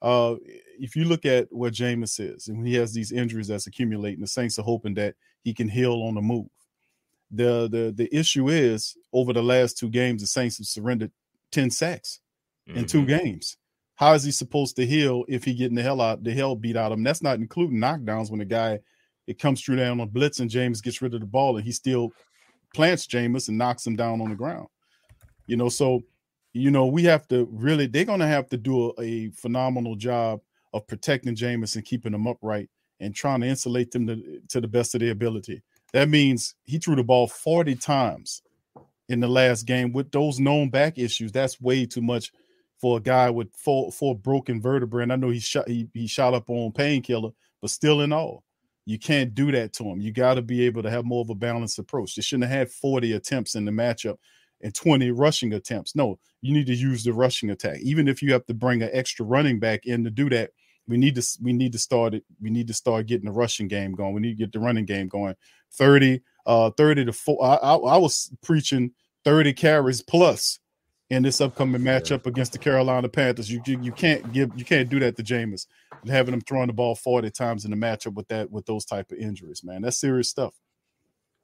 Uh, 0.00 0.36
if 0.80 0.96
you 0.96 1.04
look 1.04 1.26
at 1.26 1.52
what 1.52 1.74
Jameis 1.74 2.18
is, 2.20 2.48
and 2.48 2.66
he 2.66 2.74
has 2.76 2.94
these 2.94 3.12
injuries 3.12 3.48
that's 3.48 3.66
accumulating, 3.66 4.22
the 4.22 4.26
Saints 4.26 4.58
are 4.58 4.62
hoping 4.62 4.94
that 4.94 5.14
he 5.44 5.52
can 5.52 5.68
heal 5.68 6.04
on 6.04 6.14
the 6.14 6.22
move. 6.22 6.48
The 7.32 7.68
the 7.68 7.92
the 7.96 8.14
issue 8.14 8.48
is 8.48 8.96
over 9.12 9.32
the 9.32 9.42
last 9.42 9.78
two 9.78 9.88
games, 9.88 10.20
the 10.20 10.26
Saints 10.26 10.58
have 10.58 10.66
surrendered 10.66 11.10
10 11.52 11.70
sacks 11.70 12.20
mm-hmm. 12.68 12.78
in 12.78 12.86
two 12.86 12.98
mm-hmm. 12.98 13.24
games. 13.24 13.56
How 13.94 14.14
is 14.14 14.24
he 14.24 14.30
supposed 14.30 14.76
to 14.76 14.86
heal 14.86 15.24
if 15.28 15.44
he 15.44 15.54
getting 15.54 15.76
the 15.76 15.82
hell 15.82 16.00
out 16.00 16.24
the 16.24 16.32
hell 16.32 16.56
beat 16.56 16.76
out 16.76 16.92
of 16.92 16.98
him? 16.98 17.04
That's 17.04 17.22
not 17.22 17.38
including 17.38 17.78
knockdowns 17.78 18.30
when 18.30 18.40
the 18.40 18.44
guy 18.44 18.80
it 19.26 19.38
comes 19.38 19.62
through 19.62 19.76
down 19.76 20.00
on 20.00 20.08
blitz 20.08 20.40
and 20.40 20.50
Jameis 20.50 20.82
gets 20.82 21.00
rid 21.00 21.14
of 21.14 21.20
the 21.20 21.26
ball 21.26 21.56
and 21.56 21.64
he 21.64 21.72
still 21.72 22.10
plants 22.74 23.06
Jameis 23.06 23.48
and 23.48 23.58
knocks 23.58 23.86
him 23.86 23.96
down 23.96 24.20
on 24.20 24.30
the 24.30 24.34
ground. 24.34 24.66
You 25.46 25.56
know, 25.56 25.68
so 25.68 26.02
you 26.52 26.70
know 26.70 26.86
we 26.86 27.04
have 27.04 27.26
to 27.28 27.48
really 27.50 27.86
they're 27.86 28.04
gonna 28.04 28.26
have 28.26 28.48
to 28.50 28.56
do 28.56 28.92
a, 28.98 29.02
a 29.02 29.30
phenomenal 29.30 29.94
job 29.94 30.40
of 30.74 30.86
protecting 30.86 31.36
Jameis 31.36 31.76
and 31.76 31.84
keeping 31.84 32.14
him 32.14 32.26
upright 32.26 32.68
and 33.00 33.14
trying 33.14 33.40
to 33.40 33.46
insulate 33.46 33.90
them 33.90 34.06
to, 34.06 34.40
to 34.48 34.60
the 34.60 34.68
best 34.68 34.94
of 34.94 35.00
their 35.00 35.12
ability. 35.12 35.62
That 35.92 36.08
means 36.08 36.54
he 36.64 36.78
threw 36.78 36.96
the 36.96 37.04
ball 37.04 37.26
40 37.26 37.76
times 37.76 38.42
in 39.08 39.20
the 39.20 39.28
last 39.28 39.66
game 39.66 39.92
with 39.92 40.10
those 40.10 40.40
known 40.40 40.70
back 40.70 40.98
issues. 40.98 41.32
That's 41.32 41.60
way 41.60 41.86
too 41.86 42.00
much 42.00 42.32
for 42.80 42.96
a 42.96 43.00
guy 43.00 43.30
with 43.30 43.54
four 43.54 43.92
four 43.92 44.16
broken 44.16 44.60
vertebrae. 44.60 45.04
And 45.04 45.12
I 45.12 45.16
know 45.16 45.30
he 45.30 45.38
shot 45.38 45.68
he, 45.68 45.88
he 45.92 46.06
shot 46.06 46.34
up 46.34 46.48
on 46.48 46.72
painkiller, 46.72 47.30
but 47.60 47.70
still 47.70 48.00
in 48.00 48.12
all, 48.12 48.42
you 48.86 48.98
can't 48.98 49.34
do 49.34 49.52
that 49.52 49.72
to 49.74 49.84
him. 49.84 50.00
You 50.00 50.12
got 50.12 50.34
to 50.34 50.42
be 50.42 50.64
able 50.66 50.82
to 50.82 50.90
have 50.90 51.04
more 51.04 51.22
of 51.22 51.30
a 51.30 51.34
balanced 51.34 51.78
approach. 51.78 52.14
They 52.14 52.22
shouldn't 52.22 52.50
have 52.50 52.58
had 52.58 52.70
40 52.70 53.12
attempts 53.12 53.54
in 53.54 53.64
the 53.64 53.70
matchup 53.70 54.16
and 54.62 54.74
20 54.74 55.10
rushing 55.10 55.52
attempts. 55.52 55.94
No, 55.94 56.18
you 56.40 56.52
need 56.52 56.66
to 56.66 56.74
use 56.74 57.04
the 57.04 57.12
rushing 57.12 57.50
attack. 57.50 57.80
Even 57.80 58.08
if 58.08 58.22
you 58.22 58.32
have 58.32 58.46
to 58.46 58.54
bring 58.54 58.82
an 58.82 58.90
extra 58.92 59.24
running 59.24 59.60
back 59.60 59.86
in 59.86 60.04
to 60.04 60.10
do 60.10 60.30
that, 60.30 60.50
we 60.88 60.96
need 60.96 61.14
to 61.14 61.26
we 61.40 61.52
need 61.52 61.72
to 61.72 61.78
start 61.78 62.14
it. 62.14 62.24
We 62.40 62.50
need 62.50 62.68
to 62.68 62.74
start 62.74 63.06
getting 63.06 63.26
the 63.26 63.32
rushing 63.32 63.68
game 63.68 63.92
going. 63.92 64.14
We 64.14 64.20
need 64.20 64.38
to 64.38 64.44
get 64.44 64.52
the 64.52 64.60
running 64.60 64.84
game 64.84 65.08
going. 65.08 65.34
30, 65.74 66.20
uh, 66.44 66.70
30 66.70 67.06
to 67.06 67.12
four. 67.12 67.42
I, 67.42 67.54
I, 67.54 67.74
I 67.74 67.96
was 67.96 68.30
preaching 68.42 68.92
30 69.24 69.52
carries 69.54 70.02
plus 70.02 70.58
in 71.08 71.22
this 71.22 71.40
upcoming 71.40 71.82
matchup 71.82 72.26
against 72.26 72.52
the 72.52 72.58
Carolina 72.58 73.08
Panthers. 73.08 73.50
You, 73.50 73.62
you, 73.66 73.78
you 73.82 73.92
can't 73.92 74.32
give 74.32 74.50
you 74.56 74.64
can't 74.64 74.88
do 74.88 74.98
that 75.00 75.16
to 75.16 75.22
Jameis 75.22 75.66
and 76.00 76.10
having 76.10 76.34
him 76.34 76.40
throwing 76.40 76.68
the 76.68 76.72
ball 76.72 76.94
40 76.94 77.30
times 77.30 77.64
in 77.64 77.70
the 77.70 77.76
matchup 77.76 78.14
with 78.14 78.28
that 78.28 78.50
with 78.50 78.66
those 78.66 78.84
type 78.84 79.12
of 79.12 79.18
injuries, 79.18 79.62
man. 79.62 79.82
That's 79.82 79.98
serious 79.98 80.28
stuff. 80.28 80.54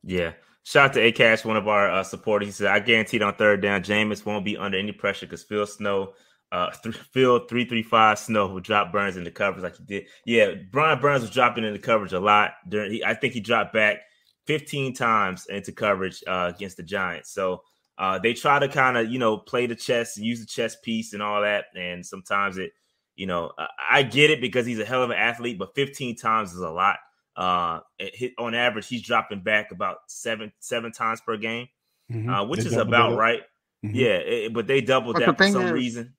Yeah. 0.03 0.33
Shout 0.65 0.91
out 0.91 0.93
to 0.95 1.01
A 1.01 1.13
Cash, 1.13 1.45
one 1.45 1.57
of 1.57 1.67
our 1.67 1.91
uh, 1.91 2.03
supporters. 2.03 2.49
He 2.49 2.53
said, 2.53 2.67
I 2.67 2.81
guaranteed 2.81 3.23
on 3.23 3.35
third 3.35 3.63
down, 3.63 3.83
Jameis 3.83 4.27
won't 4.27 4.45
be 4.45 4.57
under 4.57 4.79
any 4.79 4.93
pressure 4.93 5.27
because 5.27 5.43
Phil 5.43 5.67
Snow, 5.67 6.13
uh, 6.51 6.71
th- 6.83 6.97
Phil 6.97 7.41
335 7.41 8.19
Snow 8.19 8.47
will 8.49 8.61
drop 8.61 8.93
Burns 8.93 9.17
in 9.17 9.25
the 9.25 9.31
coverage 9.31 9.63
like 9.63 9.77
he 9.77 9.85
did. 9.85 10.07
Yeah, 10.25 10.55
Brian 10.71 11.01
Burns 11.01 11.23
was 11.23 11.31
dropping 11.31 11.65
in 11.65 11.73
the 11.73 11.79
coverage 11.79 12.13
a 12.13 12.21
lot. 12.21 12.53
during. 12.69 12.93
He, 12.93 13.05
I 13.05 13.15
think 13.15 13.35
he 13.35 13.41
dropped 13.41 13.73
back 13.73 13.99
15 14.47 14.95
times 14.95 15.47
into 15.47 15.73
coverage 15.73 16.23
uh, 16.27 16.53
against 16.55 16.79
the 16.79 16.83
Giants. 16.83 17.33
So 17.33 17.63
uh, 17.99 18.19
they 18.19 18.33
try 18.33 18.59
to 18.59 18.69
kind 18.69 18.97
of 18.97 19.11
you 19.11 19.19
know 19.19 19.37
play 19.37 19.67
the 19.67 19.75
chess, 19.75 20.17
and 20.17 20.25
use 20.25 20.41
the 20.41 20.47
chess 20.47 20.77
piece 20.83 21.13
and 21.13 21.23
all 21.23 21.43
that, 21.43 21.67
and 21.77 22.05
sometimes 22.05 22.57
it, 22.57 22.73
you 23.15 23.27
know, 23.27 23.51
I 23.91 24.05
get 24.05 24.31
it 24.31 24.41
because 24.41 24.65
he's 24.65 24.79
a 24.79 24.85
hell 24.85 25.03
of 25.03 25.11
an 25.11 25.17
athlete, 25.17 25.59
but 25.59 25.75
15 25.75 26.17
times 26.17 26.53
is 26.53 26.61
a 26.61 26.71
lot. 26.71 26.97
Uh, 27.37 27.81
hit, 27.99 28.33
on 28.39 28.55
average, 28.55 28.89
he's 28.89 29.03
dropping 29.03 29.43
back 29.43 29.71
about 29.71 29.99
seven 30.07 30.53
seven 30.61 30.93
times 30.93 31.21
per 31.21 31.37
game, 31.37 31.69
mm-hmm. 32.11 32.31
uh, 32.31 32.45
which 32.45 32.61
they 32.61 32.67
is 32.67 32.77
about 32.77 33.17
right. 33.17 33.43
Mm-hmm. 33.85 33.95
Yeah, 33.95 34.17
it, 34.17 34.55
but 34.55 34.67
they 34.67 34.81
doubled 34.81 35.15
but 35.15 35.27
that 35.27 35.39
the 35.39 35.45
for 35.45 35.53
some 35.53 35.67
is, 35.67 35.73
reason. 35.73 36.15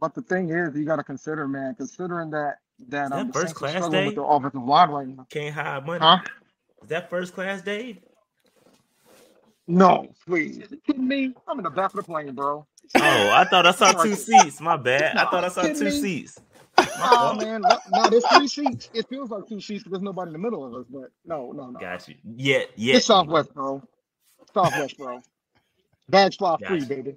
But 0.00 0.14
the 0.14 0.22
thing 0.22 0.50
is, 0.50 0.74
you 0.74 0.84
got 0.84 0.96
to 0.96 1.04
consider, 1.04 1.46
man, 1.46 1.74
considering 1.74 2.30
that 2.30 2.56
that, 2.88 3.12
um, 3.12 3.26
that 3.28 3.34
first 3.34 3.54
class 3.54 3.86
day 3.88 4.06
with 4.06 4.14
the 4.14 4.22
offensive 4.22 4.62
line 4.62 4.90
right 4.90 5.06
now. 5.06 5.26
Can't 5.30 5.54
hide 5.54 5.84
money. 5.84 6.00
Huh? 6.00 6.18
Is 6.82 6.88
that 6.88 7.10
first 7.10 7.34
class 7.34 7.60
day? 7.60 8.00
No, 9.68 10.08
please. 10.26 10.58
Are 10.58 10.68
you 10.70 10.80
kidding 10.86 11.06
me? 11.06 11.34
I'm 11.46 11.58
in 11.58 11.64
the 11.64 11.70
back 11.70 11.90
of 11.90 11.96
the 11.96 12.02
plane, 12.02 12.34
bro. 12.34 12.66
Oh, 12.96 13.30
I 13.32 13.44
thought 13.44 13.66
I 13.66 13.70
saw 13.72 13.92
two 13.92 14.14
seats. 14.16 14.60
My 14.60 14.76
bad. 14.76 15.16
I 15.16 15.30
thought 15.30 15.44
I 15.44 15.48
saw 15.48 15.62
two 15.62 15.84
me? 15.84 15.90
seats. 15.90 16.38
Oh 17.02 17.34
man, 17.34 17.62
no, 17.62 18.08
there's 18.08 18.26
three 18.26 18.48
seats. 18.48 18.88
It 18.94 19.06
feels 19.08 19.30
like 19.30 19.46
two 19.46 19.60
seats 19.60 19.82
because 19.82 19.98
there's 19.98 20.02
nobody 20.02 20.30
in 20.30 20.32
the 20.32 20.38
middle 20.38 20.64
of 20.64 20.74
us. 20.74 20.86
But 20.88 21.10
no, 21.26 21.52
no, 21.52 21.66
no. 21.70 21.78
Got 21.78 22.08
you. 22.08 22.14
Yeah, 22.36 22.60
yeah. 22.74 22.96
It's 22.96 23.06
Southwest, 23.06 23.52
bro. 23.52 23.82
Southwest, 24.54 24.96
bro. 24.96 25.20
Bags 26.08 26.36
fly 26.36 26.56
free, 26.66 26.84
baby. 26.84 27.16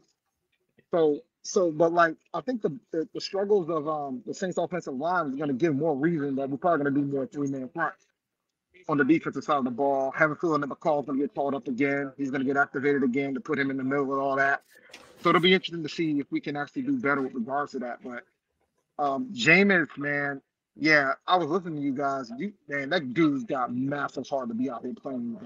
So, 0.91 1.19
so, 1.43 1.71
but 1.71 1.91
like, 1.91 2.15
I 2.33 2.41
think 2.41 2.61
the, 2.61 2.77
the, 2.91 3.07
the 3.13 3.21
struggles 3.21 3.69
of 3.69 3.87
um 3.87 4.23
the 4.25 4.33
Saints 4.33 4.57
offensive 4.57 4.95
line 4.95 5.29
is 5.29 5.35
going 5.35 5.49
to 5.49 5.53
give 5.53 5.75
more 5.75 5.95
reason 5.95 6.35
that 6.37 6.49
we're 6.49 6.57
probably 6.57 6.83
going 6.83 6.95
to 6.95 7.01
do 7.01 7.07
more 7.07 7.27
three 7.27 7.49
man 7.49 7.69
front 7.69 7.93
on 8.87 8.97
the 8.97 9.03
defensive 9.03 9.43
side 9.43 9.57
of 9.57 9.65
the 9.65 9.71
ball. 9.71 10.11
Have 10.11 10.31
a 10.31 10.35
feeling 10.35 10.61
that 10.61 10.69
McCall's 10.69 11.05
going 11.05 11.19
to 11.19 11.25
get 11.25 11.35
called 11.35 11.53
up 11.53 11.67
again. 11.67 12.11
He's 12.17 12.31
going 12.31 12.41
to 12.41 12.47
get 12.47 12.57
activated 12.57 13.03
again 13.03 13.33
to 13.33 13.41
put 13.41 13.59
him 13.59 13.71
in 13.71 13.77
the 13.77 13.83
middle 13.83 14.13
of 14.13 14.19
all 14.19 14.37
that. 14.37 14.63
So 15.21 15.29
it'll 15.29 15.41
be 15.41 15.53
interesting 15.53 15.83
to 15.83 15.89
see 15.89 16.19
if 16.19 16.27
we 16.31 16.41
can 16.41 16.55
actually 16.57 16.83
do 16.83 16.97
better 16.97 17.21
with 17.21 17.33
regards 17.33 17.73
to 17.73 17.79
that. 17.79 17.99
But 18.03 18.23
um 19.03 19.29
Jameis, 19.33 19.89
man, 19.97 20.41
yeah, 20.75 21.13
I 21.27 21.37
was 21.37 21.47
listening 21.49 21.75
to 21.75 21.81
you 21.81 21.93
guys. 21.93 22.31
You, 22.37 22.53
man, 22.69 22.89
that 22.89 23.13
dude's 23.13 23.43
got 23.43 23.73
massive 23.75 24.27
heart 24.27 24.47
to 24.47 24.55
be 24.55 24.69
out 24.69 24.83
here 24.83 24.93
playing. 24.95 25.37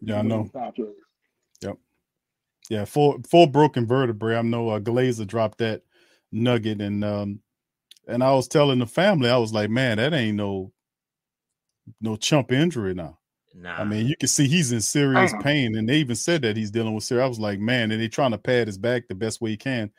Yeah, 0.00 0.20
I 0.20 0.22
know. 0.22 0.50
Yep. 1.62 1.78
Yeah, 2.70 2.84
full 2.84 3.20
full 3.28 3.46
broken 3.46 3.86
vertebrae. 3.86 4.36
I 4.36 4.42
know 4.42 4.70
uh, 4.70 4.80
Glazer 4.80 5.26
dropped 5.26 5.58
that 5.58 5.82
nugget, 6.32 6.80
and 6.80 7.04
um, 7.04 7.40
and 8.08 8.22
I 8.22 8.32
was 8.32 8.48
telling 8.48 8.78
the 8.78 8.86
family, 8.86 9.28
I 9.28 9.36
was 9.36 9.52
like, 9.52 9.70
man, 9.70 9.98
that 9.98 10.14
ain't 10.14 10.36
no 10.36 10.72
no 12.00 12.16
chump 12.16 12.52
injury 12.52 12.94
now. 12.94 13.18
Nah. 13.54 13.76
I 13.76 13.84
mean, 13.84 14.06
you 14.06 14.16
can 14.16 14.28
see 14.28 14.48
he's 14.48 14.72
in 14.72 14.80
serious 14.80 15.32
uh-huh. 15.32 15.42
pain, 15.42 15.76
and 15.76 15.88
they 15.88 15.98
even 15.98 16.16
said 16.16 16.42
that 16.42 16.56
he's 16.56 16.70
dealing 16.70 16.94
with 16.94 17.04
serious. 17.04 17.24
I 17.24 17.28
was 17.28 17.38
like, 17.38 17.60
man, 17.60 17.92
and 17.92 18.00
they're 18.00 18.08
trying 18.08 18.32
to 18.32 18.38
pad 18.38 18.66
his 18.66 18.78
back 18.78 19.06
the 19.08 19.14
best 19.14 19.40
way 19.40 19.50
he 19.50 19.56
can. 19.56 19.90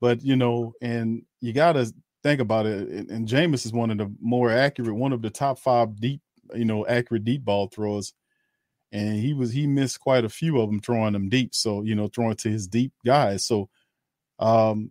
But 0.00 0.22
you 0.22 0.36
know, 0.36 0.74
and 0.82 1.22
you 1.40 1.52
got 1.52 1.74
to 1.74 1.92
think 2.22 2.40
about 2.40 2.66
it. 2.66 2.88
And, 2.88 3.10
and 3.10 3.28
Jameis 3.28 3.64
is 3.64 3.72
one 3.72 3.90
of 3.90 3.98
the 3.98 4.12
more 4.20 4.50
accurate, 4.50 4.94
one 4.94 5.12
of 5.12 5.22
the 5.22 5.30
top 5.30 5.58
five 5.58 5.98
deep 5.98 6.20
you 6.54 6.64
know, 6.64 6.86
accurate 6.86 7.24
deep 7.24 7.44
ball 7.44 7.68
throws, 7.68 8.12
and 8.92 9.18
he 9.18 9.32
was 9.34 9.52
he 9.52 9.66
missed 9.66 10.00
quite 10.00 10.24
a 10.24 10.28
few 10.28 10.60
of 10.60 10.68
them 10.68 10.80
throwing 10.80 11.12
them 11.12 11.28
deep. 11.28 11.54
So 11.54 11.82
you 11.82 11.94
know, 11.94 12.08
throwing 12.08 12.36
to 12.36 12.48
his 12.48 12.66
deep 12.66 12.92
guys. 13.04 13.46
So, 13.46 13.68
um, 14.38 14.90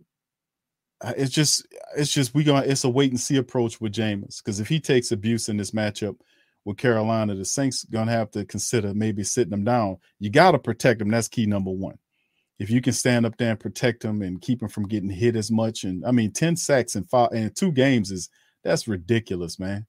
it's 1.16 1.32
just 1.32 1.66
it's 1.96 2.12
just 2.12 2.34
we 2.34 2.44
gonna 2.44 2.66
it's 2.66 2.84
a 2.84 2.88
wait 2.88 3.10
and 3.10 3.20
see 3.20 3.36
approach 3.36 3.80
with 3.80 3.92
Jameis 3.92 4.42
because 4.42 4.60
if 4.60 4.68
he 4.68 4.80
takes 4.80 5.12
abuse 5.12 5.48
in 5.48 5.56
this 5.56 5.70
matchup 5.72 6.16
with 6.64 6.76
Carolina, 6.76 7.34
the 7.34 7.44
Saints 7.44 7.84
gonna 7.84 8.12
have 8.12 8.30
to 8.32 8.44
consider 8.44 8.94
maybe 8.94 9.24
sitting 9.24 9.52
him 9.52 9.64
down. 9.64 9.98
You 10.18 10.30
got 10.30 10.52
to 10.52 10.58
protect 10.58 11.00
him. 11.00 11.10
That's 11.10 11.28
key 11.28 11.46
number 11.46 11.70
one. 11.70 11.98
If 12.58 12.68
you 12.68 12.82
can 12.82 12.92
stand 12.92 13.24
up 13.24 13.38
there 13.38 13.50
and 13.50 13.60
protect 13.60 14.04
him 14.04 14.20
and 14.20 14.40
keep 14.40 14.62
him 14.62 14.68
from 14.68 14.86
getting 14.86 15.08
hit 15.08 15.34
as 15.36 15.50
much, 15.50 15.84
and 15.84 16.04
I 16.04 16.10
mean, 16.10 16.32
ten 16.32 16.56
sacks 16.56 16.94
in 16.96 17.04
five 17.04 17.30
and 17.32 17.54
two 17.56 17.72
games 17.72 18.10
is 18.10 18.28
that's 18.62 18.86
ridiculous, 18.86 19.58
man. 19.58 19.86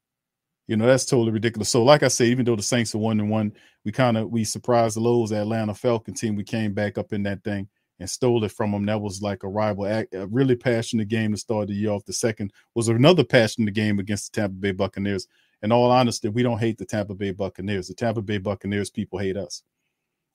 You 0.68 0.78
know, 0.78 0.86
that's 0.86 1.06
totally 1.06 1.32
ridiculous. 1.32 1.70
So, 1.70 1.84
like 1.84 2.04
I 2.04 2.08
said, 2.08 2.28
even 2.28 2.46
though 2.46 2.56
the 2.56 2.64
Saints 2.64 2.96
are 2.96 3.00
one 3.00 3.20
and 3.20 3.30
one, 3.30 3.54
we 3.84 3.92
kind 3.92 4.18
of 4.18 4.30
we 4.30 4.44
surprised 4.44 4.96
the 4.96 5.02
Lowe's 5.02 5.32
Atlanta 5.32 5.74
Falcon 5.74 6.14
team. 6.14 6.36
We 6.36 6.44
came 6.44 6.74
back 6.74 6.98
up 6.98 7.14
in 7.14 7.24
that 7.24 7.44
thing 7.44 7.68
and 8.00 8.10
stole 8.10 8.44
it 8.44 8.52
from 8.52 8.72
them. 8.72 8.86
That 8.86 9.02
was 9.02 9.22
like 9.22 9.44
a 9.44 9.48
rival, 9.48 9.86
a 9.86 10.06
really 10.28 10.56
passionate 10.56 11.08
game 11.08 11.32
to 11.32 11.38
start 11.38 11.68
the 11.68 11.74
year 11.74 11.92
off. 11.92 12.06
The 12.06 12.14
second 12.14 12.52
was 12.74 12.88
another 12.88 13.24
passionate 13.24 13.74
game 13.74 14.00
against 14.00 14.34
the 14.34 14.42
Tampa 14.42 14.56
Bay 14.56 14.72
Buccaneers. 14.72 15.28
In 15.62 15.72
all 15.72 15.92
honesty, 15.92 16.28
we 16.28 16.42
don't 16.42 16.58
hate 16.58 16.78
the 16.80 16.86
Tampa 16.86 17.14
Bay 17.14 17.32
Buccaneers. 17.32 17.88
The 17.88 17.94
Tampa 17.94 18.22
Bay 18.22 18.40
Buccaneers 18.40 18.90
people 18.90 19.20
hate 19.20 19.38
us. 19.38 19.62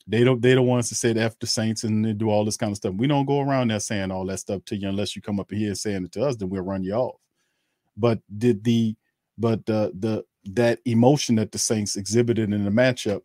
They 0.06 0.22
don't. 0.22 0.40
They're 0.40 0.54
the 0.54 0.62
ones 0.62 0.88
to 0.90 0.94
say 0.94 1.12
the 1.12 1.22
F 1.22 1.38
the 1.40 1.48
Saints 1.48 1.82
and 1.82 2.04
they 2.04 2.12
do 2.12 2.30
all 2.30 2.44
this 2.44 2.56
kind 2.56 2.70
of 2.70 2.76
stuff. 2.76 2.94
We 2.94 3.08
don't 3.08 3.26
go 3.26 3.40
around 3.40 3.70
there 3.70 3.80
saying 3.80 4.12
all 4.12 4.24
that 4.26 4.38
stuff 4.38 4.64
to 4.66 4.76
you 4.76 4.88
unless 4.88 5.16
you 5.16 5.22
come 5.22 5.40
up 5.40 5.50
here 5.50 5.74
saying 5.74 6.04
it 6.04 6.12
to 6.12 6.24
us. 6.24 6.36
Then 6.36 6.48
we'll 6.48 6.62
run 6.62 6.84
you 6.84 6.94
off. 6.94 7.16
But 7.96 8.20
did 8.38 8.62
the 8.62 8.94
but 9.38 9.64
the 9.66 9.92
the 9.98 10.24
that 10.52 10.78
emotion 10.84 11.36
that 11.36 11.52
the 11.52 11.58
Saints 11.58 11.96
exhibited 11.96 12.52
in 12.52 12.64
the 12.64 12.70
matchup 12.70 13.22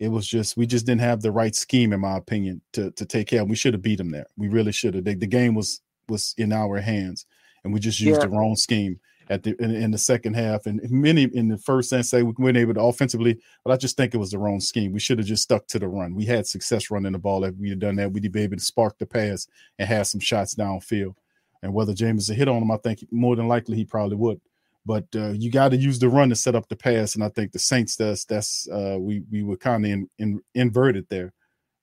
it 0.00 0.08
was 0.08 0.26
just 0.26 0.56
we 0.56 0.66
just 0.66 0.86
didn't 0.86 1.00
have 1.02 1.22
the 1.22 1.32
right 1.32 1.54
scheme, 1.54 1.92
in 1.92 2.00
my 2.00 2.16
opinion, 2.16 2.60
to 2.72 2.90
to 2.92 3.06
take 3.06 3.28
care. 3.28 3.42
of 3.42 3.48
We 3.48 3.56
should 3.56 3.74
have 3.74 3.82
beat 3.82 3.98
them 3.98 4.10
there. 4.10 4.26
We 4.36 4.48
really 4.48 4.72
should 4.72 4.94
have. 4.94 5.04
The, 5.04 5.14
the, 5.14 5.26
game 5.26 5.54
was 5.54 5.80
was 6.08 6.34
in 6.36 6.52
our 6.52 6.80
hands, 6.80 7.26
and 7.62 7.72
we 7.72 7.80
just 7.80 8.00
used 8.00 8.20
yeah. 8.20 8.26
the 8.26 8.32
wrong 8.32 8.56
scheme 8.56 8.98
at 9.30 9.42
the 9.42 9.54
in, 9.62 9.70
in, 9.70 9.90
the 9.92 9.98
second 9.98 10.34
half. 10.34 10.66
And 10.66 10.80
many 10.90 11.22
in 11.22 11.48
the 11.48 11.58
first 11.58 11.92
and 11.92 12.04
say 12.04 12.22
we 12.22 12.34
weren't 12.36 12.56
able 12.56 12.74
to 12.74 12.80
offensively, 12.80 13.38
but 13.64 13.72
I 13.72 13.76
just 13.76 13.96
think 13.96 14.14
it 14.14 14.18
was 14.18 14.32
the 14.32 14.38
wrong 14.38 14.60
scheme. 14.60 14.92
We 14.92 15.00
should 15.00 15.18
have 15.18 15.28
just 15.28 15.44
stuck 15.44 15.66
to 15.68 15.78
the 15.78 15.88
run. 15.88 16.14
We 16.14 16.26
had 16.26 16.46
success 16.46 16.90
running 16.90 17.12
the 17.12 17.18
ball. 17.18 17.44
If 17.44 17.54
we 17.56 17.70
had 17.70 17.78
done 17.78 17.96
that, 17.96 18.12
we'd 18.12 18.30
be 18.30 18.42
able 18.42 18.56
to 18.56 18.62
spark 18.62 18.98
the 18.98 19.06
pass 19.06 19.46
and 19.78 19.88
have 19.88 20.08
some 20.08 20.20
shots 20.20 20.54
downfield. 20.54 21.14
And 21.62 21.72
whether 21.72 21.94
Jameis 21.94 22.34
hit 22.34 22.48
on 22.48 22.62
him, 22.62 22.70
I 22.70 22.76
think 22.76 23.06
more 23.10 23.36
than 23.36 23.48
likely 23.48 23.76
he 23.76 23.84
probably 23.84 24.16
would 24.16 24.40
but 24.86 25.04
uh, 25.14 25.30
you 25.30 25.50
got 25.50 25.70
to 25.70 25.76
use 25.76 25.98
the 25.98 26.08
run 26.08 26.28
to 26.28 26.36
set 26.36 26.54
up 26.54 26.68
the 26.68 26.76
pass. 26.76 27.14
And 27.14 27.24
I 27.24 27.28
think 27.30 27.52
the 27.52 27.58
Saints 27.58 27.96
that's 27.96 28.24
that's 28.24 28.68
uh, 28.68 28.96
we 28.98 29.22
we 29.30 29.42
were 29.42 29.56
kind 29.56 29.84
of 29.84 29.90
in, 29.90 30.10
in, 30.18 30.40
inverted 30.54 31.06
there, 31.08 31.32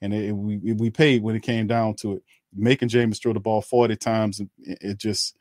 and 0.01 0.13
it, 0.13 0.31
we 0.33 0.57
we 0.57 0.89
paid 0.89 1.23
when 1.23 1.35
it 1.35 1.43
came 1.43 1.67
down 1.67 1.95
to 1.95 2.13
it. 2.13 2.23
Making 2.53 2.89
Jameis 2.89 3.21
throw 3.21 3.33
the 3.33 3.39
ball 3.39 3.61
forty 3.61 3.95
times, 3.95 4.41
it 4.59 4.97
just 4.97 5.37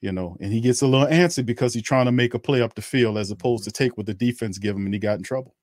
you 0.00 0.12
know, 0.12 0.36
and 0.40 0.52
he 0.52 0.60
gets 0.60 0.80
a 0.82 0.86
little 0.86 1.06
antsy 1.06 1.44
because 1.44 1.74
he's 1.74 1.82
trying 1.82 2.06
to 2.06 2.12
make 2.12 2.32
a 2.32 2.38
play 2.38 2.62
up 2.62 2.74
the 2.74 2.82
field 2.82 3.18
as 3.18 3.30
opposed 3.30 3.64
to 3.64 3.70
take 3.70 3.96
what 3.96 4.06
the 4.06 4.14
defense 4.14 4.58
give 4.58 4.74
him, 4.74 4.86
and 4.86 4.94
he 4.94 5.00
got 5.00 5.18
in 5.18 5.22
trouble 5.22 5.54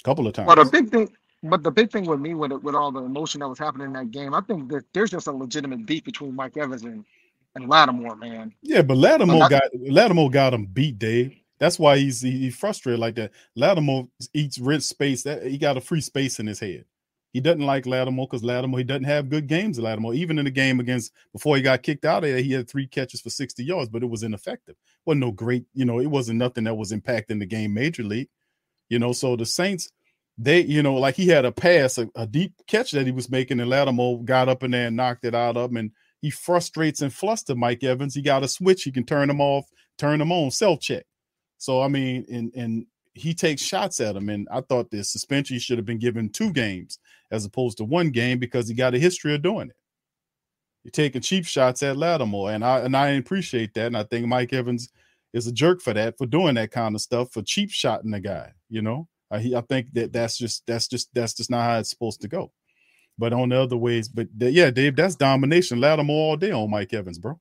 a 0.00 0.04
couple 0.04 0.26
of 0.26 0.34
times. 0.34 0.46
But 0.46 0.58
a 0.58 0.64
big 0.64 0.90
thing. 0.90 1.08
But 1.44 1.62
the 1.62 1.70
big 1.70 1.92
thing 1.92 2.06
with 2.06 2.20
me, 2.20 2.34
with 2.34 2.52
with 2.52 2.74
all 2.74 2.90
the 2.90 3.02
emotion 3.02 3.40
that 3.40 3.48
was 3.48 3.58
happening 3.58 3.88
in 3.88 3.92
that 3.92 4.10
game, 4.10 4.34
I 4.34 4.40
think 4.40 4.70
that 4.70 4.84
there's 4.92 5.10
just 5.10 5.26
a 5.26 5.32
legitimate 5.32 5.86
beef 5.86 6.02
between 6.02 6.34
Mike 6.34 6.56
Evans 6.56 6.84
and 6.84 7.04
and 7.54 7.68
Lattimore, 7.68 8.16
man. 8.16 8.54
Yeah, 8.62 8.82
but 8.82 8.96
Lattimore 8.96 9.48
got 9.48 9.64
Lattimore 9.74 10.30
got 10.30 10.54
him 10.54 10.66
beat, 10.66 10.98
Dave. 10.98 11.36
That's 11.58 11.78
why 11.78 11.98
he's 11.98 12.20
he, 12.20 12.50
frustrated 12.50 12.98
like 12.98 13.14
that. 13.14 13.30
Lattimore 13.54 14.08
eats 14.32 14.58
rent 14.58 14.82
space. 14.82 15.22
That 15.22 15.46
he 15.46 15.58
got 15.58 15.76
a 15.76 15.80
free 15.80 16.00
space 16.00 16.40
in 16.40 16.46
his 16.46 16.60
head. 16.60 16.84
He 17.32 17.40
doesn't 17.40 17.66
like 17.66 17.86
Lattimore 17.86 18.26
because 18.28 18.44
Lattimore 18.44 18.78
he 18.78 18.84
doesn't 18.84 19.04
have 19.04 19.28
good 19.28 19.46
games. 19.46 19.78
Lattimore, 19.78 20.14
even 20.14 20.38
in 20.38 20.44
the 20.44 20.50
game 20.50 20.80
against 20.80 21.12
before 21.32 21.56
he 21.56 21.62
got 21.62 21.82
kicked 21.82 22.04
out 22.04 22.24
of 22.24 22.30
there, 22.30 22.40
he 22.40 22.52
had 22.52 22.68
three 22.68 22.86
catches 22.86 23.20
for 23.20 23.30
sixty 23.30 23.64
yards, 23.64 23.88
but 23.88 24.02
it 24.02 24.10
was 24.10 24.22
ineffective. 24.22 24.76
wasn't 25.04 25.22
no 25.22 25.32
great, 25.32 25.64
you 25.74 25.84
know, 25.84 26.00
it 26.00 26.06
wasn't 26.06 26.38
nothing 26.38 26.64
that 26.64 26.74
was 26.74 26.92
impacting 26.92 27.38
the 27.38 27.46
game 27.46 27.74
major 27.74 28.02
league. 28.02 28.28
You 28.88 28.98
know, 28.98 29.12
so 29.12 29.34
the 29.34 29.46
Saints, 29.46 29.90
they, 30.36 30.60
you 30.60 30.82
know, 30.82 30.94
like 30.94 31.14
he 31.14 31.26
had 31.26 31.44
a 31.44 31.52
pass, 31.52 31.98
a, 31.98 32.08
a 32.14 32.26
deep 32.26 32.52
catch 32.66 32.90
that 32.92 33.06
he 33.06 33.12
was 33.12 33.30
making, 33.30 33.60
and 33.60 33.70
Lattimore 33.70 34.22
got 34.22 34.48
up 34.48 34.62
in 34.62 34.72
there 34.72 34.88
and 34.88 34.96
knocked 34.96 35.24
it 35.24 35.34
out 35.34 35.56
of 35.56 35.70
him. 35.70 35.76
And 35.78 35.90
he 36.24 36.30
frustrates 36.30 37.02
and 37.02 37.12
fluster 37.12 37.54
Mike 37.54 37.84
Evans. 37.84 38.14
He 38.14 38.22
got 38.22 38.42
a 38.42 38.48
switch. 38.48 38.84
He 38.84 38.90
can 38.90 39.04
turn 39.04 39.28
him 39.28 39.42
off, 39.42 39.66
turn 39.98 40.22
him 40.22 40.32
on, 40.32 40.50
self 40.50 40.80
check. 40.80 41.04
So 41.58 41.82
I 41.82 41.88
mean, 41.88 42.24
and 42.32 42.50
and 42.56 42.86
he 43.12 43.34
takes 43.34 43.60
shots 43.60 44.00
at 44.00 44.16
him. 44.16 44.30
And 44.30 44.48
I 44.50 44.62
thought 44.62 44.90
the 44.90 45.04
suspension 45.04 45.58
should 45.58 45.76
have 45.76 45.84
been 45.84 45.98
given 45.98 46.30
two 46.30 46.50
games 46.50 46.98
as 47.30 47.44
opposed 47.44 47.76
to 47.76 47.84
one 47.84 48.08
game 48.08 48.38
because 48.38 48.66
he 48.66 48.74
got 48.74 48.94
a 48.94 48.98
history 48.98 49.34
of 49.34 49.42
doing 49.42 49.68
it. 49.68 49.76
You're 50.82 50.92
taking 50.92 51.20
cheap 51.20 51.44
shots 51.44 51.82
at 51.82 51.98
Lattimore, 51.98 52.52
and 52.52 52.64
I 52.64 52.78
and 52.78 52.96
I 52.96 53.08
appreciate 53.08 53.74
that. 53.74 53.88
And 53.88 53.96
I 53.98 54.04
think 54.04 54.26
Mike 54.26 54.54
Evans 54.54 54.88
is 55.34 55.46
a 55.46 55.52
jerk 55.52 55.82
for 55.82 55.92
that, 55.92 56.16
for 56.16 56.24
doing 56.24 56.54
that 56.54 56.70
kind 56.70 56.94
of 56.94 57.02
stuff, 57.02 57.34
for 57.34 57.42
cheap 57.42 57.70
shotting 57.70 58.12
the 58.12 58.20
guy. 58.20 58.50
You 58.70 58.80
know, 58.80 59.08
I, 59.30 59.40
he, 59.40 59.54
I 59.54 59.60
think 59.60 59.92
that 59.92 60.14
that's 60.14 60.38
just 60.38 60.62
that's 60.66 60.88
just 60.88 61.10
that's 61.12 61.34
just 61.34 61.50
not 61.50 61.64
how 61.64 61.80
it's 61.80 61.90
supposed 61.90 62.22
to 62.22 62.28
go 62.28 62.50
but 63.18 63.32
on 63.32 63.48
the 63.50 63.60
other 63.60 63.76
ways. 63.76 64.08
But 64.08 64.28
yeah, 64.38 64.70
Dave, 64.70 64.96
that's 64.96 65.14
domination. 65.14 65.80
Lattimore 65.80 66.30
all 66.30 66.36
day 66.36 66.50
on 66.50 66.70
Mike 66.70 66.92
Evans, 66.92 67.18
bro. 67.18 67.38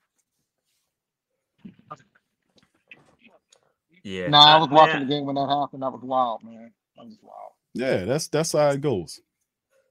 Yeah. 4.04 4.26
No, 4.26 4.32
nah, 4.32 4.56
I 4.56 4.58
was 4.60 4.70
watching 4.70 5.00
the 5.00 5.06
game 5.06 5.26
when 5.26 5.36
that 5.36 5.48
happened. 5.48 5.82
That 5.82 5.92
was 5.92 6.02
wild, 6.04 6.44
man. 6.44 6.72
That 6.98 7.06
was 7.06 7.18
wild. 7.22 7.52
Yeah, 7.74 8.06
that's 8.06 8.28
that's 8.28 8.52
how 8.52 8.70
it 8.70 8.82
goes. 8.82 9.22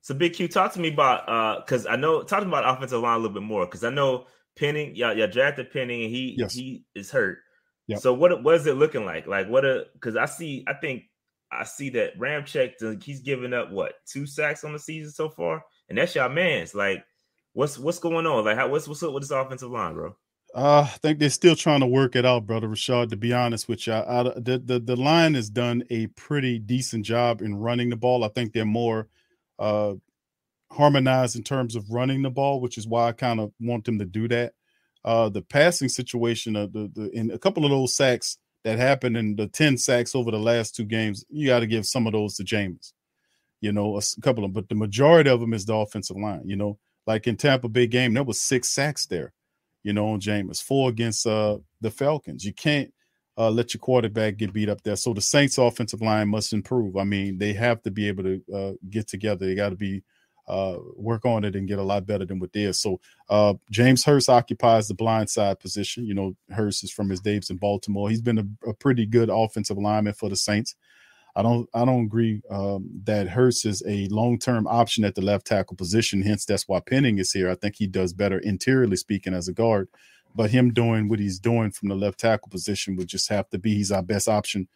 So 0.02 0.14
Big 0.14 0.34
Q, 0.34 0.48
talk 0.48 0.72
to 0.74 0.80
me 0.80 0.92
about 0.92 1.28
uh 1.28 1.60
because 1.60 1.86
I 1.86 1.96
know 1.96 2.22
talking 2.22 2.48
about 2.48 2.68
offensive 2.68 3.00
line 3.00 3.14
a 3.14 3.18
little 3.18 3.34
bit 3.34 3.42
more 3.42 3.64
because 3.66 3.84
I 3.84 3.90
know 3.90 4.26
Penning, 4.56 4.94
y'all, 4.94 5.16
y'all 5.16 5.28
drafted 5.28 5.72
Penning 5.72 6.02
and 6.02 6.10
he 6.10 6.34
yes. 6.36 6.52
he 6.52 6.84
is 6.94 7.10
hurt. 7.10 7.38
Yep. 7.86 8.00
So 8.00 8.12
what 8.12 8.42
what 8.42 8.56
is 8.56 8.66
it 8.66 8.76
looking 8.76 9.06
like? 9.06 9.26
Like 9.26 9.48
what 9.48 9.64
a 9.64 9.86
because 9.94 10.16
I 10.16 10.26
see 10.26 10.64
I 10.68 10.74
think 10.74 11.04
I 11.50 11.64
see 11.64 11.90
that 11.90 12.18
Ramczyk 12.18 13.02
he's 13.02 13.20
giving 13.20 13.54
up 13.54 13.70
what 13.70 13.94
two 14.06 14.26
sacks 14.26 14.64
on 14.64 14.72
the 14.72 14.78
season 14.78 15.12
so 15.12 15.30
far 15.30 15.64
and 15.88 15.98
that's 15.98 16.14
your 16.14 16.28
man's. 16.28 16.74
Like, 16.74 17.04
what's 17.52 17.78
what's 17.78 17.98
going 17.98 18.26
on? 18.26 18.44
Like, 18.44 18.56
how 18.56 18.68
what's 18.68 18.88
what's 18.88 19.02
up 19.02 19.12
with 19.12 19.22
this 19.22 19.30
offensive 19.30 19.70
line, 19.70 19.94
bro? 19.94 20.16
Uh, 20.54 20.86
I 20.86 20.98
think 20.98 21.18
they're 21.18 21.30
still 21.30 21.56
trying 21.56 21.80
to 21.80 21.86
work 21.86 22.14
it 22.14 22.26
out, 22.26 22.46
brother 22.46 22.68
Rashad. 22.68 23.08
To 23.10 23.16
be 23.16 23.32
honest 23.32 23.68
with 23.68 23.86
you, 23.86 23.94
I, 23.94 24.20
I, 24.20 24.22
the, 24.36 24.62
the 24.64 24.80
the 24.80 24.96
line 24.96 25.34
has 25.34 25.48
done 25.48 25.82
a 25.90 26.08
pretty 26.08 26.58
decent 26.58 27.06
job 27.06 27.40
in 27.40 27.54
running 27.54 27.88
the 27.88 27.96
ball. 27.96 28.24
I 28.24 28.28
think 28.28 28.52
they're 28.52 28.64
more 28.64 29.08
uh, 29.58 29.94
harmonized 30.70 31.36
in 31.36 31.42
terms 31.42 31.74
of 31.74 31.90
running 31.90 32.22
the 32.22 32.30
ball, 32.30 32.60
which 32.60 32.76
is 32.76 32.86
why 32.86 33.08
I 33.08 33.12
kind 33.12 33.40
of 33.40 33.52
want 33.60 33.84
them 33.84 33.98
to 33.98 34.04
do 34.04 34.28
that. 34.28 34.52
Uh, 35.04 35.28
the 35.28 35.42
passing 35.42 35.88
situation, 35.88 36.54
uh, 36.54 36.66
the, 36.66 36.90
the 36.94 37.10
in 37.10 37.30
a 37.30 37.38
couple 37.38 37.64
of 37.64 37.70
those 37.70 37.96
sacks 37.96 38.38
that 38.64 38.78
happened 38.78 39.16
in 39.16 39.36
the 39.36 39.46
ten 39.46 39.78
sacks 39.78 40.14
over 40.14 40.30
the 40.30 40.38
last 40.38 40.76
two 40.76 40.84
games, 40.84 41.24
you 41.30 41.48
got 41.48 41.60
to 41.60 41.66
give 41.66 41.86
some 41.86 42.06
of 42.06 42.12
those 42.12 42.36
to 42.36 42.44
Jameis 42.44 42.92
you 43.62 43.72
know, 43.72 43.96
a 43.96 44.20
couple 44.20 44.44
of 44.44 44.48
them, 44.48 44.52
but 44.52 44.68
the 44.68 44.74
majority 44.74 45.30
of 45.30 45.40
them 45.40 45.54
is 45.54 45.64
the 45.64 45.74
offensive 45.74 46.16
line. 46.16 46.42
You 46.44 46.56
know, 46.56 46.78
like 47.06 47.26
in 47.26 47.36
Tampa 47.36 47.68
Bay 47.68 47.86
game, 47.86 48.12
there 48.12 48.24
was 48.24 48.40
six 48.40 48.68
sacks 48.68 49.06
there. 49.06 49.32
You 49.84 49.92
know, 49.92 50.08
on 50.08 50.20
Jameis, 50.20 50.62
four 50.62 50.90
against 50.90 51.26
uh, 51.26 51.58
the 51.80 51.90
Falcons. 51.90 52.44
You 52.44 52.52
can't 52.52 52.92
uh, 53.38 53.50
let 53.50 53.72
your 53.72 53.80
quarterback 53.80 54.36
get 54.36 54.52
beat 54.52 54.68
up 54.68 54.82
there. 54.82 54.96
So 54.96 55.14
the 55.14 55.20
Saints' 55.20 55.58
offensive 55.58 56.02
line 56.02 56.28
must 56.28 56.52
improve. 56.52 56.96
I 56.96 57.04
mean, 57.04 57.38
they 57.38 57.52
have 57.54 57.82
to 57.82 57.90
be 57.90 58.08
able 58.08 58.24
to 58.24 58.42
uh, 58.54 58.72
get 58.90 59.08
together. 59.08 59.46
They 59.46 59.54
got 59.54 59.70
to 59.70 59.76
be 59.76 60.02
uh, 60.48 60.78
work 60.96 61.24
on 61.24 61.44
it 61.44 61.54
and 61.54 61.68
get 61.68 61.78
a 61.78 61.82
lot 61.82 62.04
better 62.04 62.24
than 62.24 62.40
what 62.40 62.52
they 62.52 62.64
are. 62.64 62.72
So 62.72 63.00
uh, 63.30 63.54
James 63.70 64.04
Hurst 64.04 64.28
occupies 64.28 64.88
the 64.88 64.94
blind 64.94 65.30
side 65.30 65.60
position. 65.60 66.04
You 66.04 66.14
know, 66.14 66.36
Hurst 66.50 66.82
is 66.84 66.92
from 66.92 67.08
his 67.08 67.20
days 67.20 67.50
in 67.50 67.58
Baltimore. 67.58 68.10
He's 68.10 68.20
been 68.20 68.38
a, 68.38 68.70
a 68.70 68.74
pretty 68.74 69.06
good 69.06 69.30
offensive 69.30 69.78
lineman 69.78 70.14
for 70.14 70.28
the 70.28 70.36
Saints. 70.36 70.74
I 71.34 71.42
don't 71.42 71.68
I 71.72 71.84
don't 71.84 72.04
agree 72.04 72.42
um, 72.50 72.90
that 73.04 73.28
Hurst 73.28 73.64
is 73.64 73.82
a 73.86 74.06
long 74.08 74.38
term 74.38 74.66
option 74.66 75.04
at 75.04 75.14
the 75.14 75.22
left 75.22 75.46
tackle 75.46 75.76
position. 75.76 76.22
Hence, 76.22 76.44
that's 76.44 76.68
why 76.68 76.80
Penning 76.80 77.18
is 77.18 77.32
here. 77.32 77.48
I 77.48 77.54
think 77.54 77.76
he 77.76 77.86
does 77.86 78.12
better 78.12 78.38
interiorly 78.38 78.96
speaking 78.96 79.32
as 79.32 79.48
a 79.48 79.52
guard, 79.52 79.88
but 80.34 80.50
him 80.50 80.72
doing 80.72 81.08
what 81.08 81.20
he's 81.20 81.38
doing 81.38 81.70
from 81.70 81.88
the 81.88 81.94
left 81.94 82.20
tackle 82.20 82.50
position 82.50 82.96
would 82.96 83.08
just 83.08 83.30
have 83.30 83.48
to 83.50 83.58
be 83.58 83.74
he's 83.74 83.92
our 83.92 84.02
best 84.02 84.28
option 84.28 84.68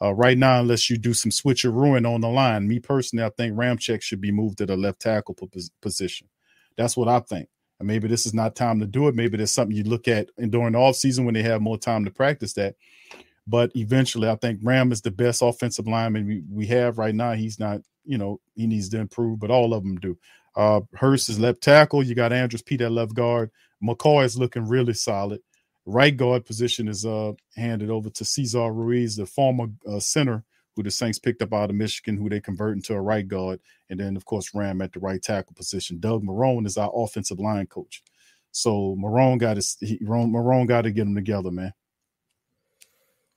uh, 0.00 0.14
right 0.14 0.38
now, 0.38 0.60
unless 0.60 0.88
you 0.88 0.98
do 0.98 1.14
some 1.14 1.30
switcherooing 1.30 2.08
on 2.08 2.20
the 2.20 2.28
line. 2.28 2.68
Me 2.68 2.78
personally, 2.78 3.24
I 3.24 3.30
think 3.30 3.56
Ramczyk 3.56 4.02
should 4.02 4.20
be 4.20 4.32
moved 4.32 4.58
to 4.58 4.66
the 4.66 4.76
left 4.76 5.00
tackle 5.00 5.36
position. 5.80 6.28
That's 6.76 6.96
what 6.96 7.08
I 7.08 7.20
think. 7.20 7.48
And 7.80 7.88
maybe 7.88 8.08
this 8.08 8.26
is 8.26 8.34
not 8.34 8.54
time 8.54 8.80
to 8.80 8.86
do 8.86 9.08
it. 9.08 9.14
Maybe 9.14 9.36
there's 9.36 9.50
something 9.50 9.76
you 9.76 9.84
look 9.84 10.06
at 10.06 10.30
and 10.38 10.52
during 10.52 10.72
the 10.72 10.78
off 10.78 10.96
season 10.96 11.24
when 11.24 11.34
they 11.34 11.42
have 11.42 11.60
more 11.60 11.78
time 11.78 12.04
to 12.04 12.10
practice 12.10 12.52
that. 12.54 12.76
But 13.46 13.70
eventually, 13.74 14.28
I 14.28 14.36
think 14.36 14.60
Ram 14.62 14.90
is 14.92 15.02
the 15.02 15.10
best 15.10 15.42
offensive 15.42 15.86
lineman 15.86 16.26
we, 16.26 16.42
we 16.50 16.66
have 16.66 16.98
right 16.98 17.14
now. 17.14 17.32
He's 17.32 17.58
not, 17.58 17.80
you 18.04 18.16
know, 18.16 18.40
he 18.54 18.66
needs 18.66 18.88
to 18.90 18.98
improve, 18.98 19.38
but 19.38 19.50
all 19.50 19.74
of 19.74 19.82
them 19.82 19.96
do. 19.96 20.16
Uh, 20.56 20.80
Hurst 20.94 21.28
is 21.28 21.38
left 21.38 21.60
tackle. 21.60 22.02
You 22.02 22.14
got 22.14 22.32
Andrus 22.32 22.62
Peat 22.62 22.80
at 22.80 22.92
left 22.92 23.14
guard. 23.14 23.50
McCoy 23.82 24.24
is 24.24 24.38
looking 24.38 24.66
really 24.66 24.94
solid. 24.94 25.40
Right 25.84 26.16
guard 26.16 26.46
position 26.46 26.88
is 26.88 27.04
uh, 27.04 27.32
handed 27.56 27.90
over 27.90 28.08
to 28.08 28.24
Cesar 28.24 28.72
Ruiz, 28.72 29.16
the 29.16 29.26
former 29.26 29.66
uh, 29.86 30.00
center 30.00 30.44
who 30.74 30.82
the 30.82 30.90
Saints 30.90 31.18
picked 31.18 31.42
up 31.42 31.52
out 31.52 31.70
of 31.70 31.76
Michigan, 31.76 32.16
who 32.16 32.28
they 32.28 32.40
convert 32.40 32.76
into 32.76 32.94
a 32.94 33.00
right 33.00 33.26
guard, 33.26 33.60
and 33.90 34.00
then 34.00 34.16
of 34.16 34.24
course 34.24 34.54
Ram 34.54 34.80
at 34.80 34.92
the 34.92 35.00
right 35.00 35.22
tackle 35.22 35.54
position. 35.54 36.00
Doug 36.00 36.22
Marrone 36.22 36.66
is 36.66 36.76
our 36.76 36.90
offensive 36.94 37.38
line 37.38 37.66
coach. 37.66 38.02
So 38.50 38.96
Marrone 38.98 39.38
got 39.38 39.54
to 39.54 39.98
Marrone 40.02 40.66
got 40.66 40.82
to 40.82 40.90
get 40.90 41.04
them 41.04 41.14
together, 41.14 41.50
man. 41.50 41.72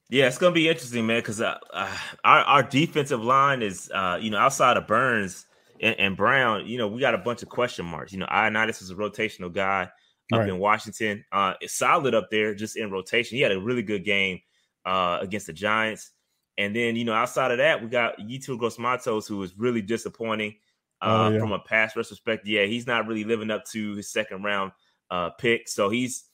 Yeah, 0.09 0.27
it's 0.27 0.37
gonna 0.37 0.53
be 0.53 0.69
interesting, 0.69 1.05
man, 1.05 1.19
because 1.19 1.41
uh, 1.41 1.57
uh, 1.73 1.97
our 2.23 2.39
our 2.39 2.63
defensive 2.63 3.21
line 3.21 3.61
is, 3.61 3.91
uh, 3.93 4.17
you 4.21 4.29
know, 4.29 4.37
outside 4.37 4.77
of 4.77 4.87
Burns 4.87 5.45
and, 5.81 5.99
and, 5.99 6.17
Brown, 6.17 6.65
you 6.65 6.77
know, 6.77 6.87
we 6.87 7.01
got 7.01 7.13
a 7.13 7.17
bunch 7.17 7.43
of 7.43 7.49
question 7.49 7.85
marks. 7.85 8.13
You 8.13 8.19
know, 8.19 8.25
Ioannidis 8.27 8.81
is 8.81 8.89
a 8.89 8.95
rotational 8.95 9.53
guy 9.53 9.89
up 10.31 10.39
right. 10.39 10.49
in 10.49 10.59
Washington. 10.59 11.25
Uh, 11.31 11.53
it's 11.59 11.73
solid 11.73 12.15
up 12.15 12.29
there, 12.31 12.55
just 12.55 12.77
in 12.77 12.89
rotation. 12.89 13.35
He 13.35 13.41
had 13.41 13.51
a 13.51 13.59
really 13.59 13.83
good 13.83 14.05
game 14.05 14.39
uh, 14.85 15.19
against 15.21 15.47
the 15.47 15.53
Giants, 15.53 16.11
and 16.57 16.73
then 16.73 16.95
you 16.95 17.03
know, 17.03 17.13
outside 17.13 17.51
of 17.51 17.57
that, 17.57 17.83
we 17.83 17.89
got 17.89 18.17
Yetur 18.17 18.57
Gross-Matos, 18.57 19.27
who 19.27 19.43
is 19.43 19.57
really 19.57 19.81
disappointing 19.81 20.55
uh, 21.01 21.27
oh, 21.27 21.33
yeah. 21.33 21.39
from 21.39 21.51
a 21.51 21.59
pass 21.59 21.97
rush 21.97 22.07
perspective. 22.07 22.47
Yeah, 22.47 22.63
he's 22.63 22.87
not 22.87 23.07
really 23.07 23.25
living 23.25 23.51
up 23.51 23.65
to 23.71 23.95
his 23.95 24.09
second 24.09 24.43
round 24.43 24.71
uh, 25.11 25.31
pick, 25.31 25.67
so 25.67 25.89
he's 25.89 26.29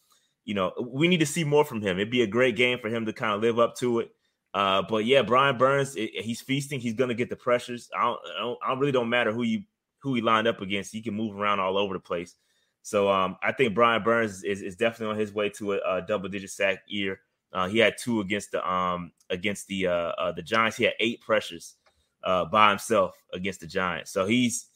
you 0.46 0.54
know, 0.54 0.74
we 0.80 1.08
need 1.08 1.20
to 1.20 1.26
see 1.26 1.44
more 1.44 1.64
from 1.64 1.82
him. 1.82 1.98
It'd 1.98 2.12
be 2.12 2.24
a 2.24 2.28
great 2.28 2.56
game 2.56 2.80
for 2.80 2.90
him 2.90 3.06
to 3.06 3.14
kind 3.14 3.34
of 3.34 3.42
live 3.42 3.60
up 3.60 3.76
to 3.78 4.00
it. 4.00 4.12
Uh, 4.54 4.84
but 4.88 5.06
yeah, 5.06 5.22
Brian 5.22 5.58
Burns, 5.58 5.96
it, 5.96 6.12
he's 6.14 6.42
feasting. 6.42 6.80
He's 6.80 6.94
going 6.94 7.08
to 7.08 7.16
get 7.16 7.30
the 7.30 7.36
pressures. 7.36 7.90
I 7.98 8.04
don't, 8.04 8.20
I 8.38 8.40
don't, 8.40 8.60
I 8.68 8.74
really 8.74 8.92
don't 8.92 9.10
matter 9.10 9.32
who 9.32 9.44
you 9.44 9.64
who 10.00 10.14
he 10.16 10.22
lined 10.22 10.48
up 10.48 10.62
against. 10.62 10.92
He 10.92 11.02
can 11.02 11.16
move 11.16 11.40
around 11.40 11.60
all 11.60 11.78
over 11.78 11.94
the 11.94 12.00
place. 12.00 12.36
So 12.84 13.10
um, 13.10 13.38
I 13.42 13.54
think 13.54 13.74
Brian 13.74 14.04
Burns 14.04 14.44
is, 14.44 14.62
is 14.62 14.76
definitely 14.76 15.14
on 15.14 15.20
his 15.20 15.34
way 15.34 15.50
to 15.52 15.74
a, 15.74 15.98
a 15.98 16.02
double 16.02 16.28
digit 16.28 16.52
sack 16.52 16.84
year. 16.88 17.22
Uh, 17.54 17.68
he 17.68 17.80
had 17.80 17.98
two 17.98 18.20
against 18.20 18.52
the 18.52 18.70
um 18.70 19.12
against 19.30 19.68
the 19.68 19.88
uh, 19.88 20.12
uh, 20.18 20.32
the 20.32 20.42
Giants. 20.42 20.78
He 20.78 20.84
had 20.84 20.94
eight 21.00 21.22
pressures 21.22 21.76
uh, 22.24 22.46
by 22.46 22.70
himself 22.70 23.16
against 23.32 23.62
the 23.62 23.68
Giants. 23.68 24.12
So 24.12 24.26
he's 24.26 24.68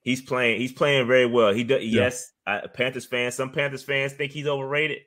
he's 0.00 0.22
playing 0.22 0.60
he's 0.60 0.72
playing 0.72 1.06
very 1.06 1.26
well. 1.26 1.52
He 1.52 1.64
does 1.64 1.84
yeah. 1.84 2.02
yes, 2.02 2.32
uh, 2.46 2.68
Panthers 2.72 3.06
fans, 3.06 3.34
some 3.34 3.50
Panthers 3.50 3.82
fans 3.82 4.12
think 4.12 4.32
he's 4.32 4.46
overrated. 4.46 4.98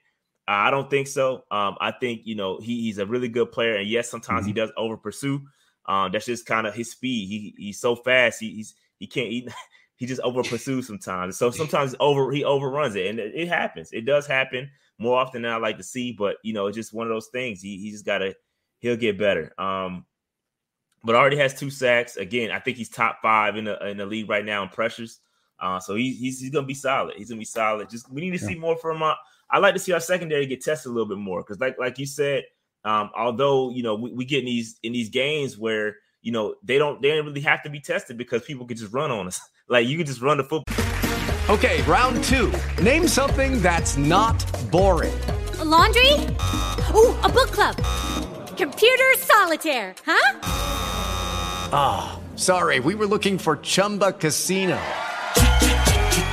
I 0.48 0.72
don't 0.72 0.90
think 0.90 1.08
so. 1.08 1.44
Um, 1.52 1.78
I 1.80 1.92
think 1.92 2.22
you 2.26 2.36
know 2.36 2.60
he, 2.60 2.82
he's 2.82 2.98
a 2.98 3.06
really 3.06 3.30
good 3.30 3.52
player, 3.52 3.76
and 3.76 3.88
yes, 3.88 4.10
sometimes 4.10 4.42
mm-hmm. 4.42 4.48
he 4.48 4.54
does 4.54 4.72
over 4.76 4.98
pursue. 4.98 5.42
Um, 5.86 6.12
that's 6.12 6.26
just 6.26 6.46
kind 6.46 6.68
of 6.68 6.74
his 6.74 6.92
speed. 6.92 7.28
He 7.28 7.56
he's 7.58 7.80
so 7.80 7.96
fast. 7.96 8.40
He, 8.40 8.56
he's 8.56 8.76
he 8.98 9.08
can't 9.08 9.30
eat. 9.30 9.50
He 10.00 10.06
just 10.06 10.22
over 10.22 10.44
pursues 10.44 10.88
sometimes. 10.88 11.36
So 11.36 11.52
sometimes 11.52 11.94
over 12.00 12.32
he 12.32 12.46
overruns 12.46 12.96
it, 12.96 13.08
and 13.08 13.20
it, 13.20 13.34
it, 13.36 13.48
happens. 13.50 13.92
It 13.92 14.06
does 14.06 14.26
happen 14.26 14.72
more 14.98 15.20
often 15.20 15.42
than 15.42 15.52
I 15.52 15.58
like 15.58 15.76
to 15.76 15.84
see. 15.84 16.14
But 16.14 16.38
you 16.42 16.54
know, 16.54 16.68
it's 16.68 16.78
just 16.78 16.94
one 16.94 17.06
of 17.06 17.12
those 17.12 17.28
things. 17.28 17.62
He 17.62 17.78
he 17.80 17.92
just 17.92 18.06
gotta 18.06 18.34
he'll 18.80 18.96
get 18.96 19.20
better. 19.20 19.54
Um, 19.60 20.06
but 21.04 21.16
already 21.16 21.36
has 21.36 21.54
two 21.54 21.70
sacks. 21.70 22.16
Again, 22.16 22.50
I 22.50 22.60
think 22.60 22.78
he's 22.78 22.88
top 22.88 23.20
five 23.22 23.58
in 23.58 23.66
the 23.66 23.88
in 23.88 23.98
the 23.98 24.06
league 24.06 24.30
right 24.30 24.46
now 24.46 24.64
in 24.64 24.70
pressures. 24.70 25.20
Uh, 25.62 25.80
so 25.80 25.96
he, 25.96 26.14
he's 26.14 26.40
he's 26.40 26.50
gonna 26.50 26.66
be 26.66 26.74
solid. 26.74 27.16
He's 27.18 27.30
gonna 27.30 27.40
be 27.40 27.46
solid. 27.46 27.90
Just 27.90 28.12
we 28.12 28.22
need 28.22 28.38
to 28.38 28.44
yeah. 28.44 28.50
see 28.50 28.56
more 28.56 28.78
from. 28.78 29.04
Uh, 29.04 29.14
I 29.52 29.60
like 29.60 29.74
to 29.74 29.80
see 29.80 29.92
our 29.92 30.00
secondary 30.00 30.46
get 30.46 30.62
tested 30.62 30.90
a 30.90 30.94
little 30.94 31.08
bit 31.08 31.18
more 31.18 31.42
because, 31.42 31.60
like 31.60 31.78
like 31.80 31.98
you 31.98 32.06
said, 32.06 32.44
um, 32.86 33.10
although 33.18 33.70
you 33.72 33.84
know 33.84 33.96
we, 33.96 34.12
we 34.12 34.26
get 34.26 34.40
in 34.40 34.46
these 34.46 34.80
in 34.84 34.94
these 34.94 35.10
games 35.10 35.58
where 35.58 35.98
you 36.22 36.32
know 36.32 36.56
they 36.64 36.78
don't 36.78 37.02
they 37.02 37.10
don't 37.10 37.26
really 37.26 37.42
have 37.42 37.64
to 37.64 37.70
be 37.70 37.80
tested 37.80 38.18
because 38.18 38.44
people 38.44 38.66
can 38.66 38.78
just 38.78 38.94
run 38.94 39.12
on 39.12 39.28
us. 39.28 39.42
like 39.70 39.88
you 39.88 39.98
can 39.98 40.06
just 40.06 40.22
run 40.22 40.38
the 40.38 40.44
football. 40.44 40.76
Okay, 41.50 41.82
round 41.84 42.24
two. 42.26 42.54
Name 42.82 43.08
something 43.08 43.62
that's 43.62 43.98
not 43.98 44.38
boring. 44.72 45.20
A 45.60 45.66
laundry. 45.66 46.14
Ooh, 46.94 47.14
a 47.24 47.28
book 47.28 47.52
club. 47.52 47.76
Computer 48.56 49.14
solitaire. 49.18 49.96
Huh? 50.06 50.40
Ah, 51.72 52.20
oh, 52.20 52.38
sorry. 52.38 52.80
We 52.80 52.94
were 52.94 53.08
looking 53.08 53.40
for 53.40 53.58
Chumba 53.58 54.12
Casino. 54.12 54.80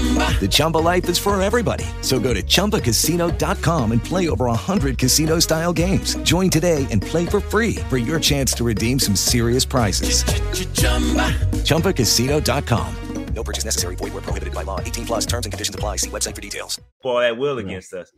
The 0.00 0.48
Chumba 0.50 0.78
life 0.78 1.06
is 1.10 1.18
for 1.18 1.40
everybody. 1.42 1.84
So 2.00 2.18
go 2.18 2.32
to 2.32 2.42
ChumbaCasino.com 2.42 3.92
and 3.92 4.02
play 4.02 4.30
over 4.30 4.46
100 4.46 4.96
casino 4.96 5.38
style 5.40 5.74
games. 5.74 6.14
Join 6.22 6.48
today 6.48 6.86
and 6.90 7.02
play 7.02 7.26
for 7.26 7.40
free 7.40 7.74
for 7.90 7.98
your 7.98 8.18
chance 8.18 8.54
to 8.54 8.64
redeem 8.64 8.98
some 8.98 9.14
serious 9.14 9.66
prizes. 9.66 10.24
Ch-ch-chumba. 10.24 11.28
ChumbaCasino.com. 11.68 12.94
No 13.34 13.44
purchase 13.44 13.64
necessary. 13.64 13.94
Void 13.96 14.14
where 14.14 14.22
prohibited 14.22 14.54
by 14.54 14.62
law. 14.62 14.80
18 14.80 15.06
plus 15.06 15.26
terms 15.26 15.46
and 15.46 15.52
conditions 15.52 15.74
apply. 15.74 15.96
See 15.96 16.10
website 16.10 16.34
for 16.34 16.40
details. 16.40 16.80
Ball 17.02 17.20
at 17.20 17.36
will 17.36 17.58
against 17.58 17.92
us. 17.92 18.10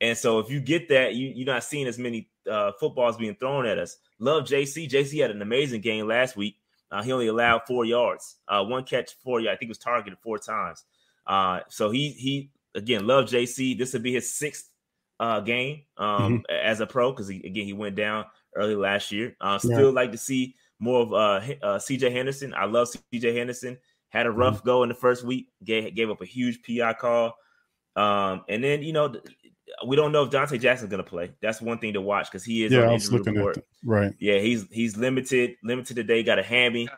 And 0.00 0.16
so 0.16 0.38
if 0.40 0.50
you 0.50 0.60
get 0.60 0.88
that, 0.90 1.14
you, 1.14 1.32
you're 1.34 1.46
not 1.46 1.64
seeing 1.64 1.86
as 1.86 1.98
many 1.98 2.28
uh, 2.50 2.72
footballs 2.78 3.16
being 3.16 3.34
thrown 3.34 3.66
at 3.66 3.78
us. 3.78 3.96
Love 4.18 4.44
JC. 4.44 4.88
JC 4.88 5.20
had 5.20 5.30
an 5.30 5.42
amazing 5.42 5.80
game 5.80 6.06
last 6.06 6.36
week. 6.36 6.56
Uh, 6.90 7.02
he 7.02 7.12
only 7.12 7.28
allowed 7.28 7.62
four 7.66 7.84
yards, 7.84 8.36
uh, 8.48 8.64
one 8.64 8.82
catch, 8.84 9.14
four 9.22 9.40
yards. 9.40 9.56
I 9.56 9.58
think 9.58 9.68
it 9.68 9.70
was 9.70 9.78
targeted 9.78 10.18
four 10.22 10.38
times. 10.38 10.84
Uh, 11.30 11.60
so 11.68 11.90
he 11.90 12.10
he 12.10 12.50
again 12.74 13.06
love 13.06 13.26
JC. 13.26 13.78
This 13.78 13.92
will 13.92 14.00
be 14.00 14.12
his 14.12 14.34
sixth 14.34 14.68
uh, 15.20 15.38
game 15.38 15.82
um, 15.96 16.38
mm-hmm. 16.38 16.42
as 16.50 16.80
a 16.80 16.86
pro 16.86 17.12
because 17.12 17.28
again 17.28 17.64
he 17.64 17.72
went 17.72 17.94
down 17.94 18.24
early 18.56 18.74
last 18.74 19.12
year. 19.12 19.36
Uh, 19.40 19.56
still 19.56 19.86
yeah. 19.86 19.94
like 19.94 20.10
to 20.10 20.18
see 20.18 20.56
more 20.80 21.02
of 21.02 21.12
uh, 21.12 21.40
uh, 21.62 21.78
CJ 21.78 22.10
Henderson. 22.10 22.52
I 22.52 22.64
love 22.64 22.88
CJ 23.14 23.36
Henderson. 23.36 23.78
Had 24.08 24.26
a 24.26 24.30
rough 24.30 24.56
mm-hmm. 24.56 24.66
go 24.66 24.82
in 24.82 24.88
the 24.88 24.94
first 24.96 25.22
week. 25.22 25.46
Gave, 25.62 25.94
gave 25.94 26.10
up 26.10 26.20
a 26.20 26.26
huge 26.26 26.62
PI 26.62 26.94
call. 26.94 27.34
Um, 27.94 28.42
and 28.48 28.64
then 28.64 28.82
you 28.82 28.92
know 28.92 29.14
we 29.86 29.94
don't 29.94 30.10
know 30.10 30.24
if 30.24 30.30
Donte 30.30 30.60
Jackson's 30.60 30.90
going 30.90 31.02
to 31.02 31.08
play. 31.08 31.30
That's 31.40 31.62
one 31.62 31.78
thing 31.78 31.92
to 31.92 32.00
watch 32.00 32.28
because 32.28 32.44
he 32.44 32.64
is 32.64 32.72
yeah, 32.72 32.86
on 32.86 32.94
injury 32.94 33.20
report. 33.20 33.58
Right. 33.84 34.12
Yeah, 34.18 34.40
he's 34.40 34.66
he's 34.72 34.96
limited 34.96 35.54
limited 35.62 35.94
today. 35.94 36.24
Got 36.24 36.40
a 36.40 36.42
hammy, 36.42 36.88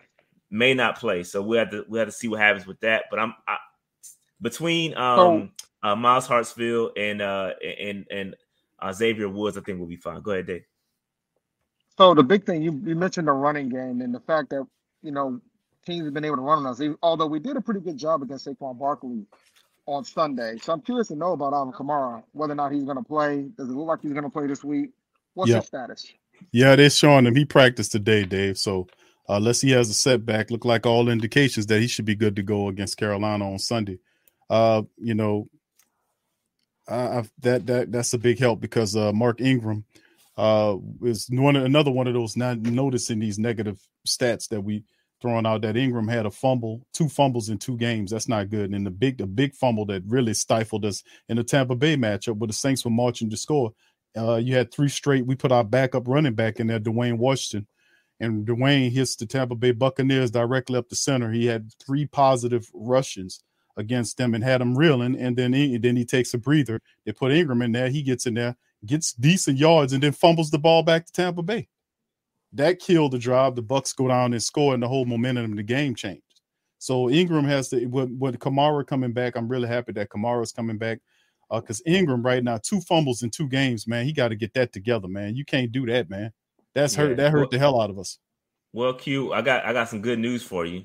may 0.51 0.73
not 0.73 0.99
play. 0.99 1.23
So 1.23 1.42
we 1.42 1.59
have 1.59 1.71
to 1.73 1.85
we 1.87 1.99
have 1.99 2.09
to 2.09 2.12
see 2.12 2.29
what 2.29 2.40
happens 2.40 2.66
with 2.66 2.81
that. 2.81 3.05
But 3.11 3.18
I'm 3.18 3.35
I, 3.47 3.59
between 4.42 4.94
um 4.96 5.52
so, 5.83 5.88
uh, 5.88 5.96
Myles 5.96 6.28
Hartsfield 6.28 6.90
and 6.96 7.22
uh 7.22 7.52
and 7.62 8.07
and 8.11 8.37
uh, 8.81 8.92
Xavier 8.92 9.28
Woods, 9.28 9.57
I 9.57 9.61
think 9.61 9.78
will 9.78 9.87
be 9.87 9.96
fine. 9.96 10.20
Go 10.20 10.33
ahead, 10.33 10.46
Dave. 10.46 10.64
So 11.96 12.14
the 12.14 12.22
big 12.22 12.44
thing 12.44 12.62
you, 12.62 12.81
you 12.85 12.96
mentioned 12.96 13.28
the 13.28 13.33
running 13.33 13.68
game 13.68 14.00
and 14.00 14.14
the 14.14 14.20
fact 14.20 14.50
that 14.50 14.66
you 15.02 15.12
know 15.12 15.40
teams 15.87 16.05
have 16.05 16.14
been 16.14 16.24
able 16.24 16.37
to 16.37 16.42
run 16.42 16.59
on 16.59 16.66
us. 16.66 16.81
Although 17.02 17.26
we 17.26 17.38
did 17.38 17.57
a 17.57 17.61
pretty 17.61 17.81
good 17.81 17.96
job 17.96 18.22
against 18.22 18.46
Saquon 18.46 18.78
Barkley 18.78 19.24
on 19.87 20.05
Sunday, 20.05 20.59
so 20.61 20.72
I'm 20.72 20.81
curious 20.81 21.09
to 21.09 21.16
know 21.16 21.33
about 21.33 21.52
Alvin 21.52 21.72
Kamara, 21.72 22.22
whether 22.33 22.52
or 22.52 22.57
not 22.57 22.72
he's 22.72 22.85
going 22.85 22.96
to 22.96 23.05
play. 23.05 23.48
Does 23.57 23.68
it 23.68 23.72
look 23.72 23.87
like 23.87 24.02
he's 24.02 24.12
going 24.12 24.24
to 24.24 24.31
play 24.31 24.46
this 24.46 24.64
week? 24.64 24.90
What's 25.35 25.50
yep. 25.50 25.62
his 25.62 25.68
status? 25.68 26.12
Yeah, 26.50 26.76
they're 26.76 26.90
showing 26.90 27.26
him 27.26 27.37
he 27.37 27.44
practiced 27.44 27.92
today, 27.92 28.24
Dave. 28.24 28.59
So 28.59 28.88
uh, 29.28 29.35
unless 29.35 29.61
he 29.61 29.70
has 29.70 29.88
a 29.88 29.94
setback, 29.94 30.50
look 30.50 30.64
like 30.64 30.87
all 30.87 31.09
indications 31.09 31.66
that 31.66 31.81
he 31.81 31.87
should 31.87 32.05
be 32.05 32.14
good 32.14 32.37
to 32.37 32.42
go 32.42 32.68
against 32.68 32.96
Carolina 32.96 33.50
on 33.50 33.59
Sunday 33.59 33.98
uh, 34.53 34.83
you 34.99 35.15
know, 35.15 35.49
I, 36.87 37.25
that 37.41 37.65
that 37.67 37.91
that's 37.91 38.12
a 38.12 38.19
big 38.19 38.38
help 38.38 38.61
because 38.61 38.95
uh, 38.95 39.11
Mark 39.12 39.41
Ingram 39.41 39.85
uh, 40.37 40.77
is 41.03 41.27
one 41.31 41.57
another 41.57 41.91
one 41.91 42.07
of 42.07 42.12
those 42.12 42.37
not 42.37 42.59
noticing 42.59 43.19
these 43.19 43.38
negative 43.38 43.81
stats 44.07 44.49
that 44.49 44.61
we 44.61 44.85
throwing 45.23 45.47
out. 45.47 45.62
That 45.62 45.79
Ingram 45.79 46.07
had 46.07 46.27
a 46.27 46.31
fumble, 46.31 46.87
two 46.93 47.09
fumbles 47.09 47.49
in 47.49 47.57
two 47.57 47.79
games. 47.79 48.11
That's 48.11 48.29
not 48.29 48.51
good. 48.51 48.73
And 48.73 48.85
the 48.85 48.91
big 48.91 49.17
the 49.17 49.27
big 49.27 49.55
fumble 49.55 49.87
that 49.87 50.03
really 50.07 50.35
stifled 50.35 50.85
us 50.85 51.03
in 51.31 51.38
the 51.38 51.45
Tampa 51.45 51.75
Bay 51.75 51.97
matchup 51.97 52.37
where 52.37 52.49
the 52.49 52.53
Saints 52.53 52.85
were 52.85 52.91
marching 52.91 53.31
to 53.31 53.38
score. 53.38 53.73
Uh, 54.15 54.37
you 54.37 54.55
had 54.55 54.71
three 54.71 54.91
straight. 54.91 55.25
We 55.25 55.35
put 55.35 55.53
our 55.53 55.65
backup 55.65 56.07
running 56.07 56.35
back 56.35 56.61
in 56.61 56.67
there, 56.67 56.79
Dwayne 56.79 57.17
Washington, 57.17 57.67
and 58.21 58.47
Dwayne 58.47 58.93
hits 58.93 59.17
the 59.17 59.25
Tampa 59.25 59.55
Bay 59.55 59.73
Buccaneers 59.73 60.31
directly 60.31 60.77
up 60.77 60.91
the 60.91 60.97
center. 60.97 61.33
He 61.33 61.47
had 61.47 61.73
three 61.83 62.05
positive 62.05 62.69
rushes 62.75 63.43
against 63.77 64.17
them 64.17 64.35
and 64.35 64.45
had 64.45 64.61
them 64.61 64.77
reeling. 64.77 65.17
And 65.17 65.37
then 65.37 65.53
he, 65.53 65.79
then 65.79 65.97
he 65.97 66.05
takes 66.05 66.35
a 66.35 66.39
breather. 66.39 66.81
They 67.05 67.13
put 67.13 67.33
Ingram 67.33 67.63
in 67.63 67.73
there. 67.73 67.89
He 67.89 68.03
gets 68.03 68.27
in 68.27 68.35
there, 68.35 68.57
gets 68.85 69.13
decent 69.13 69.59
yards, 69.59 69.93
and 69.93 70.03
then 70.03 70.13
fumbles 70.13 70.51
the 70.51 70.59
ball 70.59 70.83
back 70.83 71.07
to 71.07 71.13
Tampa 71.13 71.43
Bay. 71.43 71.69
That 72.53 72.79
killed 72.79 73.13
the 73.13 73.19
drive. 73.19 73.55
The 73.55 73.63
Bucks 73.63 73.93
go 73.93 74.09
down 74.09 74.33
and 74.33 74.43
score, 74.43 74.75
and 74.75 74.83
the 74.83 74.89
whole 74.89 75.07
momentum 75.07 75.53
of 75.53 75.57
the 75.57 75.63
game 75.63 75.95
changed. 75.95 76.23
So 76.79 77.09
Ingram 77.09 77.45
has 77.45 77.69
to 77.69 77.87
with, 77.87 78.11
with 78.19 78.39
Kamara 78.41 78.87
coming 78.87 79.13
back. 79.13 79.37
I'm 79.37 79.49
really 79.49 79.69
happy 79.69 79.93
that 79.93 80.09
Kamara's 80.11 80.53
coming 80.53 80.79
back 80.79 80.99
because 81.51 81.81
uh, 81.81 81.91
Ingram 81.91 82.23
right 82.23 82.43
now 82.43 82.59
two 82.59 82.81
fumbles 82.81 83.23
in 83.23 83.31
two 83.31 83.49
games, 83.49 83.87
man. 83.87 84.05
He 84.05 84.13
got 84.13 84.29
to 84.29 84.37
get 84.37 84.53
that 84.55 84.73
together, 84.73 85.07
man. 85.07 85.37
You 85.37 85.45
can't 85.45 85.71
do 85.71 85.87
that, 85.87 86.11
man. 86.11 86.33
That's 86.75 86.97
yeah. 86.97 87.03
hurt. 87.03 87.17
That 87.19 87.31
hurt 87.31 87.39
well, 87.39 87.49
the 87.51 87.59
hell 87.59 87.81
out 87.81 87.91
of 87.91 87.99
us. 87.99 88.19
Well, 88.73 88.95
Q, 88.95 89.33
I 89.33 89.43
got 89.43 89.65
I 89.65 89.73
got 89.73 89.89
some 89.89 90.03
good 90.03 90.19
news 90.19 90.43
for 90.43 90.67
you. 90.67 90.85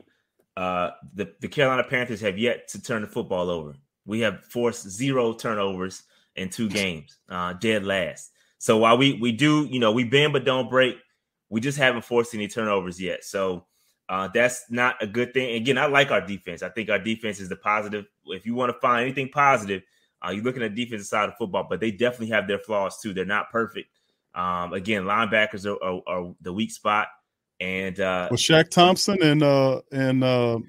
Uh, 0.57 0.91
the 1.13 1.31
the 1.39 1.47
Carolina 1.47 1.83
Panthers 1.83 2.19
have 2.21 2.39
yet 2.39 2.67
to 2.69 2.81
turn 2.81 3.03
the 3.03 3.07
football 3.07 3.51
over. 3.51 3.75
We 4.07 4.21
have 4.21 4.43
forced 4.45 4.89
zero 4.89 5.33
turnovers 5.33 6.01
in 6.35 6.49
two 6.49 6.67
games, 6.67 7.19
uh, 7.29 7.53
dead 7.53 7.85
last. 7.85 8.31
So 8.57 8.77
while 8.77 8.97
we 8.97 9.13
we 9.13 9.31
do, 9.31 9.67
you 9.69 9.79
know, 9.79 9.91
we 9.91 10.03
bend 10.03 10.33
but 10.33 10.45
don't 10.45 10.67
break, 10.67 10.97
we 11.49 11.61
just 11.61 11.77
haven't 11.77 12.05
forced 12.05 12.33
any 12.33 12.47
turnovers 12.47 12.99
yet. 12.99 13.23
So 13.23 13.67
uh, 14.09 14.29
that's 14.33 14.65
not 14.71 14.95
a 14.99 15.05
good 15.05 15.31
thing. 15.31 15.57
Again, 15.57 15.77
I 15.77 15.85
like 15.85 16.09
our 16.09 16.25
defense. 16.25 16.63
I 16.63 16.69
think 16.69 16.89
our 16.89 16.97
defense 16.97 17.39
is 17.39 17.49
the 17.49 17.55
positive. 17.57 18.05
If 18.25 18.47
you 18.47 18.55
want 18.55 18.73
to 18.73 18.79
find 18.79 19.03
anything 19.03 19.29
positive, 19.29 19.83
uh, 20.25 20.31
you're 20.31 20.43
looking 20.43 20.63
at 20.63 20.73
defensive 20.73 21.05
side 21.05 21.29
of 21.29 21.37
football, 21.37 21.67
but 21.69 21.79
they 21.79 21.91
definitely 21.91 22.29
have 22.29 22.47
their 22.47 22.57
flaws 22.57 22.99
too. 22.99 23.13
They're 23.13 23.25
not 23.25 23.51
perfect. 23.51 23.89
Um, 24.33 24.73
again, 24.73 25.03
linebackers 25.03 25.65
are, 25.65 25.83
are, 25.83 26.01
are, 26.07 26.35
the 26.41 26.53
weak 26.53 26.71
spot. 26.71 27.09
And 27.59 27.99
uh, 27.99 28.27
well, 28.29 28.37
Shaq 28.37 28.69
Thompson 28.69 29.17
and 29.21 29.41
uh 29.41 29.81
and 29.91 30.23
uh 30.23 30.59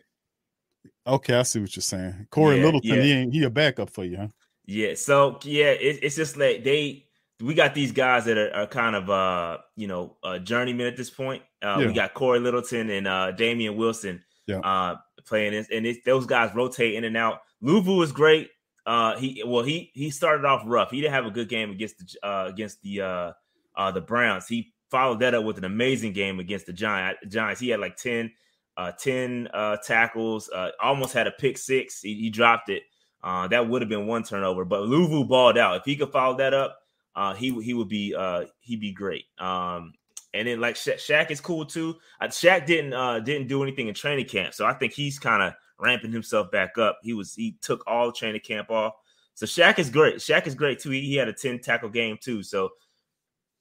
okay, 1.06 1.34
I 1.34 1.42
see 1.42 1.60
what 1.60 1.76
you're 1.76 1.82
saying. 1.82 2.26
Corey 2.30 2.58
yeah, 2.58 2.64
Littleton, 2.64 2.94
yeah. 2.94 3.02
he 3.02 3.12
ain't 3.12 3.32
he 3.32 3.42
a 3.44 3.50
backup 3.50 3.90
for 3.90 4.04
you, 4.04 4.16
huh? 4.16 4.28
Yeah. 4.66 4.94
So 4.94 5.38
yeah, 5.42 5.70
it, 5.70 6.00
it's 6.02 6.16
just 6.16 6.36
like 6.36 6.64
they 6.64 7.06
we 7.40 7.54
got 7.54 7.74
these 7.74 7.92
guys 7.92 8.24
that 8.24 8.38
are, 8.38 8.52
are 8.54 8.66
kind 8.66 8.96
of 8.96 9.10
uh 9.10 9.58
you 9.76 9.86
know 9.86 10.16
uh 10.22 10.38
journeyman 10.38 10.86
at 10.86 10.96
this 10.96 11.10
point. 11.10 11.42
Uh, 11.62 11.78
yeah. 11.80 11.86
We 11.88 11.92
got 11.92 12.14
Corey 12.14 12.40
Littleton 12.40 12.88
and 12.90 13.06
uh 13.06 13.32
Damien 13.32 13.76
Wilson 13.76 14.22
yeah. 14.46 14.60
uh 14.60 14.96
playing 15.26 15.52
this, 15.52 15.68
and 15.70 15.86
it's, 15.86 16.00
those 16.04 16.26
guys 16.26 16.54
rotate 16.54 16.94
in 16.94 17.04
and 17.04 17.16
out. 17.16 17.40
Luvu 17.62 18.02
is 18.02 18.12
great. 18.12 18.48
Uh, 18.86 19.18
he 19.18 19.42
well 19.46 19.62
he 19.62 19.90
he 19.92 20.10
started 20.10 20.46
off 20.46 20.62
rough. 20.64 20.90
He 20.90 21.02
didn't 21.02 21.12
have 21.12 21.26
a 21.26 21.30
good 21.30 21.50
game 21.50 21.70
against 21.70 21.98
the 21.98 22.26
uh, 22.26 22.46
against 22.46 22.80
the 22.80 23.02
uh, 23.02 23.32
uh, 23.76 23.92
the 23.92 24.00
Browns. 24.00 24.48
He 24.48 24.72
followed 24.90 25.20
that 25.20 25.34
up 25.34 25.44
with 25.44 25.58
an 25.58 25.64
amazing 25.64 26.12
game 26.12 26.40
against 26.40 26.66
the 26.66 26.72
Giant, 26.72 27.18
Giants. 27.28 27.60
He 27.60 27.68
had 27.68 27.80
like 27.80 27.96
10, 27.96 28.30
uh, 28.76 28.92
10 28.92 29.48
uh, 29.52 29.76
tackles, 29.78 30.48
uh, 30.50 30.70
almost 30.82 31.12
had 31.12 31.26
a 31.26 31.32
pick 31.32 31.58
six. 31.58 32.00
He, 32.00 32.14
he 32.14 32.30
dropped 32.30 32.68
it. 32.68 32.82
Uh, 33.22 33.48
that 33.48 33.68
would 33.68 33.82
have 33.82 33.88
been 33.88 34.06
one 34.06 34.22
turnover, 34.22 34.64
but 34.64 34.82
Luvu 34.82 35.26
balled 35.26 35.58
out. 35.58 35.76
If 35.76 35.84
he 35.84 35.96
could 35.96 36.12
follow 36.12 36.36
that 36.36 36.54
up, 36.54 36.78
uh, 37.16 37.34
he 37.34 37.50
he 37.62 37.74
would 37.74 37.88
be 37.88 38.14
uh, 38.14 38.44
he'd 38.60 38.80
be 38.80 38.92
great. 38.92 39.24
Um, 39.38 39.92
and 40.34 40.46
then 40.46 40.60
like 40.60 40.76
Sha- 40.76 40.92
Shaq 40.92 41.32
is 41.32 41.40
cool 41.40 41.66
too. 41.66 41.96
Uh, 42.20 42.26
Shaq 42.26 42.64
didn't 42.64 43.24
didn't 43.24 43.48
do 43.48 43.64
anything 43.64 43.88
in 43.88 43.94
training 43.94 44.26
camp, 44.26 44.54
so 44.54 44.64
I 44.64 44.72
think 44.72 44.92
he's 44.92 45.18
kind 45.18 45.42
of 45.42 45.54
ramping 45.80 46.12
himself 46.12 46.50
back 46.52 46.78
up. 46.78 47.00
He 47.02 47.12
was 47.12 47.34
he 47.34 47.56
took 47.60 47.82
all 47.88 48.12
training 48.12 48.42
camp 48.42 48.70
off. 48.70 48.94
So 49.34 49.46
Shaq 49.46 49.78
is 49.78 49.88
great. 49.88 50.16
Shaq 50.16 50.48
is 50.48 50.54
great 50.56 50.80
too. 50.80 50.90
He, 50.90 51.00
he 51.02 51.14
had 51.14 51.28
a 51.28 51.32
10 51.32 51.60
tackle 51.60 51.88
game 51.88 52.18
too. 52.20 52.42
So 52.42 52.70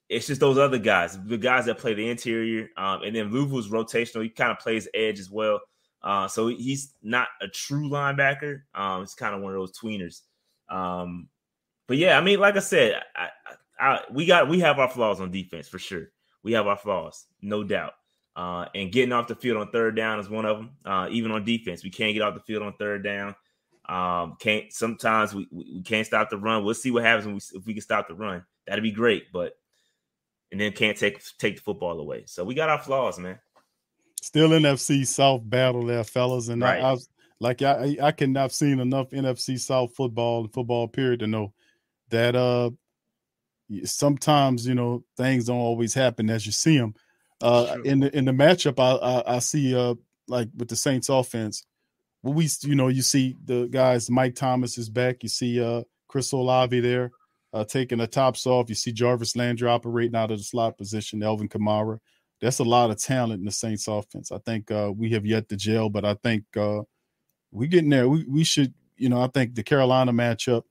it's 0.09 0.27
just 0.27 0.39
those 0.39 0.57
other 0.57 0.77
guys, 0.77 1.17
the 1.25 1.37
guys 1.37 1.65
that 1.65 1.77
play 1.77 1.93
the 1.93 2.09
interior. 2.09 2.69
Um, 2.77 3.03
and 3.03 3.15
then 3.15 3.31
Luvu's 3.31 3.69
rotational. 3.69 4.23
He 4.23 4.29
kind 4.29 4.51
of 4.51 4.59
plays 4.59 4.87
edge 4.93 5.19
as 5.19 5.29
well. 5.29 5.59
Uh, 6.01 6.27
so 6.27 6.47
he's 6.47 6.93
not 7.03 7.27
a 7.41 7.47
true 7.47 7.89
linebacker. 7.89 8.61
Um, 8.73 9.03
it's 9.03 9.15
kind 9.15 9.35
of 9.35 9.41
one 9.41 9.53
of 9.53 9.59
those 9.59 9.77
tweeners. 9.77 10.21
Um, 10.69 11.27
but 11.87 11.97
yeah, 11.97 12.17
I 12.17 12.21
mean, 12.21 12.39
like 12.39 12.55
I 12.55 12.59
said, 12.59 13.01
I, 13.15 13.29
I, 13.79 13.85
I, 13.87 14.01
we 14.11 14.25
got 14.25 14.47
we 14.47 14.59
have 14.59 14.79
our 14.79 14.89
flaws 14.89 15.19
on 15.19 15.31
defense 15.31 15.67
for 15.67 15.79
sure. 15.79 16.07
We 16.43 16.53
have 16.53 16.67
our 16.67 16.77
flaws, 16.77 17.25
no 17.41 17.63
doubt. 17.63 17.93
Uh, 18.35 18.67
and 18.75 18.91
getting 18.91 19.11
off 19.11 19.27
the 19.27 19.35
field 19.35 19.57
on 19.57 19.71
third 19.71 19.95
down 19.95 20.19
is 20.19 20.29
one 20.29 20.45
of 20.45 20.57
them. 20.57 20.71
Uh, 20.85 21.07
even 21.11 21.31
on 21.31 21.43
defense, 21.43 21.83
we 21.83 21.89
can't 21.89 22.13
get 22.13 22.21
off 22.21 22.35
the 22.35 22.39
field 22.39 22.63
on 22.63 22.73
third 22.73 23.03
down. 23.03 23.35
Um, 23.89 24.35
can't 24.39 24.71
sometimes 24.71 25.33
we, 25.33 25.47
we 25.51 25.81
can't 25.81 26.05
stop 26.05 26.29
the 26.29 26.37
run. 26.37 26.63
We'll 26.63 26.73
see 26.73 26.91
what 26.91 27.03
happens 27.03 27.25
we, 27.25 27.59
if 27.59 27.65
we 27.65 27.73
can 27.73 27.81
stop 27.81 28.07
the 28.07 28.13
run. 28.13 28.45
That'd 28.67 28.83
be 28.83 28.91
great, 28.91 29.31
but 29.33 29.53
and 30.51 30.59
then 30.59 30.71
can't 30.71 30.97
take 30.97 31.21
take 31.37 31.57
the 31.57 31.61
football 31.61 31.99
away. 31.99 32.23
So 32.25 32.43
we 32.43 32.55
got 32.55 32.69
our 32.69 32.79
flaws, 32.79 33.19
man. 33.19 33.39
Still 34.21 34.49
NFC 34.49 35.05
South 35.05 35.41
battle 35.43 35.85
there, 35.85 36.03
fellas, 36.03 36.47
and 36.47 36.61
right. 36.61 36.81
I, 36.81 36.93
I 36.93 36.97
like 37.39 37.61
I 37.61 37.97
I 38.01 38.11
can 38.11 38.35
I've 38.37 38.53
seen 38.53 38.79
enough 38.79 39.11
NFC 39.11 39.59
South 39.59 39.95
football 39.95 40.41
and 40.41 40.53
football 40.53 40.87
period 40.87 41.19
to 41.19 41.27
know 41.27 41.53
that 42.09 42.35
uh 42.35 42.71
sometimes 43.83 44.65
you 44.67 44.75
know 44.75 45.03
things 45.17 45.45
don't 45.45 45.57
always 45.57 45.93
happen 45.93 46.29
as 46.29 46.45
you 46.45 46.51
see 46.51 46.77
them. 46.77 46.93
Uh, 47.39 47.75
sure. 47.75 47.83
in 47.83 47.99
the 47.99 48.17
in 48.17 48.25
the 48.25 48.31
matchup, 48.31 48.79
I, 48.79 48.95
I, 48.95 49.35
I 49.35 49.39
see 49.39 49.75
uh 49.75 49.95
like 50.27 50.49
with 50.55 50.69
the 50.69 50.75
Saints 50.75 51.09
offense, 51.09 51.63
we 52.23 52.49
you 52.61 52.75
know 52.75 52.87
you 52.87 53.01
see 53.01 53.35
the 53.45 53.67
guys 53.67 54.09
Mike 54.09 54.35
Thomas 54.35 54.77
is 54.77 54.89
back. 54.89 55.21
You 55.21 55.29
see 55.29 55.61
uh 55.61 55.83
Chris 56.07 56.31
Olave 56.31 56.79
there 56.79 57.11
uh, 57.57 57.63
taking 57.63 57.97
the 57.97 58.07
tops 58.07 58.45
off. 58.45 58.69
You 58.69 58.75
see 58.75 58.91
Jarvis 58.91 59.35
Landry 59.35 59.67
operating 59.67 60.15
out 60.15 60.31
of 60.31 60.37
the 60.37 60.43
slot 60.43 60.77
position. 60.77 61.23
Alvin 61.23 61.49
Kamara. 61.49 61.99
That's 62.39 62.59
a 62.59 62.63
lot 62.63 62.91
of 62.91 63.01
talent 63.01 63.39
in 63.39 63.45
the 63.45 63.51
Saints 63.51 63.87
offense. 63.87 64.31
I 64.31 64.37
think 64.37 64.69
uh, 64.69 64.91
we 64.95 65.09
have 65.11 65.25
yet 65.25 65.49
to 65.49 65.55
gel, 65.55 65.89
but 65.89 66.05
I 66.05 66.13
think 66.13 66.43
uh, 66.55 66.81
we 67.51 67.67
getting 67.67 67.89
there. 67.89 68.07
We 68.07 68.25
we 68.25 68.43
should 68.43 68.75
you 68.95 69.09
know 69.09 69.21
I 69.21 69.27
think 69.27 69.55
the 69.55 69.63
Carolina 69.63 70.13
matchup 70.13 70.63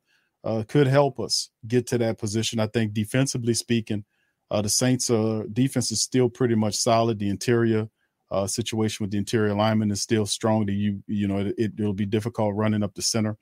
uh, 0.44 0.62
could 0.68 0.86
help 0.86 1.18
us 1.18 1.50
get 1.66 1.88
to 1.88 1.98
that 1.98 2.18
position. 2.18 2.60
I 2.60 2.68
think 2.68 2.92
defensively 2.92 3.54
speaking, 3.54 4.04
uh, 4.48 4.62
the 4.62 4.68
Saints' 4.68 5.10
uh, 5.10 5.42
defense 5.52 5.90
is 5.90 6.02
still 6.02 6.28
pretty 6.28 6.54
much 6.54 6.76
solid. 6.76 7.18
The 7.18 7.30
interior 7.30 7.88
situation 8.46 9.02
with 9.02 9.10
the 9.10 9.18
interior 9.18 9.54
lineman 9.54 9.90
is 9.90 10.02
still 10.02 10.26
strong. 10.26 10.66
That 10.66 10.74
you 10.74 11.02
you 11.08 11.26
know 11.26 11.52
it, 11.58 11.72
will 11.80 11.94
be 11.94 12.06
difficult 12.06 12.54
running 12.54 12.84
up 12.84 12.94
the 12.94 13.02
center. 13.02 13.36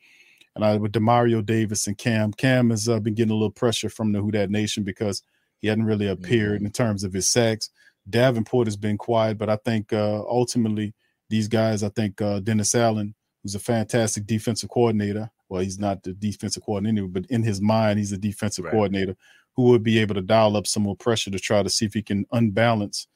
And 0.54 0.64
I 0.64 0.76
with 0.76 0.92
Demario 0.92 1.44
Davis 1.44 1.86
and 1.86 1.98
Cam. 1.98 2.32
Cam 2.32 2.70
has 2.70 2.88
uh, 2.88 3.00
been 3.00 3.14
getting 3.14 3.32
a 3.32 3.34
little 3.34 3.50
pressure 3.50 3.88
from 3.88 4.12
the 4.12 4.20
Who 4.20 4.30
That 4.32 4.50
Nation 4.50 4.84
because 4.84 5.22
he 5.58 5.68
hadn't 5.68 5.86
really 5.86 6.08
appeared 6.08 6.58
mm-hmm. 6.58 6.66
in 6.66 6.72
terms 6.72 7.04
of 7.04 7.12
his 7.12 7.28
sacks. 7.28 7.70
Davenport 8.08 8.66
has 8.66 8.76
been 8.76 8.98
quiet, 8.98 9.38
but 9.38 9.48
I 9.48 9.56
think 9.56 9.92
uh, 9.92 10.20
ultimately 10.20 10.94
these 11.30 11.48
guys. 11.48 11.82
I 11.82 11.88
think 11.88 12.20
uh, 12.20 12.40
Dennis 12.40 12.74
Allen, 12.74 13.14
who's 13.42 13.54
a 13.54 13.60
fantastic 13.60 14.26
defensive 14.26 14.70
coordinator. 14.70 15.30
Well, 15.48 15.62
he's 15.62 15.78
not 15.78 16.02
the 16.02 16.12
defensive 16.12 16.62
coordinator, 16.62 17.06
but 17.06 17.26
in 17.26 17.42
his 17.42 17.60
mind, 17.60 17.98
he's 17.98 18.12
a 18.12 18.18
defensive 18.18 18.64
right. 18.64 18.72
coordinator 18.72 19.16
who 19.56 19.64
would 19.64 19.82
be 19.82 19.98
able 19.98 20.14
to 20.14 20.22
dial 20.22 20.56
up 20.56 20.66
some 20.66 20.82
more 20.82 20.96
pressure 20.96 21.30
to 21.30 21.38
try 21.38 21.62
to 21.62 21.70
see 21.70 21.86
if 21.86 21.94
he 21.94 22.02
can 22.02 22.26
unbalance 22.32 23.06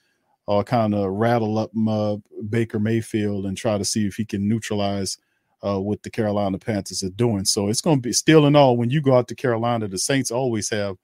or 0.46 0.64
kind 0.64 0.94
of 0.94 1.10
rattle 1.12 1.58
up 1.58 1.70
uh, 1.88 2.16
Baker 2.48 2.78
Mayfield 2.78 3.44
and 3.44 3.56
try 3.56 3.76
to 3.76 3.84
see 3.84 4.06
if 4.06 4.14
he 4.14 4.24
can 4.24 4.48
neutralize 4.48 5.18
uh, 5.62 5.80
what 5.80 6.02
the 6.02 6.10
Carolina 6.10 6.58
Panthers 6.58 7.02
are 7.02 7.10
doing. 7.10 7.44
So 7.44 7.68
it's 7.68 7.80
going 7.80 7.98
to 7.98 8.08
be 8.08 8.12
still 8.12 8.46
in 8.46 8.56
all 8.56 8.76
when 8.76 8.90
you 8.90 9.00
go 9.00 9.16
out 9.16 9.28
to 9.28 9.34
Carolina, 9.34 9.88
the 9.88 9.98
Saints 9.98 10.30
always 10.30 10.70
have, 10.70 10.96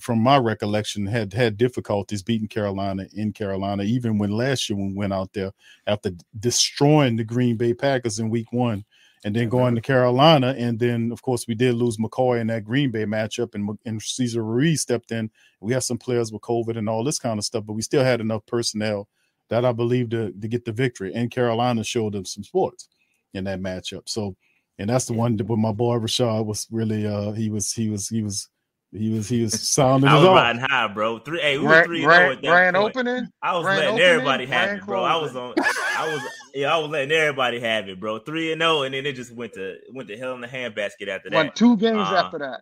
from 0.00 0.20
my 0.20 0.38
recollection, 0.38 1.06
had 1.06 1.32
had 1.32 1.56
difficulties 1.56 2.22
beating 2.22 2.48
Carolina 2.48 3.06
in 3.12 3.32
Carolina, 3.32 3.82
even 3.82 4.18
when 4.18 4.30
last 4.30 4.68
year 4.68 4.76
when 4.76 4.90
we 4.90 4.94
went 4.94 5.12
out 5.12 5.32
there 5.32 5.52
after 5.86 6.12
destroying 6.38 7.16
the 7.16 7.24
Green 7.24 7.56
Bay 7.56 7.74
Packers 7.74 8.18
in 8.18 8.30
week 8.30 8.52
one 8.52 8.84
and 9.24 9.36
then 9.36 9.48
going 9.48 9.74
to 9.74 9.80
Carolina. 9.80 10.54
And 10.58 10.78
then, 10.78 11.12
of 11.12 11.22
course, 11.22 11.46
we 11.46 11.54
did 11.54 11.74
lose 11.74 11.96
McCoy 11.96 12.40
in 12.40 12.48
that 12.48 12.64
Green 12.64 12.90
Bay 12.90 13.04
matchup, 13.04 13.54
and, 13.54 13.78
and 13.84 14.02
Cesar 14.02 14.42
Ruiz 14.42 14.80
stepped 14.80 15.12
in. 15.12 15.30
We 15.60 15.72
had 15.72 15.84
some 15.84 15.98
players 15.98 16.32
with 16.32 16.42
COVID 16.42 16.76
and 16.76 16.88
all 16.88 17.04
this 17.04 17.18
kind 17.18 17.38
of 17.38 17.44
stuff, 17.44 17.64
but 17.66 17.74
we 17.74 17.82
still 17.82 18.04
had 18.04 18.20
enough 18.20 18.44
personnel 18.46 19.08
that 19.48 19.64
I 19.64 19.72
believe 19.72 20.10
to, 20.10 20.32
to 20.32 20.48
get 20.48 20.64
the 20.64 20.72
victory. 20.72 21.12
And 21.14 21.30
Carolina 21.30 21.84
showed 21.84 22.14
them 22.14 22.24
some 22.24 22.42
sports 22.42 22.88
in 23.34 23.44
that 23.44 23.60
matchup. 23.60 24.08
So, 24.08 24.36
and 24.78 24.88
that's 24.88 25.06
the 25.06 25.12
one 25.12 25.36
that 25.36 25.46
with 25.46 25.58
my 25.58 25.72
boy 25.72 25.96
Rashad 25.96 26.44
was 26.44 26.66
really, 26.70 27.06
uh, 27.06 27.32
he 27.32 27.50
was, 27.50 27.72
he 27.72 27.88
was, 27.88 28.08
he 28.08 28.22
was, 28.22 28.48
he 28.92 29.10
was 29.10 29.28
he 29.28 29.42
was 29.42 29.58
sounding. 29.68 30.08
I 30.08 30.16
was 30.16 30.26
riding 30.26 30.62
high, 30.62 30.86
bro. 30.88 31.18
Three, 31.18 31.40
hey, 31.40 31.58
we 31.58 31.64
were 31.64 31.84
three 31.84 32.02
grand, 32.02 32.38
oh 32.38 32.48
grand 32.48 32.76
opening. 32.76 33.28
I 33.42 33.56
was 33.56 33.64
letting 33.64 33.88
opening, 33.88 34.06
everybody 34.06 34.46
have 34.46 34.70
it, 34.70 34.84
bro. 34.84 35.00
Closing. 35.00 35.12
I 35.12 35.16
was 35.16 35.36
on. 35.36 35.54
I 35.96 36.12
was 36.12 36.22
yeah, 36.54 36.74
I 36.74 36.78
was 36.78 36.90
letting 36.90 37.12
everybody 37.12 37.60
have 37.60 37.88
it, 37.88 37.98
bro. 37.98 38.18
Three 38.18 38.52
and 38.52 38.60
zero, 38.60 38.78
oh, 38.78 38.82
and 38.82 38.94
then 38.94 39.06
it 39.06 39.14
just 39.14 39.34
went 39.34 39.54
to 39.54 39.76
went 39.92 40.08
to 40.08 40.16
hell 40.18 40.34
in 40.34 40.42
the 40.42 40.46
handbasket 40.46 41.08
after 41.08 41.30
that. 41.30 41.32
Won 41.32 41.52
two 41.54 41.76
games 41.76 41.96
uh, 41.96 42.22
after 42.24 42.38
that. 42.40 42.60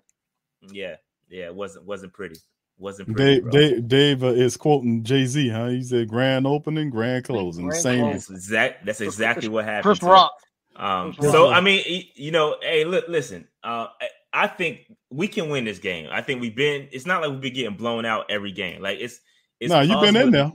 Yeah, 0.70 0.96
yeah, 1.28 1.46
it 1.46 1.54
wasn't 1.54 1.86
wasn't 1.86 2.12
pretty. 2.12 2.36
Wasn't 2.78 3.14
pretty, 3.14 3.42
Dave, 3.42 3.50
Dave, 3.50 3.88
Dave 3.88 4.24
uh, 4.24 4.28
is 4.28 4.56
quoting 4.56 5.04
Jay 5.04 5.26
Z, 5.26 5.50
huh? 5.50 5.68
He 5.68 5.82
said 5.82 6.08
grand 6.08 6.46
opening, 6.46 6.88
grand 6.88 7.26
closing. 7.26 7.66
Grand 7.66 7.82
Same. 7.82 8.06
That's, 8.06 8.30
exact, 8.30 8.86
that's 8.86 9.02
exactly 9.02 9.48
what 9.48 9.66
happened. 9.66 9.82
Chris 9.82 10.02
Rock. 10.02 10.32
Um, 10.76 11.14
so 11.20 11.48
I 11.50 11.60
mean, 11.60 12.06
you 12.14 12.30
know, 12.30 12.56
hey, 12.62 12.84
look, 12.84 13.06
listen. 13.08 13.48
Uh, 13.62 13.88
I 14.32 14.46
think 14.46 14.92
we 15.10 15.28
can 15.28 15.48
win 15.50 15.64
this 15.64 15.78
game. 15.78 16.08
I 16.10 16.22
think 16.22 16.40
we've 16.40 16.54
been. 16.54 16.88
It's 16.92 17.06
not 17.06 17.22
like 17.22 17.30
we've 17.30 17.40
been 17.40 17.54
getting 17.54 17.76
blown 17.76 18.04
out 18.04 18.30
every 18.30 18.52
game. 18.52 18.80
Like 18.80 18.98
it's. 19.00 19.20
it's 19.58 19.70
no, 19.70 19.80
you've 19.80 20.00
been 20.00 20.16
in 20.16 20.30
there. 20.30 20.52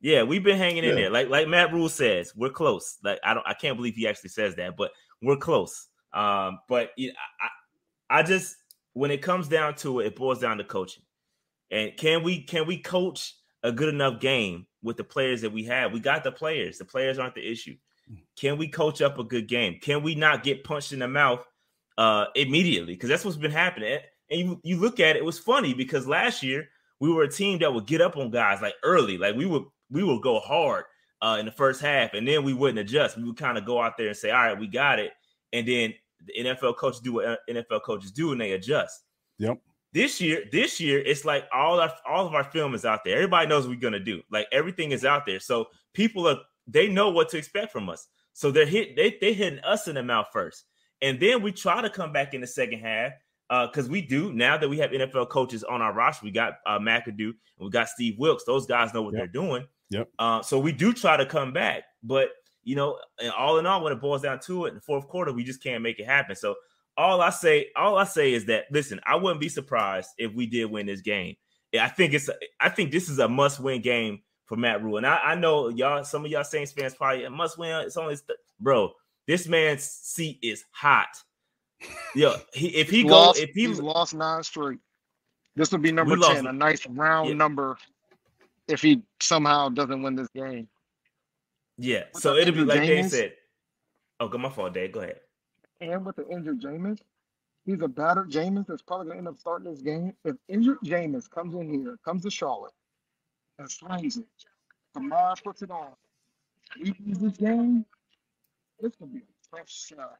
Yeah, 0.00 0.22
we've 0.22 0.44
been 0.44 0.58
hanging 0.58 0.84
in 0.84 0.90
Yeah. 0.90 0.94
there. 0.96 1.10
Like 1.10 1.30
like 1.30 1.48
Matt 1.48 1.72
Rhule 1.72 1.88
says, 1.88 2.32
we're 2.36 2.50
close. 2.50 2.98
Like 3.02 3.18
I 3.24 3.32
don't 3.32 3.46
I 3.46 3.54
can't 3.54 3.76
believe 3.76 3.94
he 3.94 4.06
actually 4.06 4.30
says 4.30 4.54
that, 4.56 4.76
but 4.76 4.90
we're 5.22 5.38
close. 5.38 5.88
Um, 6.12 6.58
but 6.68 6.90
you 6.96 7.08
know, 7.08 7.14
I, 8.10 8.18
I 8.18 8.22
just 8.22 8.56
when 8.92 9.10
it 9.10 9.22
comes 9.22 9.48
down 9.48 9.74
to 9.76 10.00
it, 10.00 10.08
it 10.08 10.16
boils 10.16 10.40
down 10.40 10.58
to 10.58 10.64
coaching. 10.64 11.02
And 11.70 11.96
can 11.96 12.22
we 12.22 12.42
can 12.42 12.66
we 12.66 12.76
coach 12.76 13.34
a 13.62 13.72
good 13.72 13.88
enough 13.92 14.20
game 14.20 14.66
with 14.82 14.98
the 14.98 15.04
players 15.04 15.40
that 15.40 15.52
we 15.52 15.64
have? 15.64 15.92
We 15.92 16.00
got 16.00 16.22
the 16.22 16.32
players. 16.32 16.76
The 16.76 16.84
players 16.84 17.18
aren't 17.18 17.34
the 17.34 17.50
issue. 17.50 17.76
Can 18.36 18.58
we 18.58 18.68
coach 18.68 19.00
up 19.00 19.18
a 19.18 19.24
good 19.24 19.48
game? 19.48 19.78
Can 19.80 20.02
we 20.02 20.14
not 20.14 20.42
get 20.42 20.64
punched 20.64 20.92
in 20.92 20.98
the 21.00 21.08
mouth 21.08 21.44
uh 21.98 22.26
immediately? 22.34 22.94
Because 22.94 23.08
that's 23.08 23.24
what's 23.24 23.36
been 23.36 23.50
happening. 23.50 23.92
And- 23.92 24.02
you, 24.30 24.60
you 24.64 24.78
look 24.78 25.00
at 25.00 25.16
it, 25.16 25.18
it 25.18 25.24
was 25.24 25.38
funny 25.38 25.74
because 25.74 26.06
last 26.06 26.42
year 26.42 26.68
we 27.00 27.12
were 27.12 27.24
a 27.24 27.30
team 27.30 27.58
that 27.58 27.72
would 27.72 27.86
get 27.86 28.00
up 28.00 28.16
on 28.16 28.30
guys 28.30 28.62
like 28.62 28.74
early. 28.82 29.18
Like 29.18 29.36
we 29.36 29.46
would 29.46 29.64
we 29.90 30.02
would 30.02 30.22
go 30.22 30.40
hard 30.40 30.84
uh 31.22 31.36
in 31.38 31.46
the 31.46 31.52
first 31.52 31.80
half, 31.80 32.14
and 32.14 32.26
then 32.26 32.44
we 32.44 32.54
wouldn't 32.54 32.78
adjust. 32.78 33.16
We 33.16 33.24
would 33.24 33.36
kind 33.36 33.58
of 33.58 33.64
go 33.64 33.80
out 33.80 33.96
there 33.96 34.08
and 34.08 34.16
say, 34.16 34.30
All 34.30 34.42
right, 34.42 34.58
we 34.58 34.66
got 34.66 34.98
it. 34.98 35.12
And 35.52 35.68
then 35.68 35.94
the 36.26 36.44
NFL 36.44 36.76
coaches 36.76 37.00
do 37.00 37.14
what 37.14 37.40
NFL 37.48 37.82
coaches 37.82 38.10
do 38.10 38.32
and 38.32 38.40
they 38.40 38.52
adjust. 38.52 39.04
Yep. 39.38 39.58
This 39.92 40.20
year, 40.20 40.44
this 40.50 40.80
year, 40.80 40.98
it's 41.00 41.24
like 41.24 41.46
all 41.52 41.78
our 41.78 41.92
all 42.08 42.26
of 42.26 42.34
our 42.34 42.44
film 42.44 42.74
is 42.74 42.84
out 42.84 43.04
there. 43.04 43.16
Everybody 43.16 43.46
knows 43.46 43.64
what 43.66 43.76
we're 43.76 43.80
gonna 43.80 44.00
do. 44.00 44.22
Like 44.30 44.48
everything 44.50 44.90
is 44.90 45.04
out 45.04 45.26
there. 45.26 45.38
So 45.38 45.66
people 45.92 46.26
are 46.26 46.38
they 46.66 46.88
know 46.88 47.10
what 47.10 47.28
to 47.30 47.38
expect 47.38 47.72
from 47.72 47.88
us. 47.88 48.08
So 48.34 48.50
they're 48.50 48.66
hit 48.66 48.96
they 48.96 49.16
they 49.20 49.32
hitting 49.32 49.60
us 49.60 49.88
in 49.88 49.94
the 49.94 50.02
mouth 50.02 50.26
first. 50.32 50.64
And 51.00 51.18
then 51.18 51.40
we 51.42 51.52
try 51.52 51.80
to 51.80 51.88
come 51.90 52.12
back 52.12 52.34
in 52.34 52.40
the 52.42 52.46
second 52.46 52.80
half. 52.80 53.12
Uh, 53.50 53.66
because 53.66 53.88
we 53.90 54.00
do 54.00 54.32
now 54.32 54.56
that 54.56 54.68
we 54.68 54.78
have 54.78 54.90
NFL 54.90 55.28
coaches 55.28 55.62
on 55.64 55.82
our 55.82 55.92
roster, 55.92 56.24
we 56.24 56.30
got 56.30 56.54
uh 56.66 56.78
McAdoo 56.78 57.28
and 57.28 57.34
we 57.60 57.70
got 57.70 57.88
Steve 57.88 58.18
Wilks. 58.18 58.44
Those 58.44 58.66
guys 58.66 58.92
know 58.94 59.02
what 59.02 59.14
Yep. 59.14 59.20
they're 59.20 59.42
doing. 59.42 59.66
Yep. 59.90 60.08
Uh, 60.18 60.42
so 60.42 60.58
we 60.58 60.72
do 60.72 60.92
try 60.92 61.16
to 61.16 61.26
come 61.26 61.52
back, 61.52 61.84
but 62.02 62.30
you 62.62 62.74
know, 62.74 62.98
and 63.20 63.30
all 63.32 63.58
in 63.58 63.66
all, 63.66 63.84
when 63.84 63.92
it 63.92 64.00
boils 64.00 64.22
down 64.22 64.40
to 64.40 64.64
it, 64.64 64.70
in 64.70 64.74
the 64.76 64.80
fourth 64.80 65.06
quarter, 65.08 65.30
we 65.32 65.44
just 65.44 65.62
can't 65.62 65.82
make 65.82 65.98
it 66.00 66.06
happen. 66.06 66.34
So 66.34 66.54
all 66.96 67.20
I 67.20 67.28
say, 67.30 67.66
all 67.76 67.98
I 67.98 68.04
say 68.04 68.32
is 68.32 68.46
that 68.46 68.64
listen, 68.70 68.98
I 69.06 69.16
wouldn't 69.16 69.40
be 69.40 69.50
surprised 69.50 70.08
if 70.16 70.32
we 70.32 70.46
did 70.46 70.64
win 70.66 70.86
this 70.86 71.02
game. 71.02 71.36
I 71.78 71.88
think 71.88 72.14
it's, 72.14 72.30
I 72.60 72.68
think 72.70 72.92
this 72.92 73.08
is 73.08 73.18
a 73.18 73.28
must-win 73.28 73.82
game 73.82 74.20
for 74.46 74.56
Matt 74.56 74.82
Rhule, 74.82 74.98
and 74.98 75.06
I, 75.06 75.16
I 75.16 75.34
know 75.34 75.68
y'all, 75.68 76.04
some 76.04 76.24
of 76.24 76.30
y'all 76.30 76.44
Saints 76.44 76.72
fans 76.72 76.94
probably 76.94 77.26
must-win. 77.28 77.84
It's 77.86 77.96
only, 77.96 78.16
th- 78.16 78.38
bro, 78.60 78.92
this 79.26 79.48
man's 79.48 79.82
seat 79.84 80.38
is 80.42 80.64
hot. 80.70 81.08
Yo, 82.14 82.34
he, 82.52 82.68
if 82.68 82.90
he 82.90 83.02
He's 83.02 83.10
go, 83.10 83.16
lost, 83.16 83.38
if 83.40 83.50
he 83.50 83.66
he's 83.66 83.80
lost 83.80 84.14
nine 84.14 84.42
straight. 84.42 84.78
This 85.56 85.70
would 85.72 85.82
be 85.82 85.92
number 85.92 86.16
lost- 86.16 86.34
10, 86.36 86.46
a 86.46 86.52
nice 86.52 86.86
round 86.86 87.28
Yeah. 87.28 87.34
number 87.36 87.76
if 88.68 88.82
he 88.82 89.02
somehow 89.20 89.68
doesn't 89.68 90.02
win 90.02 90.14
this 90.16 90.28
game. 90.34 90.68
yeah, 91.78 92.04
so 92.14 92.34
it'll 92.36 92.54
be 92.54 92.60
like 92.64 92.80
they 92.80 93.02
said. 93.04 93.34
Oh, 94.20 94.28
go 94.28 94.38
my 94.38 94.48
fault, 94.48 94.74
Dave. 94.74 94.92
Go 94.92 95.00
ahead. 95.00 95.20
And 95.80 96.04
with 96.06 96.16
the 96.16 96.26
injured 96.28 96.60
Jameis, 96.60 97.00
he's 97.66 97.80
a 97.82 97.88
battered 97.88 98.30
Jameis 98.30 98.66
that's 98.66 98.80
probably 98.82 99.06
going 99.06 99.16
to 99.16 99.18
end 99.18 99.28
up 99.28 99.38
starting 99.38 99.70
this 99.70 99.82
game. 99.82 100.14
If 100.24 100.36
injured 100.48 100.78
Jameis 100.84 101.28
comes 101.28 101.54
in 101.54 101.68
here, 101.68 101.98
comes 102.04 102.22
to 102.22 102.30
Charlotte, 102.30 102.72
and 103.58 103.70
slings 103.70 104.16
it, 104.16 104.24
Kamara 104.96 105.42
puts 105.42 105.62
it 105.62 105.70
on, 105.70 105.88
we 106.80 106.94
lose 107.06 107.18
this 107.18 107.36
game, 107.36 107.84
it's 108.80 108.96
going 108.96 109.10
to 109.12 109.18
be 109.18 109.22
a 109.22 109.56
tough 109.56 109.68
shot 109.68 110.18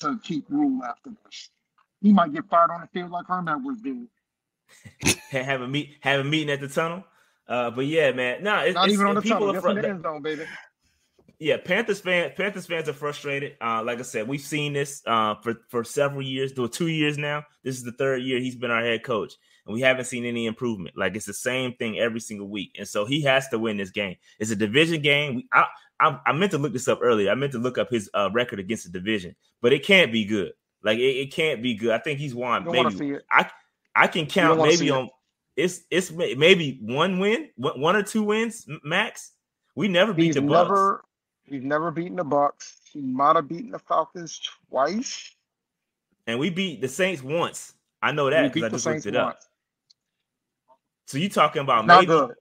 to 0.00 0.18
keep 0.22 0.44
Rhule 0.48 0.82
after 0.84 1.10
this. 1.24 1.50
He 2.02 2.12
might 2.12 2.32
get 2.32 2.44
fired 2.48 2.70
on 2.70 2.82
the 2.82 2.86
field 2.88 3.10
like 3.10 3.26
Herm 3.26 3.48
Edwards 3.48 3.80
did. 3.82 4.06
Ha- 5.32 5.42
have 5.42 5.60
a 5.62 5.68
meet, 5.68 5.96
have 6.00 6.20
a 6.20 6.24
meeting 6.24 6.50
at 6.50 6.60
the 6.60 6.68
tunnel. 6.68 7.04
Uh, 7.48 7.70
but 7.70 7.86
yeah, 7.86 8.10
man, 8.12 8.42
no, 8.42 8.58
it's, 8.58 8.74
Not 8.74 8.84
it's- 8.88 8.94
even 8.94 9.06
on 9.06 9.14
the 9.14 9.22
people 9.22 9.38
tunnel, 9.38 9.52
just 9.54 9.66
in 9.66 9.76
the 9.76 9.88
end 9.88 10.02
zone, 10.02 10.20
baby. 10.22 10.44
yeah, 11.38 11.56
Panthers 11.58 12.00
fans, 12.00 12.32
Panthers 12.36 12.66
fans 12.66 12.88
are 12.88 12.92
frustrated. 12.92 13.56
Uh, 13.60 13.82
like 13.84 13.98
I 13.98 14.02
said, 14.02 14.26
we've 14.28 14.40
seen 14.40 14.72
this 14.72 15.02
uh, 15.06 15.36
for 15.36 15.54
for 15.68 15.84
several 15.84 16.22
years, 16.22 16.52
two 16.72 16.88
years 16.88 17.16
now. 17.16 17.44
This 17.62 17.76
is 17.76 17.84
the 17.84 17.92
third 17.92 18.22
year 18.22 18.40
he's 18.40 18.56
been 18.56 18.70
our 18.72 18.82
head 18.82 19.04
coach, 19.04 19.34
and 19.66 19.74
we 19.74 19.80
haven't 19.80 20.04
seen 20.06 20.24
any 20.24 20.46
improvement. 20.46 20.96
Like 20.96 21.16
it's 21.16 21.26
the 21.26 21.34
same 21.34 21.74
thing 21.74 21.98
every 21.98 22.20
single 22.20 22.48
week, 22.48 22.76
and 22.78 22.86
so 22.88 23.04
he 23.04 23.20
has 23.22 23.48
to 23.48 23.58
win 23.58 23.76
this 23.76 23.90
game. 23.90 24.16
It's 24.38 24.50
a 24.50 24.56
division 24.56 25.02
game. 25.02 25.36
We, 25.36 25.48
I, 25.52 25.66
I, 26.00 26.18
I 26.26 26.32
meant 26.32 26.52
to 26.52 26.58
look 26.58 26.72
this 26.72 26.88
up 26.88 27.00
earlier. 27.02 27.30
I 27.30 27.34
meant 27.34 27.52
to 27.52 27.58
look 27.58 27.78
up 27.78 27.90
his 27.90 28.08
uh, 28.14 28.30
record 28.32 28.58
against 28.60 28.84
the 28.84 28.90
division, 28.98 29.34
but 29.60 29.72
it 29.72 29.84
can't 29.84 30.12
be 30.12 30.24
good. 30.24 30.52
Like 30.82 30.98
it, 30.98 31.16
it 31.16 31.32
can't 31.32 31.62
be 31.62 31.74
good. 31.74 31.90
I 31.90 31.98
think 31.98 32.18
he's 32.18 32.34
won. 32.34 32.62
You 32.62 32.72
don't 32.72 32.76
want 32.76 32.96
to 32.96 33.02
Maybe. 33.02 33.18
I 33.30 33.50
I 33.94 34.06
can 34.06 34.26
count 34.26 34.60
maybe 34.60 34.76
see 34.76 34.88
it. 34.88 34.92
on 34.92 35.10
it's 35.56 35.82
it's 35.90 36.10
maybe 36.12 36.78
one 36.82 37.18
win, 37.18 37.48
one 37.56 37.96
or 37.96 38.02
two 38.02 38.22
wins 38.22 38.68
max. 38.84 39.32
We 39.74 39.88
never 39.88 40.12
beat 40.12 40.26
He's 40.26 40.34
the 40.34 40.42
Bucks. 40.42 40.68
never, 40.68 41.04
he's 41.44 41.62
never 41.62 41.90
beaten 41.90 42.16
the 42.16 42.24
Bucks. 42.24 42.78
He 42.92 43.00
might 43.00 43.36
have 43.36 43.48
beaten 43.48 43.70
the 43.70 43.78
Falcons 43.78 44.40
twice. 44.70 45.34
and 46.26 46.38
we 46.38 46.50
beat 46.50 46.80
the 46.80 46.88
Saints 46.88 47.22
once. 47.22 47.72
I 48.02 48.12
know 48.12 48.30
that 48.30 48.52
because 48.52 48.62
I 48.62 48.68
just 48.68 48.84
Saints 48.84 49.06
looked 49.06 49.16
it 49.16 49.20
up. 49.20 49.40
So 51.06 51.18
you 51.18 51.28
talking 51.28 51.62
about 51.62 51.86
Not 51.86 52.00
maybe? 52.00 52.06
good. 52.06 52.34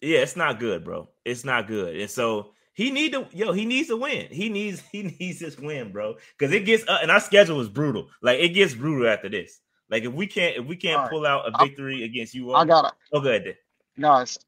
Yeah, 0.00 0.18
it's 0.18 0.36
not 0.36 0.60
good, 0.60 0.84
bro. 0.84 1.08
It's 1.24 1.44
not 1.44 1.66
good, 1.66 1.96
and 1.96 2.08
so 2.08 2.52
he 2.72 2.92
need 2.92 3.12
to 3.12 3.26
yo. 3.32 3.52
He 3.52 3.64
needs 3.64 3.88
to 3.88 3.96
win. 3.96 4.28
He 4.30 4.48
needs 4.48 4.80
he 4.92 5.02
needs 5.02 5.40
this 5.40 5.58
win, 5.58 5.90
bro. 5.90 6.16
Because 6.38 6.54
it 6.54 6.64
gets 6.64 6.86
uh, 6.88 6.98
and 7.02 7.10
our 7.10 7.20
schedule 7.20 7.60
is 7.60 7.68
brutal. 7.68 8.08
Like 8.22 8.38
it 8.38 8.50
gets 8.50 8.74
brutal 8.74 9.08
after 9.08 9.28
this. 9.28 9.60
Like 9.90 10.04
if 10.04 10.12
we 10.12 10.26
can't 10.26 10.56
if 10.56 10.66
we 10.66 10.76
can't 10.76 11.00
right. 11.00 11.10
pull 11.10 11.26
out 11.26 11.48
a 11.48 11.64
victory 11.64 12.04
against 12.04 12.34
you, 12.34 12.52
I 12.54 12.64
gotta, 12.64 12.92
oh 13.12 13.20
then. 13.20 13.54
guys. 13.98 14.38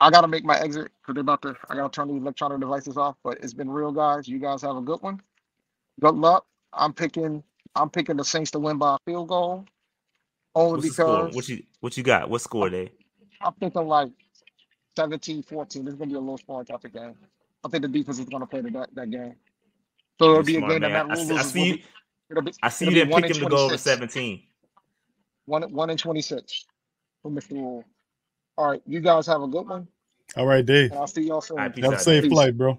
I 0.00 0.10
gotta 0.10 0.28
make 0.28 0.44
my 0.44 0.58
exit 0.58 0.90
because 1.00 1.14
they're 1.14 1.20
about 1.20 1.42
to. 1.42 1.56
I 1.68 1.74
gotta 1.74 1.90
turn 1.90 2.08
the 2.08 2.14
electronic 2.14 2.60
devices 2.60 2.96
off. 2.96 3.16
But 3.24 3.38
it's 3.42 3.54
been 3.54 3.70
real, 3.70 3.92
guys. 3.92 4.28
You 4.28 4.38
guys 4.38 4.62
have 4.62 4.76
a 4.76 4.80
good 4.80 5.00
one. 5.00 5.20
Good 6.00 6.14
luck. 6.14 6.46
I'm 6.72 6.92
picking. 6.92 7.42
I'm 7.74 7.88
picking 7.88 8.16
the 8.16 8.24
Saints 8.24 8.50
to 8.52 8.58
win 8.58 8.78
by 8.78 8.96
a 8.96 8.98
field 9.06 9.28
goal, 9.28 9.64
only 10.54 10.80
What's 10.80 10.88
the 10.88 10.94
score? 10.94 11.28
because 11.28 11.34
What 11.34 11.48
you 11.48 11.64
what 11.80 11.96
you 11.96 12.02
got? 12.04 12.30
What 12.30 12.40
score, 12.42 12.70
Dave? 12.70 12.90
I'm 13.42 13.54
thinking 13.54 13.86
like 13.86 14.10
17, 14.96 15.42
14. 15.44 15.84
This 15.84 15.94
is 15.94 15.98
gonna 15.98 16.10
be 16.10 16.16
a 16.16 16.20
low 16.20 16.36
scoring 16.36 16.66
type 16.66 16.84
of 16.84 16.92
game. 16.92 17.14
I 17.64 17.68
think 17.68 17.82
the 17.82 17.88
defense 17.88 18.18
is 18.18 18.26
gonna 18.26 18.46
play 18.46 18.62
the, 18.62 18.70
that, 18.72 18.94
that 18.94 19.10
game. 19.10 19.34
So 20.20 20.30
it'll 20.32 20.42
You're 20.42 20.44
be 20.44 20.58
a 20.58 20.60
smart, 20.60 20.68
game 20.68 20.82
that 20.82 20.92
man. 20.92 20.92
Matt 20.92 21.06
I 21.10 21.14
Rhule 21.14 21.16
see, 21.16 21.34
I 21.34 21.42
loses. 21.42 21.52
see 21.52 21.60
Will 21.60 21.66
you. 21.66 21.74
be- 21.76 21.84
It'll 22.30 22.42
be, 22.42 22.54
I 22.62 22.70
see 22.70 22.86
it'll 22.86 22.90
you 22.90 22.96
be 22.96 23.00
didn't 23.00 23.12
one 23.12 23.24
pick 23.24 23.30
in 23.30 23.32
him 23.32 23.40
to 23.40 23.46
go 23.46 23.58
over 23.66 23.76
26. 23.76 23.82
seventeen. 23.82 24.42
One 25.46 25.62
one 25.72 25.90
in 25.90 25.98
twenty 25.98 26.22
six 26.22 26.66
for 27.22 27.30
Mr. 27.30 27.52
Rhule. 27.52 27.84
All 28.58 28.70
right, 28.70 28.82
you 28.86 29.00
guys 29.00 29.26
have 29.28 29.42
a 29.42 29.48
good 29.48 29.68
one, 29.68 29.88
All 30.36 30.46
right, 30.46 30.64
Dave. 30.66 30.90
and 30.90 30.98
I'll 31.00 31.06
see 31.08 31.22
y'all 31.22 31.40
soon. 31.42 31.58
All 31.58 31.64
right, 31.64 31.74
peace 31.74 31.84
Have 31.84 31.94
a 31.94 31.98
out, 31.98 32.00
safe 32.00 32.22
Dave. 32.22 32.30
Peace. 32.30 32.30
flight, 32.30 32.56
bro. 32.58 32.78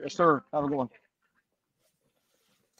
Yes, 0.00 0.14
sir. 0.14 0.44
Have 0.52 0.64
a 0.64 0.68
good 0.68 0.76
one. 0.78 0.90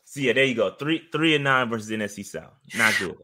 See, 0.05 0.27
yeah, 0.27 0.35
there 0.35 0.45
you 0.45 0.55
go. 0.55 0.71
Three 0.73 1.03
three 1.13 1.35
and 1.35 1.45
nine 1.45 1.69
versus 1.71 1.91
NFC 1.91 2.25
South. 2.25 2.53
Not 2.75 2.99
good. 2.99 3.17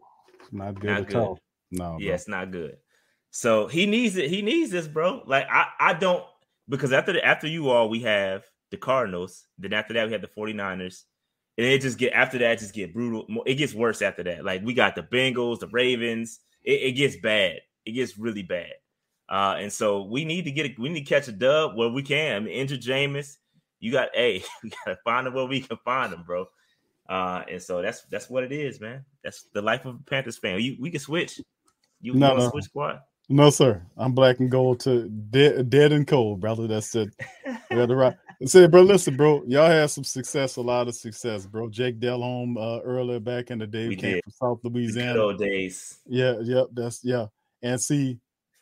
Not 0.52 0.74
good 0.80 0.90
Not 0.90 1.00
at 1.00 1.06
good. 1.08 1.16
all. 1.16 1.38
No, 1.70 1.96
Yeah, 2.00 2.14
it's 2.14 2.28
not 2.28 2.50
good. 2.50 2.76
So 3.30 3.66
he 3.66 3.86
needs 3.86 4.16
it. 4.16 4.30
He 4.30 4.42
needs 4.42 4.70
this, 4.70 4.88
bro. 4.88 5.22
Like 5.26 5.46
I, 5.50 5.66
I 5.78 5.92
don't 5.94 6.24
because 6.68 6.92
after 6.92 7.12
the, 7.12 7.24
after 7.24 7.46
you 7.46 7.70
all, 7.70 7.88
we 7.88 8.00
have 8.00 8.44
the 8.70 8.76
Cardinals. 8.76 9.46
Then 9.58 9.72
after 9.72 9.94
that, 9.94 10.06
we 10.06 10.12
have 10.12 10.22
the 10.22 10.28
49ers. 10.28 11.04
And 11.56 11.66
it 11.66 11.80
just 11.80 11.98
get 11.98 12.12
after 12.12 12.38
that, 12.38 12.58
just 12.58 12.74
get 12.74 12.94
brutal. 12.94 13.26
It 13.44 13.54
gets 13.56 13.74
worse 13.74 14.00
after 14.00 14.22
that. 14.24 14.44
Like 14.44 14.62
we 14.64 14.74
got 14.74 14.94
the 14.94 15.02
Bengals, 15.02 15.58
the 15.60 15.68
Ravens. 15.68 16.40
It, 16.62 16.82
it 16.82 16.92
gets 16.92 17.16
bad. 17.16 17.60
It 17.84 17.92
gets 17.92 18.16
really 18.16 18.42
bad. 18.42 18.72
Uh, 19.28 19.56
and 19.58 19.72
so 19.72 20.04
we 20.04 20.24
need 20.24 20.44
to 20.44 20.50
get 20.50 20.66
a, 20.66 20.74
we 20.80 20.88
need 20.88 21.04
to 21.04 21.14
catch 21.14 21.28
a 21.28 21.32
dub 21.32 21.76
where 21.76 21.88
we 21.88 22.02
can. 22.02 22.36
I 22.36 22.40
mean, 22.40 22.54
injured 22.54 22.80
Jameis. 22.80 23.36
You 23.80 23.92
got 23.92 24.10
hey, 24.14 24.42
we 24.62 24.70
gotta 24.84 24.98
find 25.04 25.26
him 25.26 25.34
where 25.34 25.46
we 25.46 25.60
can 25.60 25.76
find 25.84 26.12
him, 26.12 26.22
bro. 26.24 26.46
Uh, 27.08 27.42
and 27.50 27.62
so 27.62 27.80
that's 27.80 28.02
that's 28.10 28.28
what 28.28 28.44
it 28.44 28.52
is, 28.52 28.80
man. 28.80 29.04
That's 29.24 29.44
the 29.54 29.62
life 29.62 29.86
of 29.86 29.94
a 29.96 29.98
Panthers 30.10 30.36
fan. 30.38 30.60
You 30.60 30.76
we 30.78 30.90
can 30.90 31.00
switch. 31.00 31.40
You, 32.00 32.14
No, 32.14 32.28
want 32.28 32.38
to 32.40 32.44
no. 32.44 32.50
switch 32.50 32.64
squad? 32.64 33.00
No, 33.30 33.50
sir. 33.50 33.82
I'm 33.96 34.12
black 34.12 34.40
and 34.40 34.50
gold 34.50 34.80
to 34.80 35.08
dead, 35.08 35.68
dead 35.68 35.92
and 35.92 36.06
cold, 36.06 36.40
brother. 36.40 36.66
That's 36.66 36.94
it. 36.94 37.10
Yeah, 37.70 37.86
the 37.86 37.94
right. 37.96 38.14
Say, 38.44 38.66
bro, 38.66 38.82
listen, 38.82 39.16
bro. 39.16 39.42
Y'all 39.46 39.66
had 39.68 39.90
some 39.90 40.04
success, 40.04 40.56
a 40.56 40.60
lot 40.62 40.86
of 40.88 40.94
success, 40.94 41.44
bro. 41.44 41.68
Jake 41.68 41.98
Delhomme 41.98 42.56
uh, 42.56 42.78
earlier 42.80 43.18
back 43.20 43.50
in 43.50 43.58
the 43.58 43.66
day 43.66 43.88
We 43.88 43.96
came 43.96 44.14
did. 44.14 44.24
from 44.24 44.32
South 44.32 44.62
The 44.62 44.68
Louisiana. 44.68 45.14
good 45.14 45.20
old 45.22 45.38
days. 45.38 45.98
Yeah, 46.06 46.36
yep, 46.42 46.68
that's 46.72 47.04
yeah. 47.04 47.26
And 47.62 47.80
see, 47.80 48.18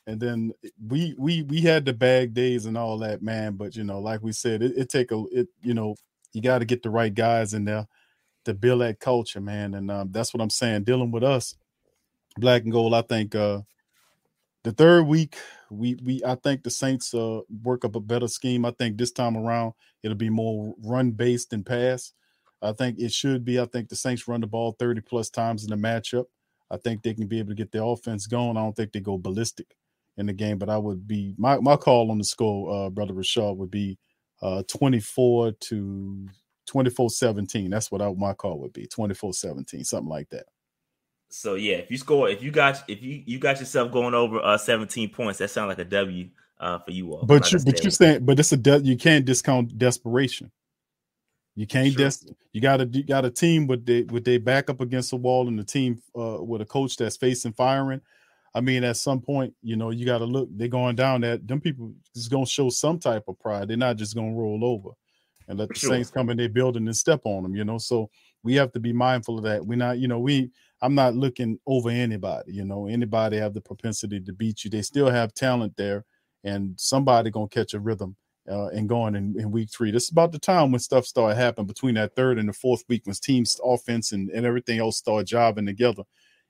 and 0.07 0.18
then 0.18 0.53
we 0.88 1.14
we 1.18 1.42
we 1.42 1.61
had 1.61 1.84
the 1.84 1.92
bag 1.92 2.32
days 2.32 2.66
and 2.66 2.76
all 2.78 2.99
that, 2.99 3.22
man. 3.22 3.55
But 3.55 3.76
you 3.76 3.84
know, 3.84 4.01
like 4.01 4.22
we 4.22 4.32
said, 4.32 4.62
it, 4.62 4.72
it 4.76 4.88
take 4.88 5.12
a 5.12 5.22
it, 5.30 5.49
you 5.62 5.74
know, 5.74 5.94
you 6.32 6.40
got 6.42 6.59
to 6.61 6.64
get 6.64 6.82
the 6.82 6.90
right 6.90 7.14
guys 7.14 7.55
in 7.55 7.64
there 7.64 7.86
to 8.47 8.55
build 8.55 8.80
that 8.80 9.01
culture, 9.01 9.40
man. 9.40 9.74
And 9.74 9.90
um, 9.90 10.09
that's 10.12 10.32
what 10.34 10.40
I'm 10.40 10.51
saying. 10.51 10.84
Dealing 10.84 11.12
with 11.12 11.22
us, 11.22 11.55
black 12.38 12.62
and 12.62 12.72
gold, 12.72 12.94
I 12.94 13.03
think 13.03 13.34
uh 13.34 13.61
the 14.64 14.72
third 14.72 15.05
week, 15.05 15.36
we 15.70 15.97
we 16.03 16.22
I 16.24 16.34
think 16.36 16.62
the 16.62 16.70
Saints 16.70 17.14
uh 17.14 17.40
work 17.62 17.84
up 17.84 17.97
a 17.97 18.01
better 18.01 18.28
scheme. 18.28 18.64
I 18.64 18.72
think 18.72 18.97
this 18.97 19.12
time 19.12 19.36
around 19.36 19.74
it'll 20.03 20.16
be 20.16 20.30
more 20.30 20.74
run 20.82 21.12
based 21.12 21.51
than 21.51 21.64
pass. 21.64 22.12
I 22.62 22.72
think 22.72 22.99
it 22.99 23.12
should 23.12 23.44
be. 23.44 23.61
I 23.61 23.66
think 23.66 23.88
the 23.88 23.97
Saints 23.97 24.26
run 24.26 24.40
the 24.40 24.47
ball 24.47 24.74
30 24.78 25.03
plus 25.03 25.30
times 25.30 25.64
in 25.64 25.70
the 25.70 25.76
matchup. 25.76 26.24
I 26.70 26.78
think 26.78 27.03
they 27.03 27.14
can 27.14 27.26
be 27.28 27.38
able 27.38 27.51
to 27.51 27.55
get 27.55 27.70
their 27.70 27.84
offense 27.84 28.26
going. 28.26 28.57
I 28.57 28.62
don't 28.62 28.74
think 28.74 28.92
they 28.92 29.01
go 29.01 29.18
ballistic. 29.18 29.76
in 30.16 30.26
the 30.26 30.32
game, 30.32 30.59
but 30.59 30.68
I 30.70 30.78
would 30.78 31.07
be 31.07 31.34
my 31.38 31.59
my 31.59 31.76
call 31.76 32.11
on 32.11 32.18
the 32.18 32.24
score, 32.24 32.86
uh, 32.86 32.90
brother 32.90 33.14
Rashad, 33.14 33.57
would 33.57 33.70
be 33.70 33.99
uh 34.42 34.62
24 34.68 35.53
to 35.53 36.28
24 36.66 37.10
17. 37.10 37.70
That's 37.70 37.90
what 37.90 38.02
I, 38.02 38.12
my 38.12 38.34
call 38.34 38.58
would 38.60 38.72
be 38.72 38.86
24 38.86 39.32
17, 39.32 39.84
something 39.84 40.08
like 40.08 40.28
that. 40.30 40.46
So 41.28 41.54
yeah, 41.54 41.76
if 41.76 41.90
you 41.90 41.98
score, 41.98 42.28
if 42.28 42.42
you 42.42 42.50
got 42.50 42.82
if 42.88 43.02
you 43.02 43.22
you 43.26 43.38
got 43.38 43.58
yourself 43.58 43.90
going 43.90 44.14
over 44.14 44.38
uh 44.40 44.58
17 44.58 45.10
points, 45.10 45.38
that 45.38 45.50
sounds 45.50 45.68
like 45.68 45.78
a 45.78 45.84
W 45.84 46.28
uh 46.60 46.78
for 46.78 46.90
you 46.92 47.12
all. 47.12 47.26
But 47.26 47.50
you 47.50 47.58
but 47.64 47.82
you 47.82 47.90
saying 47.90 48.24
but 48.24 48.38
it's 48.38 48.52
a 48.52 48.56
de- 48.56 48.82
you 48.82 48.96
can't 48.96 49.24
discount 49.24 49.76
desperation. 49.76 50.50
You 51.56 51.66
can't 51.66 51.92
Sure. 51.92 52.10
des- 52.10 52.32
you 52.52 52.60
got 52.60 52.80
a 52.80 52.86
you 52.86 53.02
got 53.02 53.24
a 53.24 53.30
team 53.30 53.66
with 53.66 53.84
they 53.84 54.02
with 54.02 54.24
they 54.24 54.38
back 54.38 54.70
up 54.70 54.80
against 54.80 55.10
the 55.10 55.16
wall 55.16 55.48
and 55.48 55.58
the 55.58 55.64
team 55.64 56.00
uh 56.16 56.42
with 56.42 56.60
a 56.60 56.66
coach 56.66 56.96
that's 56.96 57.16
facing 57.16 57.52
firing. 57.52 58.00
I 58.54 58.60
mean, 58.60 58.84
at 58.84 58.96
some 58.96 59.20
point, 59.20 59.52
you 59.62 59.76
know, 59.76 59.90
you 59.90 60.06
got 60.06 60.18
to 60.18 60.24
look. 60.24 60.48
They're 60.50 60.68
going 60.68 60.96
down. 60.96 61.20
That 61.20 61.46
them 61.46 61.60
people 61.60 61.92
is 62.14 62.28
going 62.28 62.46
to 62.46 62.50
show 62.50 62.70
some 62.70 62.98
type 62.98 63.24
of 63.28 63.38
pride. 63.38 63.68
They're 63.68 63.76
not 63.76 63.96
just 63.96 64.14
going 64.14 64.32
to 64.32 64.40
roll 64.40 64.64
over 64.64 64.90
and 65.49 65.59
let 65.59 65.68
the 65.68 65.74
sure. 65.74 65.90
Saints 65.90 66.11
come 66.11 66.30
in 66.30 66.36
their 66.36 66.49
building 66.49 66.86
and 66.86 66.97
step 66.97 67.20
on 67.24 67.42
them. 67.42 67.55
You 67.55 67.64
know, 67.64 67.78
so 67.78 68.11
we 68.42 68.55
have 68.55 68.72
to 68.72 68.80
be 68.80 68.92
mindful 68.92 69.38
of 69.38 69.44
that. 69.44 69.64
We're 69.64 69.76
not, 69.76 69.99
you 69.99 70.09
know, 70.09 70.18
we. 70.18 70.51
I'm 70.82 70.94
not 70.94 71.14
looking 71.14 71.59
over 71.66 71.88
anybody. 71.88 72.53
You 72.53 72.66
know, 72.66 72.86
anybody 72.86 73.38
have 73.38 73.55
the 73.55 73.62
propensity 73.62 74.20
to 74.20 74.32
beat 74.34 74.62
you. 74.62 74.70
They 74.70 74.82
still 74.82 75.09
have 75.09 75.32
talent 75.32 75.74
there, 75.76 76.05
and 76.44 76.74
somebody 76.76 77.30
gonna 77.30 77.49
catch 77.49 77.72
a 77.72 77.80
rhythm 77.80 78.14
uh, 78.49 78.68
and 78.68 78.88
going 78.88 79.14
in, 79.14 79.34
in 79.38 79.51
week 79.51 79.70
three. 79.70 79.90
This 79.90 80.05
is 80.05 80.11
about 80.11 80.32
the 80.32 80.38
time 80.38 80.70
when 80.70 80.78
stuff 80.78 81.07
started 81.07 81.36
happening 81.36 81.66
between 81.66 81.94
that 81.94 82.14
third 82.14 82.38
and 82.38 82.49
the 82.49 82.53
fourth 82.53 82.84
week 82.88 83.03
when 83.07 83.14
teams 83.14 83.61
offense 83.64 84.12
and, 84.12 84.30
and 84.30 84.47
everything 84.47 84.78
else 84.78 84.99
start 84.99 85.26
jobbing 85.26 85.66
together. 85.66 86.03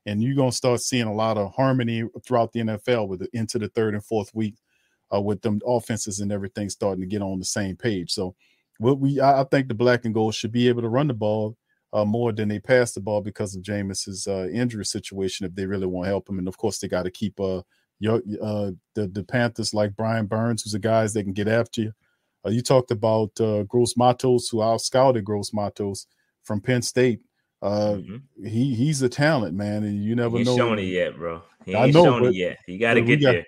And 0.05 0.23
you're 0.23 0.37
gonna 0.37 0.53
start 0.53 0.81
seeing 0.81 1.07
a 1.07 1.15
lot 1.15 1.39
of 1.39 1.55
harmony 1.55 2.05
throughout 2.27 2.53
the 2.53 2.61
NFL 2.61 3.09
with 3.09 3.21
the, 3.21 3.29
into 3.33 3.59
the 3.59 3.69
third 3.69 3.95
and 3.95 4.05
fourth 4.05 4.35
week 4.35 4.57
uh, 5.15 5.21
with 5.21 5.41
them 5.43 5.61
offenses 5.67 6.21
and 6.21 6.33
everything 6.33 6.69
starting 6.69 7.01
to 7.01 7.07
get 7.07 7.23
on 7.23 7.39
the 7.39 7.45
same 7.45 7.77
page. 7.77 8.13
So 8.13 8.35
what 8.79 8.99
we 8.99 9.21
I, 9.21 9.41
I 9.41 9.45
think 9.45 9.69
the 9.69 9.75
black 9.75 10.05
and 10.05 10.15
gold 10.15 10.35
should 10.35 10.53
be 10.53 10.69
able 10.69 10.83
to 10.83 10.89
run 10.89 11.07
the 11.09 11.15
ball 11.15 11.57
uh, 11.93 12.05
more 12.05 12.33
than 12.33 12.49
they 12.49 12.59
pass 12.59 12.93
the 12.93 13.01
ball 13.01 13.21
because 13.21 13.55
of 13.57 13.63
Jameis's 13.63 14.27
uh, 14.27 14.49
injury 14.53 14.85
situation 14.85 15.47
if 15.47 15.55
they 15.55 15.67
really 15.67 15.87
want 15.87 16.05
to 16.07 16.11
help 16.11 16.29
him. 16.29 16.39
And 16.39 16.49
of 16.49 16.57
course 16.59 16.79
they 16.79 16.89
got 16.89 17.05
to 17.05 17.11
keep 17.11 17.39
uh 17.41 17.63
your 17.99 18.17
uh 18.43 18.73
the, 18.95 19.07
the 19.09 19.25
Panthers 19.25 19.73
like 19.73 19.97
Brian 19.97 20.27
Burns, 20.27 20.63
who's 20.63 20.73
the 20.73 20.79
guys 20.79 21.15
that 21.15 21.23
can 21.25 21.33
get 21.33 21.49
after 21.49 21.81
you. 21.83 21.93
Uh, 22.45 22.51
you 22.51 22.61
talked 22.63 22.91
about 22.91 23.31
uh, 23.41 23.63
Gross 23.65 23.97
Matos, 23.97 24.49
who 24.49 24.63
out 24.63 24.81
scouted 24.81 25.25
Gross 25.25 25.53
Matos 25.55 26.07
from 26.45 26.61
Penn 26.61 26.83
State. 26.83 27.21
Uh, 27.63 27.99
he 28.45 28.75
he's 28.75 29.01
a 29.01 29.09
talent, 29.09 29.55
man, 29.55 29.83
and 29.85 30.05
you 30.05 30.15
never 30.15 30.33
He 30.37 30.41
ain't 30.41 30.47
know. 30.49 30.57
shown 30.57 30.79
it 30.79 30.83
yet, 30.83 31.17
bro. 31.17 31.43
He 31.65 31.75
I 31.75 31.87
know, 31.91 32.05
shown 32.05 32.21
but- 32.23 32.29
it 32.29 32.35
yet. 32.37 32.59
You 32.69 32.79
got 32.79 32.95
to 32.95 33.01
get 33.01 33.21
got- 33.23 33.33
there. 33.33 33.47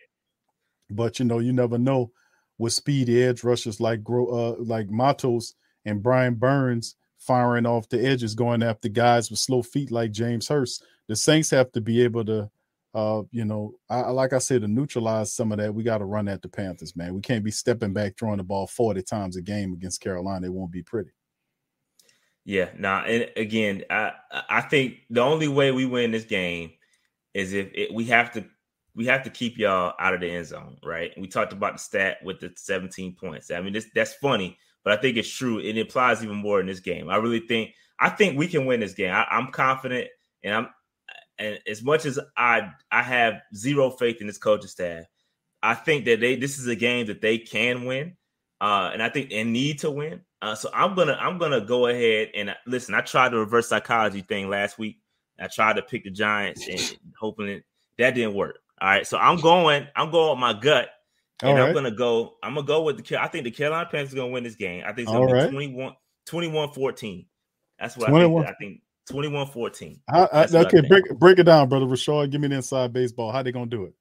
But 0.90 1.18
you 1.18 1.26
know, 1.26 1.38
you 1.38 1.52
never 1.52 1.76
know 1.76 2.10
with 2.58 2.72
speedy 2.72 3.22
edge 3.22 3.44
rushers 3.44 3.80
like 3.80 4.02
Gro- 4.02 4.28
uh, 4.28 4.56
like 4.58 4.90
Matos 4.90 5.54
and 5.84 6.02
Brian 6.02 6.34
Burns 6.34 6.96
firing 7.18 7.66
off 7.66 7.88
the 7.88 8.04
edges, 8.04 8.34
going 8.34 8.62
after 8.62 8.88
guys 8.88 9.30
with 9.30 9.38
slow 9.38 9.62
feet 9.62 9.90
like 9.90 10.12
James 10.12 10.48
Hurst. 10.48 10.84
The 11.08 11.16
Saints 11.16 11.50
have 11.50 11.72
to 11.72 11.80
be 11.80 12.02
able 12.02 12.24
to, 12.26 12.50
uh, 12.94 13.22
you 13.30 13.44
know, 13.44 13.74
I- 13.88 14.10
like 14.10 14.32
I 14.32 14.38
said, 14.38 14.60
to 14.62 14.68
neutralize 14.68 15.32
some 15.32 15.52
of 15.52 15.58
that. 15.58 15.74
We 15.74 15.82
got 15.82 15.98
to 15.98 16.04
run 16.04 16.28
at 16.28 16.42
the 16.42 16.48
Panthers, 16.48 16.94
man. 16.96 17.14
We 17.14 17.20
can't 17.20 17.44
be 17.44 17.50
stepping 17.50 17.92
back, 17.92 18.16
throwing 18.18 18.38
the 18.38 18.44
ball 18.44 18.66
forty 18.66 19.02
times 19.02 19.36
a 19.36 19.42
game 19.42 19.72
against 19.72 20.00
Carolina. 20.00 20.46
It 20.46 20.52
won't 20.52 20.72
be 20.72 20.82
pretty. 20.82 21.10
Yeah, 22.44 22.70
nah, 22.78 23.02
and 23.02 23.30
again, 23.36 23.84
I 23.90 24.12
I 24.48 24.62
think 24.62 25.00
the 25.10 25.20
only 25.20 25.48
way 25.48 25.70
we 25.70 25.84
win 25.84 26.12
this 26.12 26.24
game 26.24 26.72
is 27.34 27.52
if 27.52 27.68
it, 27.74 27.92
we 27.92 28.06
have 28.06 28.32
to 28.32 28.44
we 28.98 29.06
have 29.06 29.22
to 29.22 29.30
keep 29.30 29.56
y'all 29.56 29.94
out 30.00 30.12
of 30.12 30.20
the 30.20 30.28
end 30.28 30.44
zone, 30.44 30.76
right? 30.84 31.12
We 31.16 31.28
talked 31.28 31.52
about 31.52 31.74
the 31.74 31.78
stat 31.78 32.18
with 32.24 32.40
the 32.40 32.52
17 32.56 33.14
points. 33.14 33.48
I 33.52 33.60
mean, 33.60 33.72
this 33.72 33.86
that's 33.94 34.14
funny, 34.14 34.58
but 34.82 34.92
I 34.92 35.00
think 35.00 35.16
it's 35.16 35.30
true. 35.30 35.60
It 35.60 35.78
applies 35.78 36.24
even 36.24 36.36
more 36.36 36.60
in 36.60 36.66
this 36.66 36.80
game. 36.80 37.08
I 37.08 37.16
really 37.16 37.46
think 37.46 37.74
I 38.00 38.10
think 38.10 38.36
we 38.36 38.48
can 38.48 38.66
win 38.66 38.80
this 38.80 38.94
game. 38.94 39.14
I, 39.14 39.24
I'm 39.30 39.52
confident, 39.52 40.08
and 40.42 40.52
I'm 40.52 40.68
and 41.38 41.60
as 41.68 41.80
much 41.80 42.06
as 42.06 42.18
I 42.36 42.72
I 42.90 43.04
have 43.04 43.40
zero 43.54 43.90
faith 43.90 44.20
in 44.20 44.26
this 44.26 44.36
coaching 44.36 44.66
staff, 44.66 45.04
I 45.62 45.74
think 45.74 46.04
that 46.06 46.18
they 46.18 46.34
this 46.34 46.58
is 46.58 46.66
a 46.66 46.76
game 46.76 47.06
that 47.06 47.20
they 47.20 47.38
can 47.38 47.84
win, 47.84 48.16
uh, 48.60 48.90
and 48.92 49.00
I 49.00 49.10
think 49.10 49.30
and 49.32 49.52
need 49.52 49.78
to 49.80 49.92
win. 49.92 50.22
Uh, 50.42 50.56
so 50.56 50.70
I'm 50.74 50.96
gonna 50.96 51.16
I'm 51.20 51.38
gonna 51.38 51.60
go 51.60 51.86
ahead 51.86 52.30
and 52.34 52.50
uh, 52.50 52.54
listen. 52.66 52.96
I 52.96 53.02
tried 53.02 53.28
the 53.28 53.38
reverse 53.38 53.68
psychology 53.68 54.22
thing 54.22 54.50
last 54.50 54.76
week. 54.76 54.98
I 55.38 55.46
tried 55.46 55.76
to 55.76 55.82
pick 55.82 56.02
the 56.02 56.10
Giants 56.10 56.66
and 56.66 56.98
hoping 57.16 57.46
it 57.46 57.64
that 57.98 58.16
didn't 58.16 58.34
work. 58.34 58.58
All 58.80 58.88
right, 58.88 59.06
so 59.06 59.18
I'm 59.18 59.40
going 59.40 59.86
I'm 59.96 60.10
going 60.10 60.30
with 60.30 60.38
my 60.38 60.52
gut, 60.52 60.88
and 61.42 61.50
All 61.50 61.58
I'm 61.58 61.66
right. 61.66 61.74
gonna 61.74 61.90
go 61.90 62.34
I'm 62.42 62.54
gonna 62.54 62.66
go 62.66 62.82
with 62.82 63.04
the 63.04 63.22
I 63.22 63.28
think 63.28 63.44
the 63.44 63.50
Carolina 63.50 63.88
Panthers 63.90 64.14
are 64.14 64.16
gonna 64.16 64.28
win 64.28 64.44
this 64.44 64.56
game. 64.56 64.82
I 64.84 64.88
think 64.88 65.00
it's 65.00 65.12
gonna 65.12 65.20
All 65.20 65.26
be 65.26 65.32
right. 65.32 65.50
21 65.50 65.94
21 66.26 66.72
14. 66.72 67.26
That's 67.78 67.96
what 67.96 68.08
21. 68.08 68.42
I 68.42 68.46
think. 68.46 68.56
I 68.56 68.58
think 68.58 68.80
21 69.10 69.46
14. 69.46 70.00
I, 70.08 70.20
I, 70.20 70.26
That's 70.46 70.52
what 70.52 70.66
okay, 70.66 70.86
break 70.86 71.18
break 71.18 71.38
it 71.38 71.44
down, 71.44 71.68
brother 71.68 71.86
Rashad. 71.86 72.30
Give 72.30 72.40
me 72.40 72.48
the 72.48 72.56
inside 72.56 72.92
baseball. 72.92 73.32
How 73.32 73.42
they 73.42 73.52
gonna 73.52 73.66
do 73.66 73.84
it? 73.84 73.94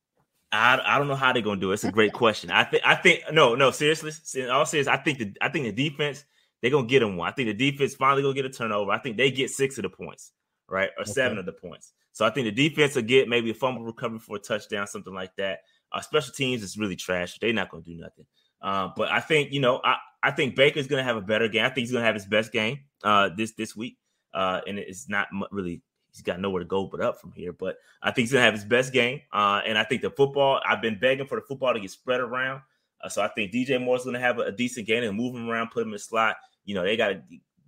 I, 0.52 0.80
I 0.84 0.98
don't 0.98 1.08
know 1.08 1.16
how 1.16 1.34
they're 1.34 1.42
gonna 1.42 1.60
do 1.60 1.72
it. 1.72 1.76
It's 1.76 1.84
a 1.84 1.92
great 1.92 2.14
question. 2.14 2.52
I 2.52 2.64
think 2.64 2.84
I 2.86 2.96
think 2.96 3.24
no 3.32 3.56
no 3.56 3.72
seriously 3.72 4.12
in 4.42 4.50
all 4.50 4.66
serious. 4.66 4.88
I 4.88 4.98
think 4.98 5.20
the 5.20 5.34
I 5.42 5.50
think 5.50 5.66
the 5.66 5.90
defense 5.90 6.26
they're 6.62 6.72
gonna 6.72 6.88
get 6.88 7.00
them 7.00 7.18
one. 7.18 7.30
I 7.30 7.32
think 7.32 7.48
the 7.48 7.72
defense 7.72 7.96
finally 7.96 8.22
gonna 8.22 8.34
get 8.34 8.46
a 8.46 8.50
turnover. 8.50 8.92
I 8.92 9.00
think 9.00 9.18
they 9.18 9.32
get 9.32 9.50
six 9.50 9.78
of 9.78 9.84
the 9.84 9.90
points, 9.90 10.32
right, 10.70 10.90
or 10.98 11.06
seven 11.06 11.38
of 11.38 11.46
the 11.46 11.54
points. 11.54 11.94
So 12.18 12.26
I 12.26 12.32
think 12.32 12.46
the 12.46 12.70
defense 12.70 12.96
will 12.96 13.04
get 13.04 13.30
maybe 13.30 13.52
a 13.52 13.54
fumble 13.54 13.84
recovery 13.84 14.18
for 14.18 14.38
a 14.38 14.40
touchdown, 14.40 14.88
something 14.88 15.14
like 15.14 15.36
that. 15.36 15.60
Uh, 15.92 16.02
special 16.02 16.34
teams 16.34 16.64
is 16.64 16.76
really 16.76 16.96
trash. 16.96 17.38
They're 17.38 17.54
not 17.54 17.70
gonna 17.70 17.84
do 17.84 17.94
nothing. 17.94 18.26
Uh, 18.60 18.90
but 18.98 19.12
I 19.12 19.20
think 19.20 19.54
you 19.54 19.60
know 19.60 19.80
I 19.84 19.98
I 20.24 20.32
think 20.32 20.56
Baker's 20.56 20.88
gonna 20.88 21.04
have 21.04 21.16
a 21.16 21.22
better 21.22 21.48
game. 21.48 21.64
I 21.64 21.68
think 21.70 21.86
he's 21.86 21.92
gonna 21.92 22.04
have 22.04 22.16
his 22.16 22.26
best 22.26 22.52
game 22.52 22.80
uh, 23.04 23.30
this 23.38 23.52
this 23.52 23.76
week. 23.76 24.00
Uh, 24.34 24.62
and 24.66 24.80
it's 24.80 25.08
not 25.08 25.28
really 25.52 25.84
he's 26.12 26.24
got 26.24 26.40
nowhere 26.40 26.64
to 26.64 26.66
go 26.66 26.88
but 26.88 27.02
up 27.02 27.22
from 27.22 27.34
here. 27.34 27.54
But 27.54 27.76
I 28.02 28.10
think 28.10 28.24
he's 28.24 28.32
gonna 28.32 28.46
have 28.46 28.56
his 28.56 28.66
best 28.66 28.94
game. 28.94 29.22
Uh, 29.32 29.62
and 29.64 29.78
I 29.78 29.84
think 29.84 30.02
the 30.02 30.10
football, 30.10 30.60
I've 30.68 30.82
been 30.82 30.98
begging 30.98 31.28
for 31.28 31.40
the 31.40 31.46
football 31.46 31.76
to 31.76 31.80
get 31.80 31.92
spread 31.92 32.20
around. 32.20 32.64
Uh, 33.00 33.10
so 33.10 33.22
I 33.22 33.28
think 33.28 33.52
DJ 33.52 33.80
Moore's 33.80 34.06
gonna 34.06 34.20
have 34.20 34.40
a, 34.40 34.46
a 34.46 34.52
decent 34.52 34.88
game 34.88 35.04
and 35.04 35.16
move 35.16 35.36
him 35.36 35.48
around, 35.48 35.70
put 35.70 35.84
him 35.86 35.94
in 35.94 36.00
slot. 36.00 36.38
You 36.66 36.74
know, 36.74 36.84
they 36.84 36.98
got 36.98 37.10
to 37.10 37.22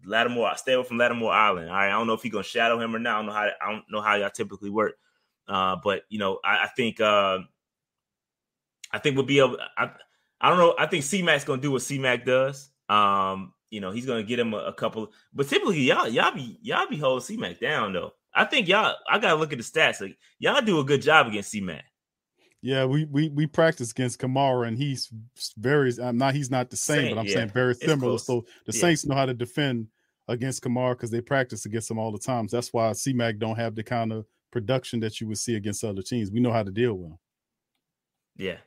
Lattimore, 0.06 0.56
stay 0.58 0.74
away 0.74 0.86
from 0.86 0.98
Lattimore 0.98 1.32
Island. 1.32 1.70
All 1.70 1.76
right, 1.76 1.88
I 1.88 1.92
don't 1.92 2.08
know 2.08 2.14
if 2.14 2.22
he's 2.22 2.32
gonna 2.32 2.44
shadow 2.44 2.80
him 2.80 2.96
or 2.96 3.00
not. 3.00 3.16
I 3.16 3.18
don't 3.18 3.26
know 3.28 3.34
how 3.34 3.50
I 3.62 3.72
don't 3.72 3.84
know 3.90 4.02
how 4.02 4.16
y'all 4.16 4.30
typically 4.30 4.70
work. 4.70 4.96
Uh, 5.48 5.78
but 5.84 6.04
you 6.10 6.20
know, 6.20 6.40
I, 6.44 6.64
I 6.64 6.68
think 6.68 7.02
uh, 7.02 7.40
I 8.92 9.00
think 9.00 9.16
we'll 9.16 9.26
be 9.26 9.40
able. 9.40 9.58
I, 9.78 9.90
I 10.42 10.50
don't 10.50 10.60
know. 10.60 10.76
I 10.78 10.86
think 10.86 11.04
C 11.04 11.22
Mac's 11.22 11.44
gonna 11.44 11.62
do 11.62 11.72
what 11.72 11.82
C 11.82 12.00
Mac 12.00 12.26
does. 12.26 12.70
Um, 12.88 13.54
you 13.70 13.82
know, 13.82 13.92
he's 13.92 14.06
gonna 14.06 14.24
get 14.24 14.40
him 14.40 14.54
a, 14.54 14.58
a 14.58 14.74
couple. 14.74 15.12
But 15.34 15.48
typically, 15.48 15.82
y'all 15.82 16.08
y'all 16.08 16.34
be 16.34 16.60
y'all 16.62 16.88
be 16.88 16.98
holding 16.98 17.24
C 17.26 17.38
Mac 17.38 17.60
down 17.60 17.94
though. 17.94 18.14
I 18.34 18.46
think 18.46 18.68
y'all. 18.68 18.96
I 19.10 19.20
gotta 19.20 19.36
look 19.36 19.52
at 19.52 19.58
the 19.58 19.64
stats. 19.64 20.02
Like 20.02 20.18
y'all 20.38 20.62
do 20.62 20.80
a 20.80 20.84
good 20.84 21.02
job 21.02 21.28
against 21.28 21.52
C 21.52 21.62
Mac. 21.62 21.86
Yeah, 22.62 22.86
we 22.86 23.06
we 23.06 23.30
we 23.30 23.48
practice 23.48 23.92
against 23.92 24.20
Kamara, 24.20 24.68
and 24.68 24.78
he's 24.78 25.10
very. 25.58 25.94
I'm 26.02 26.18
not. 26.18 26.36
He's 26.36 26.52
not 26.52 26.70
the 26.70 26.76
same, 26.76 26.98
Same, 26.98 27.16
but 27.16 27.22
I'm 27.22 27.26
yeah. 27.28 27.34
saying 27.36 27.50
very 27.50 27.74
similar. 27.74 28.18
So 28.18 28.46
the 28.66 28.74
Yeah. 28.74 28.82
Saints 28.82 29.06
know 29.06 29.16
how 29.16 29.26
to 29.26 29.34
defend 29.34 29.88
against 30.28 30.62
Kamara 30.62 30.92
because 30.92 31.10
they 31.10 31.22
practice 31.22 31.66
against 31.66 31.90
him 31.90 31.98
all 31.98 32.12
the 32.12 32.20
times. 32.20 32.52
That's 32.52 32.74
why 32.74 32.92
C-Mac 32.92 33.38
don't 33.38 33.56
have 33.56 33.76
the 33.76 33.84
kind 33.84 34.12
of 34.12 34.26
production 34.52 35.00
that 35.00 35.22
you 35.22 35.28
would 35.28 35.38
see 35.38 35.56
against 35.56 35.84
other 35.84 36.02
teams. 36.02 36.32
We 36.32 36.42
know 36.42 36.52
how 36.52 36.64
to 36.64 36.72
deal 36.72 36.96
with 36.96 37.12
him. 37.12 37.18
Yeah, 38.36 38.58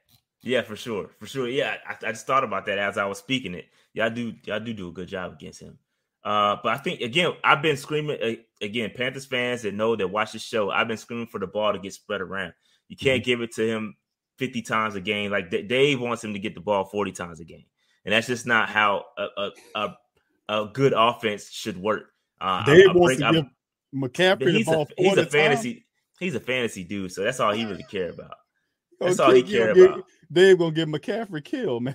yeah, 0.42 0.62
for 0.62 0.76
sure, 0.76 1.10
for 1.18 1.26
sure. 1.26 1.48
Yeah, 1.48 1.76
I, 1.86 2.08
I 2.08 2.12
just 2.12 2.26
thought 2.26 2.44
about 2.44 2.66
that 2.66 2.78
as 2.78 2.96
I 2.96 3.04
was 3.04 3.18
speaking 3.18 3.54
it. 3.54 3.66
Y'all 3.92 4.10
do, 4.10 4.32
y'all 4.44 4.58
do 4.60 4.72
do 4.72 4.88
a 4.88 4.92
good 4.92 5.08
job 5.08 5.34
against 5.34 5.60
him. 5.60 5.78
Uh, 6.24 6.56
but 6.62 6.72
I 6.72 6.78
think 6.78 7.00
again, 7.00 7.32
I've 7.44 7.62
been 7.62 7.76
screaming 7.76 8.18
uh, 8.22 8.64
again. 8.64 8.90
Panthers 8.94 9.26
fans 9.26 9.62
that 9.62 9.74
know 9.74 9.96
that 9.96 10.08
watch 10.08 10.32
the 10.32 10.38
show, 10.38 10.70
I've 10.70 10.88
been 10.88 10.96
screaming 10.96 11.26
for 11.26 11.38
the 11.38 11.46
ball 11.46 11.72
to 11.72 11.78
get 11.78 11.92
spread 11.92 12.20
around. 12.22 12.54
You 12.92 12.96
can't 12.98 13.24
give 13.24 13.40
it 13.40 13.52
to 13.54 13.66
him 13.66 13.96
fifty 14.36 14.60
times 14.60 14.96
a 14.96 15.00
game. 15.00 15.30
Like 15.30 15.48
Dave 15.50 15.98
wants 15.98 16.22
him 16.22 16.34
to 16.34 16.38
get 16.38 16.54
the 16.54 16.60
ball 16.60 16.84
forty 16.84 17.10
times 17.10 17.40
a 17.40 17.44
game, 17.46 17.64
and 18.04 18.12
that's 18.12 18.26
just 18.26 18.44
not 18.46 18.68
how 18.68 19.06
a 19.16 19.28
a, 19.38 19.50
a, 19.74 19.96
a 20.50 20.66
good 20.74 20.92
offense 20.94 21.48
should 21.50 21.78
work. 21.78 22.10
Uh, 22.38 22.62
Dave 22.66 22.88
I- 22.88 22.92
I 22.92 22.94
wants 22.94 23.16
break- 23.16 23.18
to 23.20 23.26
I- 23.26 23.32
give 23.32 23.46
McCaffrey 23.94 24.52
the 24.52 24.64
ball 24.64 24.86
a, 24.98 25.02
he's 25.02 25.16
a 25.16 25.24
fantasy. 25.24 25.86
He's 26.20 26.34
a 26.34 26.40
fantasy 26.40 26.84
dude, 26.84 27.12
so 27.12 27.24
that's 27.24 27.40
all 27.40 27.54
he 27.54 27.64
really 27.64 27.86
care 27.90 28.10
about. 28.10 28.34
That's 29.00 29.18
all 29.18 29.32
he 29.32 29.42
care 29.42 29.74
yeah, 29.74 29.84
about. 29.84 30.04
Dave 30.30 30.58
gonna 30.58 30.72
get 30.72 30.86
McCaffrey 30.86 31.42
killed, 31.42 31.84
man. 31.84 31.94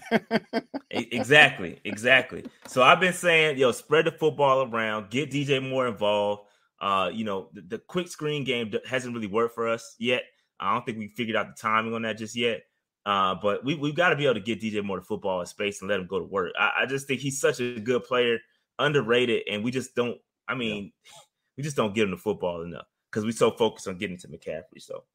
Exactly, 0.89 1.79
exactly. 1.83 2.43
So 2.65 2.81
I've 2.81 2.99
been 2.99 3.13
saying, 3.13 3.59
yo, 3.59 3.71
spread 3.71 4.05
the 4.05 4.11
football 4.11 4.63
around, 4.63 5.11
get 5.11 5.29
DJ 5.29 5.61
more 5.61 5.87
involved. 5.87 6.47
Uh, 6.81 7.11
you 7.13 7.23
know, 7.23 7.49
the, 7.53 7.61
the 7.61 7.77
quick 7.77 8.07
screen 8.07 8.43
game 8.43 8.73
hasn't 8.89 9.13
really 9.13 9.27
worked 9.27 9.53
for 9.53 9.67
us 9.67 9.95
yet. 9.99 10.23
I 10.60 10.74
don't 10.74 10.86
think 10.86 10.97
we 10.97 11.08
figured 11.08 11.36
out 11.36 11.47
the 11.47 11.60
timing 11.60 11.93
on 11.93 12.03
that 12.03 12.18
just 12.18 12.36
yet. 12.36 12.64
Uh, 13.05 13.36
but 13.41 13.64
we 13.64 13.76
we've 13.76 13.95
got 13.95 14.10
to 14.10 14.16
be 14.16 14.26
able 14.26 14.34
to 14.34 14.41
get 14.41 14.62
DJ 14.62 14.84
Moore 14.84 14.99
the 14.99 15.05
football 15.05 15.39
in 15.39 15.45
space 15.45 15.82
and 15.82 15.89
let 15.89 15.99
him 15.99 16.08
go 16.08 16.20
to 16.20 16.26
work. 16.26 16.51
I, 16.60 16.72
I 16.82 16.86
just 16.86 17.08
think 17.08 17.22
he's 17.22 17.39
such 17.39 17.62
a 17.62 17.80
good 17.80 18.03
player, 18.03 18.39
underrated, 18.80 19.43
and 19.49 19.64
we 19.64 19.72
just 19.72 19.95
don't. 19.95 20.18
I 20.47 20.55
mean, 20.55 20.91
we 21.58 21.64
just 21.64 21.78
don't 21.78 21.95
get 21.95 22.03
him 22.03 22.12
the 22.12 22.18
football 22.18 22.64
enough 22.64 22.86
because 23.10 23.24
we're 23.24 23.32
so 23.32 23.51
focused 23.51 23.88
on 23.88 23.97
getting 23.97 24.18
to 24.18 24.28
McCaffrey. 24.28 24.82
So 24.82 25.05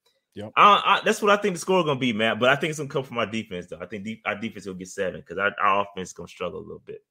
I, 0.97 1.03
that's 1.05 1.21
what 1.21 1.31
I 1.31 1.41
think 1.41 1.55
the 1.55 1.61
score 1.61 1.81
is 1.81 1.85
gonna 1.85 2.01
be, 2.01 2.13
man. 2.15 2.39
But 2.39 2.49
I 2.49 2.57
think 2.57 2.71
it's 2.71 2.79
gonna 2.79 2.89
come 2.89 3.05
from 3.05 3.19
our 3.19 3.27
defense, 3.27 3.67
though. 3.67 3.79
I 3.81 3.87
think 3.87 4.05
de- 4.05 4.23
our 4.25 4.37
defense 4.37 4.67
will 4.67 4.75
get 4.75 4.89
seven 4.89 5.21
because 5.21 5.37
our, 5.37 5.53
our 5.63 5.83
offense 5.83 6.09
is 6.09 6.13
gonna 6.15 6.29
struggle 6.29 6.61
a 6.61 6.63
little 6.63 6.83
bit. 6.87 7.03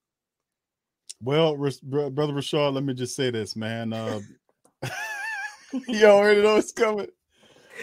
Well, 1.21 1.55
brother 1.55 2.33
Rashad, 2.33 2.73
let 2.73 2.83
me 2.83 2.95
just 2.95 3.15
say 3.15 3.29
this, 3.29 3.55
man. 3.55 3.93
Uh, 3.93 4.21
you 5.87 6.05
already 6.05 6.41
know 6.41 6.55
it's 6.55 6.71
coming. 6.71 7.07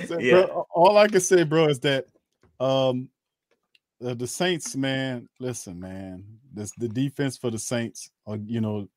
So, 0.07 0.19
yeah. 0.19 0.47
Bro, 0.47 0.67
all 0.75 0.97
I 0.97 1.09
can 1.09 1.21
say, 1.21 1.43
bro, 1.45 1.69
is 1.69 1.81
that 1.81 2.07
um, 2.61 3.09
uh, 4.05 4.15
the 4.15 4.27
Saints, 4.27 4.77
man. 4.77 5.29
Listen, 5.41 5.81
man, 5.81 6.25
this 6.53 6.73
the 6.77 6.89
defense 6.89 7.37
for 7.37 7.51
the 7.51 7.59
Saints. 7.59 8.11
Are, 8.27 8.37
you 8.37 8.61
know, 8.61 8.89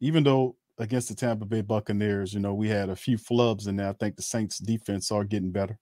even 0.00 0.24
though 0.24 0.56
against 0.78 1.08
the 1.08 1.14
Tampa 1.14 1.44
Bay 1.44 1.60
Buccaneers, 1.60 2.32
you 2.32 2.40
know, 2.40 2.54
we 2.54 2.68
had 2.68 2.88
a 2.88 2.96
few 2.96 3.18
flubs 3.18 3.68
in 3.68 3.76
there. 3.76 3.88
I 3.88 3.92
think 3.92 4.16
the 4.16 4.22
Saints 4.22 4.58
defense 4.58 5.10
are 5.10 5.24
getting 5.24 5.50
better. 5.52 5.78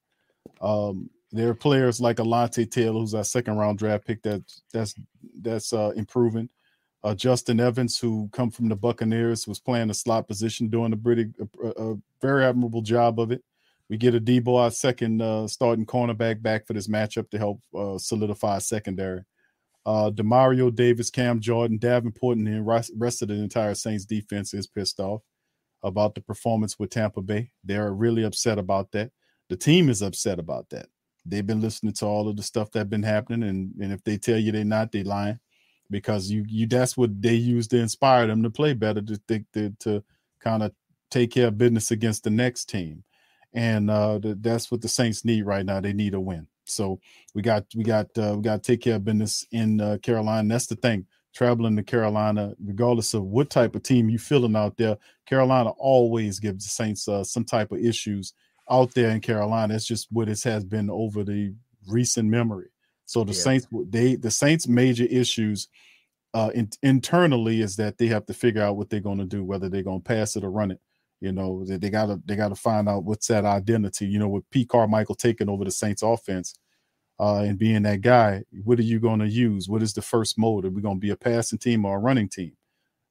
Um, 0.61 1.11
there 1.33 1.49
are 1.49 1.55
players 1.55 2.01
like 2.01 2.17
Alontae 2.17 2.71
Taylor, 2.71 3.01
who's 3.01 3.15
our 3.15 3.25
second 3.25 3.57
round 3.57 3.79
draft 3.79 4.07
pick, 4.07 4.23
that 4.23 4.43
that's 4.73 4.95
that's 5.41 5.73
uh, 5.73 5.93
improving. 5.97 6.49
Uh, 7.03 7.15
Justin 7.15 7.61
Evans, 7.61 7.99
who 7.99 8.29
come 8.33 8.51
from 8.51 8.69
the 8.69 8.77
Buccaneers, 8.77 9.49
was 9.49 9.59
playing 9.59 9.89
a 9.89 9.95
slot 9.95 10.29
position, 10.29 10.69
doing 10.69 10.93
a 10.93 10.97
pretty, 10.97 11.29
a, 11.65 11.69
a 11.69 11.97
very 12.21 12.45
admirable 12.45 12.83
job 12.83 13.19
of 13.19 13.33
it. 13.33 13.43
We 13.91 13.97
get 13.97 14.15
a 14.15 14.21
Debo, 14.21 14.57
our 14.57 14.71
second 14.71 15.21
uh, 15.21 15.49
starting 15.49 15.85
cornerback, 15.85 16.41
back 16.41 16.65
for 16.65 16.75
this 16.75 16.87
matchup 16.87 17.29
to 17.31 17.39
help 17.39 17.61
uh, 17.77 17.99
solidify 17.99 18.59
secondary. 18.59 19.23
Uh, 19.85 20.13
Demario 20.13 20.73
Davis, 20.73 21.11
Cam 21.11 21.41
Jordan, 21.41 21.77
Davenport, 21.77 22.39
and 22.39 22.47
the 22.47 22.63
rest 22.63 23.23
of 23.23 23.29
the 23.29 23.35
entire 23.35 23.75
Saints 23.75 24.05
defense 24.05 24.55
is 24.55 24.69
pissed 24.69 25.01
off 25.01 25.23
about 25.83 26.15
the 26.15 26.21
performance 26.21 26.79
with 26.79 26.91
Tampa 26.91 27.21
Bay. 27.21 27.51
They're 27.65 27.93
really 27.93 28.23
upset 28.23 28.59
about 28.59 28.93
that. 28.93 29.11
The 29.49 29.57
team 29.57 29.89
is 29.89 30.03
upset 30.03 30.39
about 30.39 30.69
that. 30.71 30.87
They've 31.27 31.47
been 31.47 31.61
listening 31.61 31.95
to 31.95 32.07
all 32.07 32.29
of 32.29 32.37
the 32.37 32.45
stuff 32.45 32.71
that's 32.71 32.89
been 32.89 33.03
happening, 33.03 33.49
and, 33.49 33.75
and 33.81 33.93
if 33.93 34.05
they 34.05 34.19
tell 34.19 34.39
you 34.39 34.53
they're 34.53 34.65
not, 34.65 34.93
they're 34.93 35.03
lying 35.03 35.41
because 35.91 36.31
you 36.31 36.45
you 36.47 36.69
that's 36.69 36.97
what 36.97 37.21
they 37.21 37.35
use 37.35 37.67
to 37.67 37.77
inspire 37.77 38.29
them 38.29 38.45
to 38.45 38.51
play 38.51 38.73
better 38.73 39.03
to 39.03 39.21
think 39.27 39.47
to, 39.53 39.75
to 39.81 40.05
kind 40.41 40.63
of 40.63 40.73
take 41.11 41.33
care 41.33 41.49
of 41.49 41.59
business 41.59 41.91
against 41.91 42.23
the 42.23 42.31
next 42.31 42.67
team 42.67 43.03
and 43.53 43.91
uh 43.91 44.19
the, 44.19 44.37
that's 44.41 44.71
what 44.71 44.81
the 44.81 44.89
saints 44.89 45.25
need 45.25 45.45
right 45.45 45.67
now 45.67 45.81
they 45.81 45.93
need 45.93 46.15
a 46.15 46.21
win 46.21 46.47
so 46.65 47.01
we 47.35 47.43
got 47.43 47.65
we 47.75 47.83
got 47.83 48.07
uh, 48.19 48.35
we 48.37 48.43
got 48.43 48.63
to 48.63 48.73
take 48.73 48.81
care 48.81 48.97
of 48.97 49.05
business 49.05 49.45
in 49.53 49.81
uh, 49.81 49.99
carolina 50.03 50.49
that's 50.49 50.67
the 50.67 50.77
thing 50.77 51.07
traveling 51.35 51.77
to 51.77 51.83
carolina 51.83 52.55
regardless 52.65 53.15
of 53.15 53.25
what 53.25 53.51
type 53.51 53.75
of 53.75 53.83
team 53.83 54.09
you 54.09 54.19
feeling 54.19 54.57
out 54.57 54.77
there 54.77 54.97
carolina 55.27 55.71
always 55.71 56.39
gives 56.39 56.65
the 56.65 56.71
saints 56.71 57.09
uh, 57.09 57.25
some 57.25 57.45
type 57.45 57.73
of 57.73 57.79
issues 57.79 58.35
out 58.71 58.93
there 58.95 59.11
in 59.11 59.21
carolina 59.21 59.75
it's 59.75 59.87
just 59.87 60.07
what 60.11 60.29
it 60.29 60.43
has 60.43 60.65
been 60.65 60.91
over 60.91 61.25
the 61.25 61.53
recent 61.89 62.29
memory 62.29 62.71
so 63.11 63.25
the 63.25 63.33
yeah. 63.33 63.41
Saints, 63.41 63.67
they 63.89 64.15
the 64.15 64.31
Saints' 64.31 64.69
major 64.69 65.03
issues 65.03 65.67
uh, 66.33 66.53
in, 66.55 66.71
internally 66.81 67.61
is 67.61 67.75
that 67.75 67.99
they 67.99 68.07
have 68.07 68.25
to 68.27 68.35
figure 68.35 68.63
out 68.63 68.77
what 68.77 68.89
they're 68.89 69.01
going 69.01 69.19
to 69.19 69.25
do, 69.25 69.43
whether 69.43 69.69
they're 69.69 69.83
going 69.83 70.01
to 70.01 70.09
pass 70.09 70.37
it 70.37 70.45
or 70.45 70.51
run 70.53 70.71
it. 70.71 70.81
You 71.21 71.33
know, 71.33 71.65
they, 71.65 71.77
they 71.77 71.91
gotta 71.91 72.21
they 72.25 72.37
gotta 72.37 72.55
find 72.55 72.89
out 72.89 73.05
what's 73.05 73.27
that 73.29 73.45
identity. 73.45 74.07
You 74.07 74.19
know, 74.19 74.29
with 74.29 74.49
Pete 74.51 74.69
Carmichael 74.69 75.15
taking 75.15 75.49
over 75.49 75.65
the 75.65 75.71
Saints 75.71 76.03
offense 76.03 76.55
uh, 77.19 77.41
and 77.41 77.59
being 77.59 77.83
that 77.83 78.01
guy, 78.01 78.43
what 78.65 78.79
are 78.79 78.83
you 78.83 78.99
to 78.99 79.29
use? 79.29 79.69
What 79.69 79.83
is 79.83 79.93
the 79.93 80.03
first 80.03 80.39
mode? 80.39 80.65
Are 80.65 80.71
we 80.71 80.81
to 80.81 80.95
be 80.95 81.11
a 81.11 81.17
passing 81.17 81.59
team 81.59 81.85
or 81.85 81.97
a 81.97 82.01
running 82.01 82.29
team? 82.29 82.53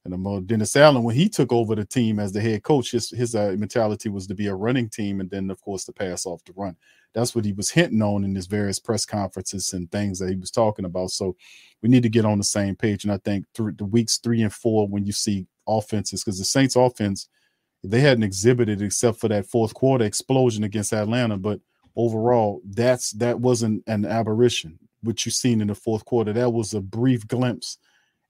And 0.06 0.14
the 0.14 0.42
Dennis 0.46 0.76
Allen, 0.76 1.04
when 1.04 1.16
he 1.16 1.28
took 1.28 1.52
over 1.52 1.76
the 1.76 1.86
team 1.86 2.20
as 2.20 2.32
the 2.32 2.42
head 2.42 2.64
coach, 2.64 2.92
his 2.92 3.10
his 3.10 3.36
uh, 3.36 3.56
mentality 3.58 4.10
was 4.10 4.28
to 4.28 4.34
be 4.34 4.48
a 4.48 4.56
running 4.56 4.90
team, 4.90 5.20
and 5.20 5.30
then 5.30 5.50
of 5.52 5.62
course 5.62 5.86
to 5.86 5.94
pass 5.94 6.26
off 6.26 6.44
the 6.46 6.54
run. 6.56 6.76
That's 7.14 7.36
what 7.36 7.46
he 7.46 7.52
was 7.52 7.70
hinting 7.70 8.02
on 8.02 8.24
in 8.24 8.34
his 8.34 8.48
various 8.48 8.80
press 8.80 9.06
conferences 9.06 9.74
and 9.74 9.92
things 9.92 10.20
that 10.20 10.30
he 10.30 10.36
was 10.36 10.52
talking 10.52 10.86
about. 10.86 11.12
So 11.12 11.36
we 11.82 11.90
need 11.90 12.04
to 12.04 12.10
get 12.10 12.26
on 12.26 12.38
the 12.38 12.44
same 12.44 12.76
page. 12.76 13.04
And 13.04 13.12
I 13.12 13.18
think 13.18 13.46
through 13.54 13.74
the 13.74 13.86
weeks 13.86 14.18
three 14.18 14.42
and 14.42 14.54
four, 14.54 14.88
when 14.88 15.06
you 15.06 15.12
see 15.12 15.48
offenses, 15.68 16.24
because 16.24 16.40
the 16.40 16.46
Saints 16.46 16.76
offense, 16.76 17.28
they 17.84 18.02
hadn't 18.02 18.24
exhibited 18.24 18.82
except 18.82 19.20
for 19.20 19.28
that 19.30 19.46
fourth 19.46 19.74
quarter 19.74 20.06
explosion 20.06 20.64
against 20.64 20.94
Atlanta. 20.94 21.38
But 21.38 21.60
overall, 21.96 22.62
that's 22.66 23.12
that 23.14 23.40
wasn't 23.40 23.84
an 23.88 24.06
aberration. 24.06 24.78
What 25.02 25.26
you've 25.26 25.36
seen 25.36 25.62
in 25.62 25.68
the 25.68 25.76
fourth 25.76 26.04
quarter, 26.06 26.34
that 26.34 26.52
was 26.52 26.74
a 26.74 26.82
brief 26.82 27.28
glimpse 27.28 27.78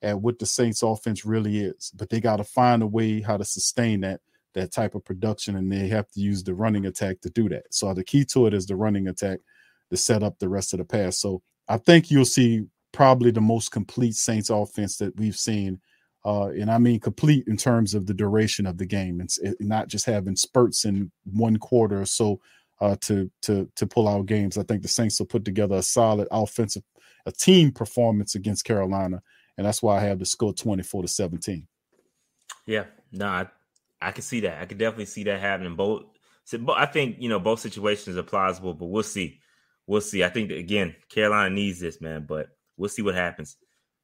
at 0.02 0.22
what 0.22 0.40
the 0.40 0.46
Saints 0.46 0.84
offense 0.84 1.26
really 1.26 1.60
is. 1.60 1.92
But 1.96 2.10
they 2.10 2.22
got 2.22 2.38
to 2.38 2.44
find 2.44 2.84
a 2.84 2.88
way 2.88 3.22
how 3.22 3.38
to 3.38 3.46
sustain 3.46 4.02
that 4.02 4.22
that 4.54 4.72
type 4.72 4.96
of 4.96 5.06
production, 5.06 5.56
and 5.56 5.72
they 5.72 5.88
have 5.88 6.10
to 6.10 6.20
use 6.20 6.44
the 6.44 6.54
running 6.54 6.86
attack 6.86 7.22
to 7.22 7.30
do 7.30 7.48
that. 7.50 7.64
So 7.72 7.94
the 7.94 8.04
key 8.04 8.26
to 8.26 8.48
it 8.48 8.54
is 8.54 8.66
the 8.66 8.76
running 8.76 9.08
attack 9.08 9.40
to 9.92 9.98
set 9.98 10.24
up 10.24 10.40
the 10.40 10.50
rest 10.50 10.74
of 10.74 10.80
the 10.80 10.86
pass. 10.86 11.20
So 11.20 11.42
I 11.68 11.78
think 11.78 12.10
you'll 12.10 12.26
see 12.26 12.66
probably 12.92 13.32
the 13.32 13.42
most 13.42 13.72
complete 13.72 14.16
Saints 14.16 14.50
offense 14.50 14.98
that 14.98 15.16
we've 15.18 15.38
seen. 15.38 15.80
Uh, 16.30 16.50
and 16.50 16.70
I 16.70 16.78
mean 16.78 17.00
complete 17.00 17.48
in 17.48 17.58
terms 17.58 17.94
of 17.94 18.06
the 18.06 18.14
duration 18.14 18.66
of 18.66 18.78
the 18.78 18.86
game. 18.86 19.20
It's 19.22 19.40
it, 19.40 19.58
not 19.60 19.88
just 19.88 20.06
having 20.06 20.36
spurts 20.36 20.86
in 20.86 21.12
one 21.26 21.58
quarter 21.58 22.02
or 22.02 22.06
so 22.06 22.40
uh, 22.82 22.96
to 23.02 23.32
to 23.44 23.68
to 23.76 23.88
pull 23.88 24.08
out 24.08 24.28
games. 24.28 24.58
I 24.58 24.64
think 24.64 24.82
the 24.82 24.88
Saints 24.88 25.20
will 25.20 25.26
put 25.26 25.46
together 25.46 25.76
a 25.76 25.82
solid 25.82 26.28
offensive, 26.30 26.84
a 27.26 27.32
team 27.32 27.72
performance 27.72 28.36
against 28.36 28.66
Carolina 28.66 29.24
and 29.60 29.66
that's 29.66 29.84
why 29.84 29.98
I 29.98 30.04
have 30.04 30.20
the 30.20 30.26
score 30.26 30.54
24 30.54 31.02
to 31.02 31.08
17. 31.10 31.68
Yeah, 32.66 32.86
no, 33.12 33.28
I, 33.28 33.48
I 34.02 34.12
can 34.14 34.22
see 34.22 34.40
that. 34.40 34.62
I 34.62 34.66
can 34.66 34.78
definitely 34.78 35.08
see 35.08 35.26
that 35.26 35.42
happening. 35.42 35.76
Both, 35.76 36.04
I 36.74 36.86
think 36.86 37.18
you 37.20 37.28
know 37.28 37.42
both 37.42 37.60
situations 37.60 38.16
are 38.16 38.24
plausible, 38.24 38.74
but 38.74 38.86
we'll 38.86 39.04
see. 39.04 39.42
We'll 39.86 40.00
see. 40.00 40.24
I 40.24 40.30
think 40.30 40.52
again, 40.52 40.96
Carolina 41.10 41.54
needs 41.54 41.78
this, 41.82 42.00
man, 42.00 42.26
but 42.26 42.48
we'll 42.78 42.88
see 42.88 43.02
what 43.02 43.16
happens. 43.16 43.58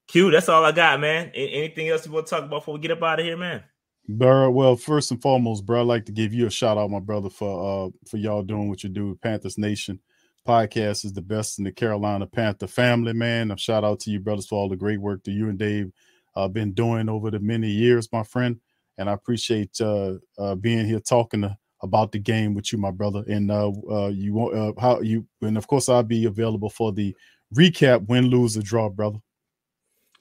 Q, 0.08 0.32
that's 0.32 0.50
all 0.50 0.64
I 0.64 0.72
got, 0.72 1.00
man. 1.00 1.32
Anything 1.34 1.90
else 1.90 2.06
you 2.06 2.12
want 2.12 2.28
to 2.28 2.30
talk 2.30 2.44
about 2.44 2.62
before 2.62 2.76
we 2.76 2.80
get 2.80 2.92
up 2.92 3.04
out 3.04 3.20
of 3.20 3.26
here, 3.26 3.38
man? 3.38 3.64
Bro, 4.08 4.52
well, 4.52 4.76
first 4.76 5.10
and 5.10 5.22
foremost, 5.22 5.66
bro, 5.66 5.82
I'd 5.82 5.88
like 5.88 6.06
to 6.06 6.12
give 6.12 6.34
you 6.34 6.46
a 6.46 6.52
shout 6.52 6.78
out, 6.78 6.92
my 6.92 7.00
brother, 7.00 7.30
for 7.30 7.88
uh 7.88 7.90
for 8.08 8.18
y'all 8.18 8.44
doing 8.44 8.70
what 8.70 8.84
you 8.84 8.90
do 8.90 9.10
with 9.10 9.22
Panthers 9.22 9.58
Nation 9.58 10.00
podcast 10.46 11.06
is 11.06 11.14
the 11.14 11.22
best 11.22 11.58
in 11.58 11.66
the 11.66 11.72
Carolina 11.72 12.28
Panther 12.28 12.68
family, 12.68 13.14
man. 13.14 13.52
A 13.52 13.58
shout 13.58 13.84
out 13.84 14.00
to 14.02 14.12
you, 14.12 14.20
brothers, 14.20 14.46
for 14.48 14.60
all 14.60 14.70
the 14.70 14.76
great 14.76 15.02
work 15.02 15.24
that 15.24 15.32
you 15.32 15.50
and 15.50 15.58
Dave 15.58 15.92
uh, 16.36 16.48
been 16.48 16.74
doing 16.74 17.10
over 17.10 17.32
the 17.32 17.40
many 17.40 17.70
years, 17.70 18.12
my 18.12 18.24
friend. 18.24 18.60
And 18.98 19.10
I 19.10 19.14
appreciate 19.14 19.82
uh, 19.82 20.14
uh, 20.38 20.56
being 20.56 20.86
here 20.86 21.00
talking 21.00 21.42
to, 21.42 21.58
about 21.82 22.12
the 22.12 22.20
game 22.20 22.54
with 22.54 22.72
you, 22.72 22.80
my 22.80 22.92
brother. 22.92 23.24
And 23.28 23.52
uh, 23.52 23.72
uh, 23.90 24.08
you 24.08 24.34
want 24.34 24.56
uh, 24.56 24.74
how 24.80 25.02
you 25.02 25.28
and 25.42 25.58
of 25.58 25.68
course 25.68 25.90
I'll 25.90 26.04
be 26.04 26.26
available 26.26 26.70
for 26.70 26.92
the 26.92 27.16
recap, 27.54 28.08
win, 28.08 28.26
lose, 28.26 28.58
or 28.58 28.62
draw, 28.62 28.90
brother. 28.90 29.20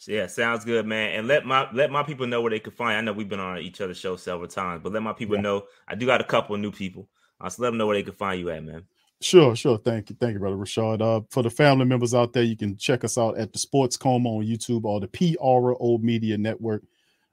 Yeah, 0.09 0.27
sounds 0.27 0.65
good, 0.65 0.87
man. 0.87 1.19
And 1.19 1.29
let 1.29 1.47
my 1.47 1.69
let 1.73 1.91
my 1.91 2.03
people 2.03 2.27
know 2.27 2.41
where 2.43 2.51
they 2.51 2.61
can 2.61 2.73
find. 2.73 2.97
I 2.97 3.01
know 3.01 3.13
we've 3.13 3.29
been 3.29 3.41
on 3.41 3.59
each 3.59 3.81
other's 3.81 3.99
show 3.99 4.17
several 4.17 4.49
times, 4.49 4.83
but 4.83 4.93
let 4.93 5.03
my 5.03 5.13
people 5.13 5.37
yeah. 5.37 5.43
know. 5.43 5.65
I 5.89 5.95
do 5.95 6.07
got 6.07 6.21
a 6.21 6.25
couple 6.25 6.55
of 6.55 6.61
new 6.61 6.73
people. 6.73 7.09
Uh, 7.41 7.49
so 7.49 7.63
let 7.63 7.71
them 7.71 7.79
know 7.79 7.87
where 7.87 7.97
they 7.97 8.03
can 8.03 8.15
find 8.15 8.41
you 8.41 8.51
at, 8.51 8.65
man. 8.65 8.85
Sure, 9.21 9.57
sure. 9.57 9.79
Thank 9.79 10.11
you. 10.11 10.17
Thank 10.21 10.35
you, 10.35 10.39
brother 10.39 10.57
Rashad. 10.57 11.01
Uh, 11.01 11.25
for 11.31 11.43
the 11.43 11.51
family 11.51 11.87
members 11.87 12.15
out 12.15 12.33
there, 12.33 12.43
you 12.43 12.57
can 12.57 12.77
check 12.77 13.05
us 13.05 13.17
out 13.17 13.39
at 13.39 13.53
the 13.53 13.59
Sports 13.59 13.97
Coma 13.97 14.29
on 14.29 14.45
YouTube 14.45 14.85
or 14.85 15.01
the 15.01 15.09
PRO 15.09 15.99
Media 15.99 16.37
Network. 16.37 16.83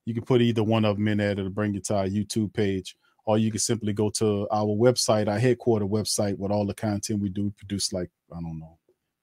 You 0.06 0.14
can 0.14 0.24
put 0.24 0.42
either 0.42 0.64
one 0.64 0.86
of 0.86 0.98
them 0.98 1.08
in 1.08 1.18
there 1.18 1.36
to 1.36 1.50
bring 1.50 1.74
you 1.74 1.82
to 1.82 1.96
our 1.96 2.08
YouTube 2.08 2.54
page, 2.54 2.96
or 3.26 3.38
you 3.38 3.52
can 3.52 3.60
simply 3.60 3.94
go 3.94 4.10
to 4.12 4.48
our 4.52 4.68
website, 4.68 5.28
our 5.28 5.40
headquarter 5.40 5.86
website, 5.86 6.38
with 6.38 6.52
all 6.52 6.66
the 6.66 6.74
content 6.74 7.22
we 7.22 7.30
do. 7.30 7.44
We 7.44 7.50
produce 7.52 7.94
like, 7.94 8.10
I 8.32 8.36
don't 8.36 8.60
know, 8.60 8.78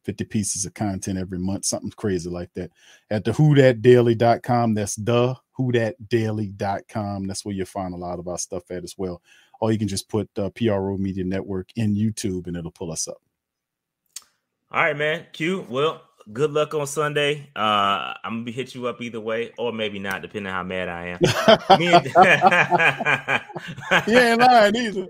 50 0.08 0.24
pieces 0.24 0.64
of 0.64 0.74
content 0.74 1.18
every 1.18 1.38
month, 1.38 1.66
something 1.66 1.90
crazy 1.90 2.30
like 2.30 2.50
that. 2.54 2.70
At 3.10 3.24
the 3.24 3.32
whothatdaily.com. 3.32 4.74
That's 4.74 4.96
the 4.96 5.36
whothatdaily.com. 5.58 7.26
That's 7.26 7.44
where 7.44 7.54
you'll 7.54 7.66
find 7.66 7.94
a 7.94 7.98
lot 7.98 8.18
of 8.18 8.26
our 8.26 8.38
stuff 8.38 8.70
at 8.70 8.84
as 8.84 8.94
well 8.96 9.20
or 9.60 9.72
you 9.72 9.78
can 9.78 9.88
just 9.88 10.08
put 10.08 10.30
uh, 10.38 10.50
PRO 10.50 10.96
Media 10.96 11.24
Network 11.24 11.70
in 11.76 11.94
YouTube 11.94 12.46
and 12.46 12.56
it'll 12.56 12.70
pull 12.70 12.92
us 12.92 13.08
up. 13.08 13.18
All 14.70 14.82
right, 14.82 14.96
man. 14.96 15.26
Q. 15.32 15.66
Well, 15.68 16.02
good 16.32 16.52
luck 16.52 16.74
on 16.74 16.86
Sunday. 16.86 17.50
Uh, 17.56 18.14
I'm 18.22 18.34
gonna 18.34 18.44
be 18.44 18.52
hit 18.52 18.72
you 18.74 18.86
up 18.86 19.00
either 19.00 19.20
way, 19.20 19.52
or 19.56 19.72
maybe 19.72 19.98
not, 19.98 20.20
depending 20.22 20.52
on 20.52 20.56
how 20.56 20.62
mad 20.62 20.88
I 20.88 21.06
am. 21.06 21.18
he 24.04 24.12
ain't 24.12 24.40
lying 24.40 24.76
either. 24.76 25.08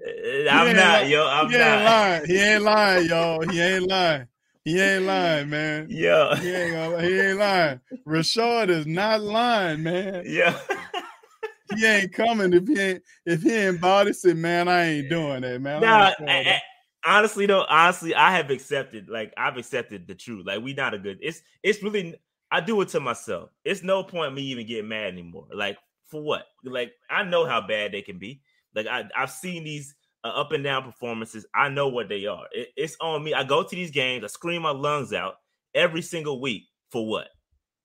I'm 0.50 0.76
not, 0.76 1.08
yo. 1.08 1.26
I'm 1.26 1.50
he 1.50 1.58
not. 1.58 1.68
Ain't 1.68 1.84
lying. 1.84 2.24
He 2.26 2.38
ain't 2.38 2.62
lying, 2.62 3.08
y'all. 3.08 3.48
He 3.48 3.60
ain't 3.60 3.88
lying. 3.88 4.28
He 4.68 4.80
ain't 4.80 5.04
lying, 5.04 5.50
man. 5.50 5.86
Yeah. 5.90 6.36
He 6.36 6.54
ain't, 6.54 7.00
he 7.00 7.20
ain't 7.20 7.38
lying. 7.38 7.80
Rashad 8.06 8.68
is 8.68 8.86
not 8.86 9.20
lying, 9.20 9.82
man. 9.82 10.24
Yeah 10.26 10.58
he 11.76 11.86
ain't 11.86 12.12
coming 12.12 12.52
if 12.52 12.66
he 12.66 12.78
ain't 12.78 13.02
if 13.26 13.42
he 13.42 13.52
ain't 13.52 13.80
body 13.80 14.12
said, 14.12 14.36
man, 14.36 14.68
I 14.68 14.84
ain't 14.84 15.08
doing 15.08 15.42
that, 15.42 15.60
man. 15.60 15.82
Nah, 15.82 16.12
I, 16.20 16.24
I, 16.28 16.60
honestly 17.04 17.46
though, 17.46 17.64
honestly, 17.68 18.14
I 18.14 18.32
have 18.32 18.50
accepted, 18.50 19.08
like 19.08 19.32
I've 19.36 19.56
accepted 19.56 20.06
the 20.06 20.14
truth. 20.14 20.46
Like 20.46 20.62
we 20.62 20.74
not 20.74 20.94
a 20.94 20.98
good. 20.98 21.18
It's 21.20 21.42
it's 21.62 21.82
really 21.82 22.14
I 22.50 22.60
do 22.60 22.80
it 22.80 22.88
to 22.90 23.00
myself. 23.00 23.50
It's 23.64 23.82
no 23.82 24.02
point 24.02 24.34
me 24.34 24.42
even 24.42 24.66
getting 24.66 24.88
mad 24.88 25.12
anymore. 25.12 25.46
Like 25.52 25.78
for 26.06 26.22
what? 26.22 26.46
Like 26.64 26.92
I 27.10 27.22
know 27.24 27.46
how 27.46 27.60
bad 27.60 27.92
they 27.92 28.02
can 28.02 28.18
be. 28.18 28.40
Like 28.74 28.86
I 28.86 29.04
I've 29.16 29.30
seen 29.30 29.64
these 29.64 29.94
uh, 30.24 30.28
up 30.28 30.52
and 30.52 30.64
down 30.64 30.84
performances. 30.84 31.46
I 31.54 31.68
know 31.68 31.88
what 31.88 32.08
they 32.08 32.26
are. 32.26 32.44
It, 32.52 32.68
it's 32.76 32.96
on 33.00 33.24
me. 33.24 33.34
I 33.34 33.44
go 33.44 33.62
to 33.62 33.76
these 33.76 33.90
games, 33.90 34.24
I 34.24 34.28
scream 34.28 34.62
my 34.62 34.70
lungs 34.70 35.12
out 35.12 35.36
every 35.74 36.02
single 36.02 36.40
week 36.40 36.64
for 36.90 37.06
what? 37.06 37.28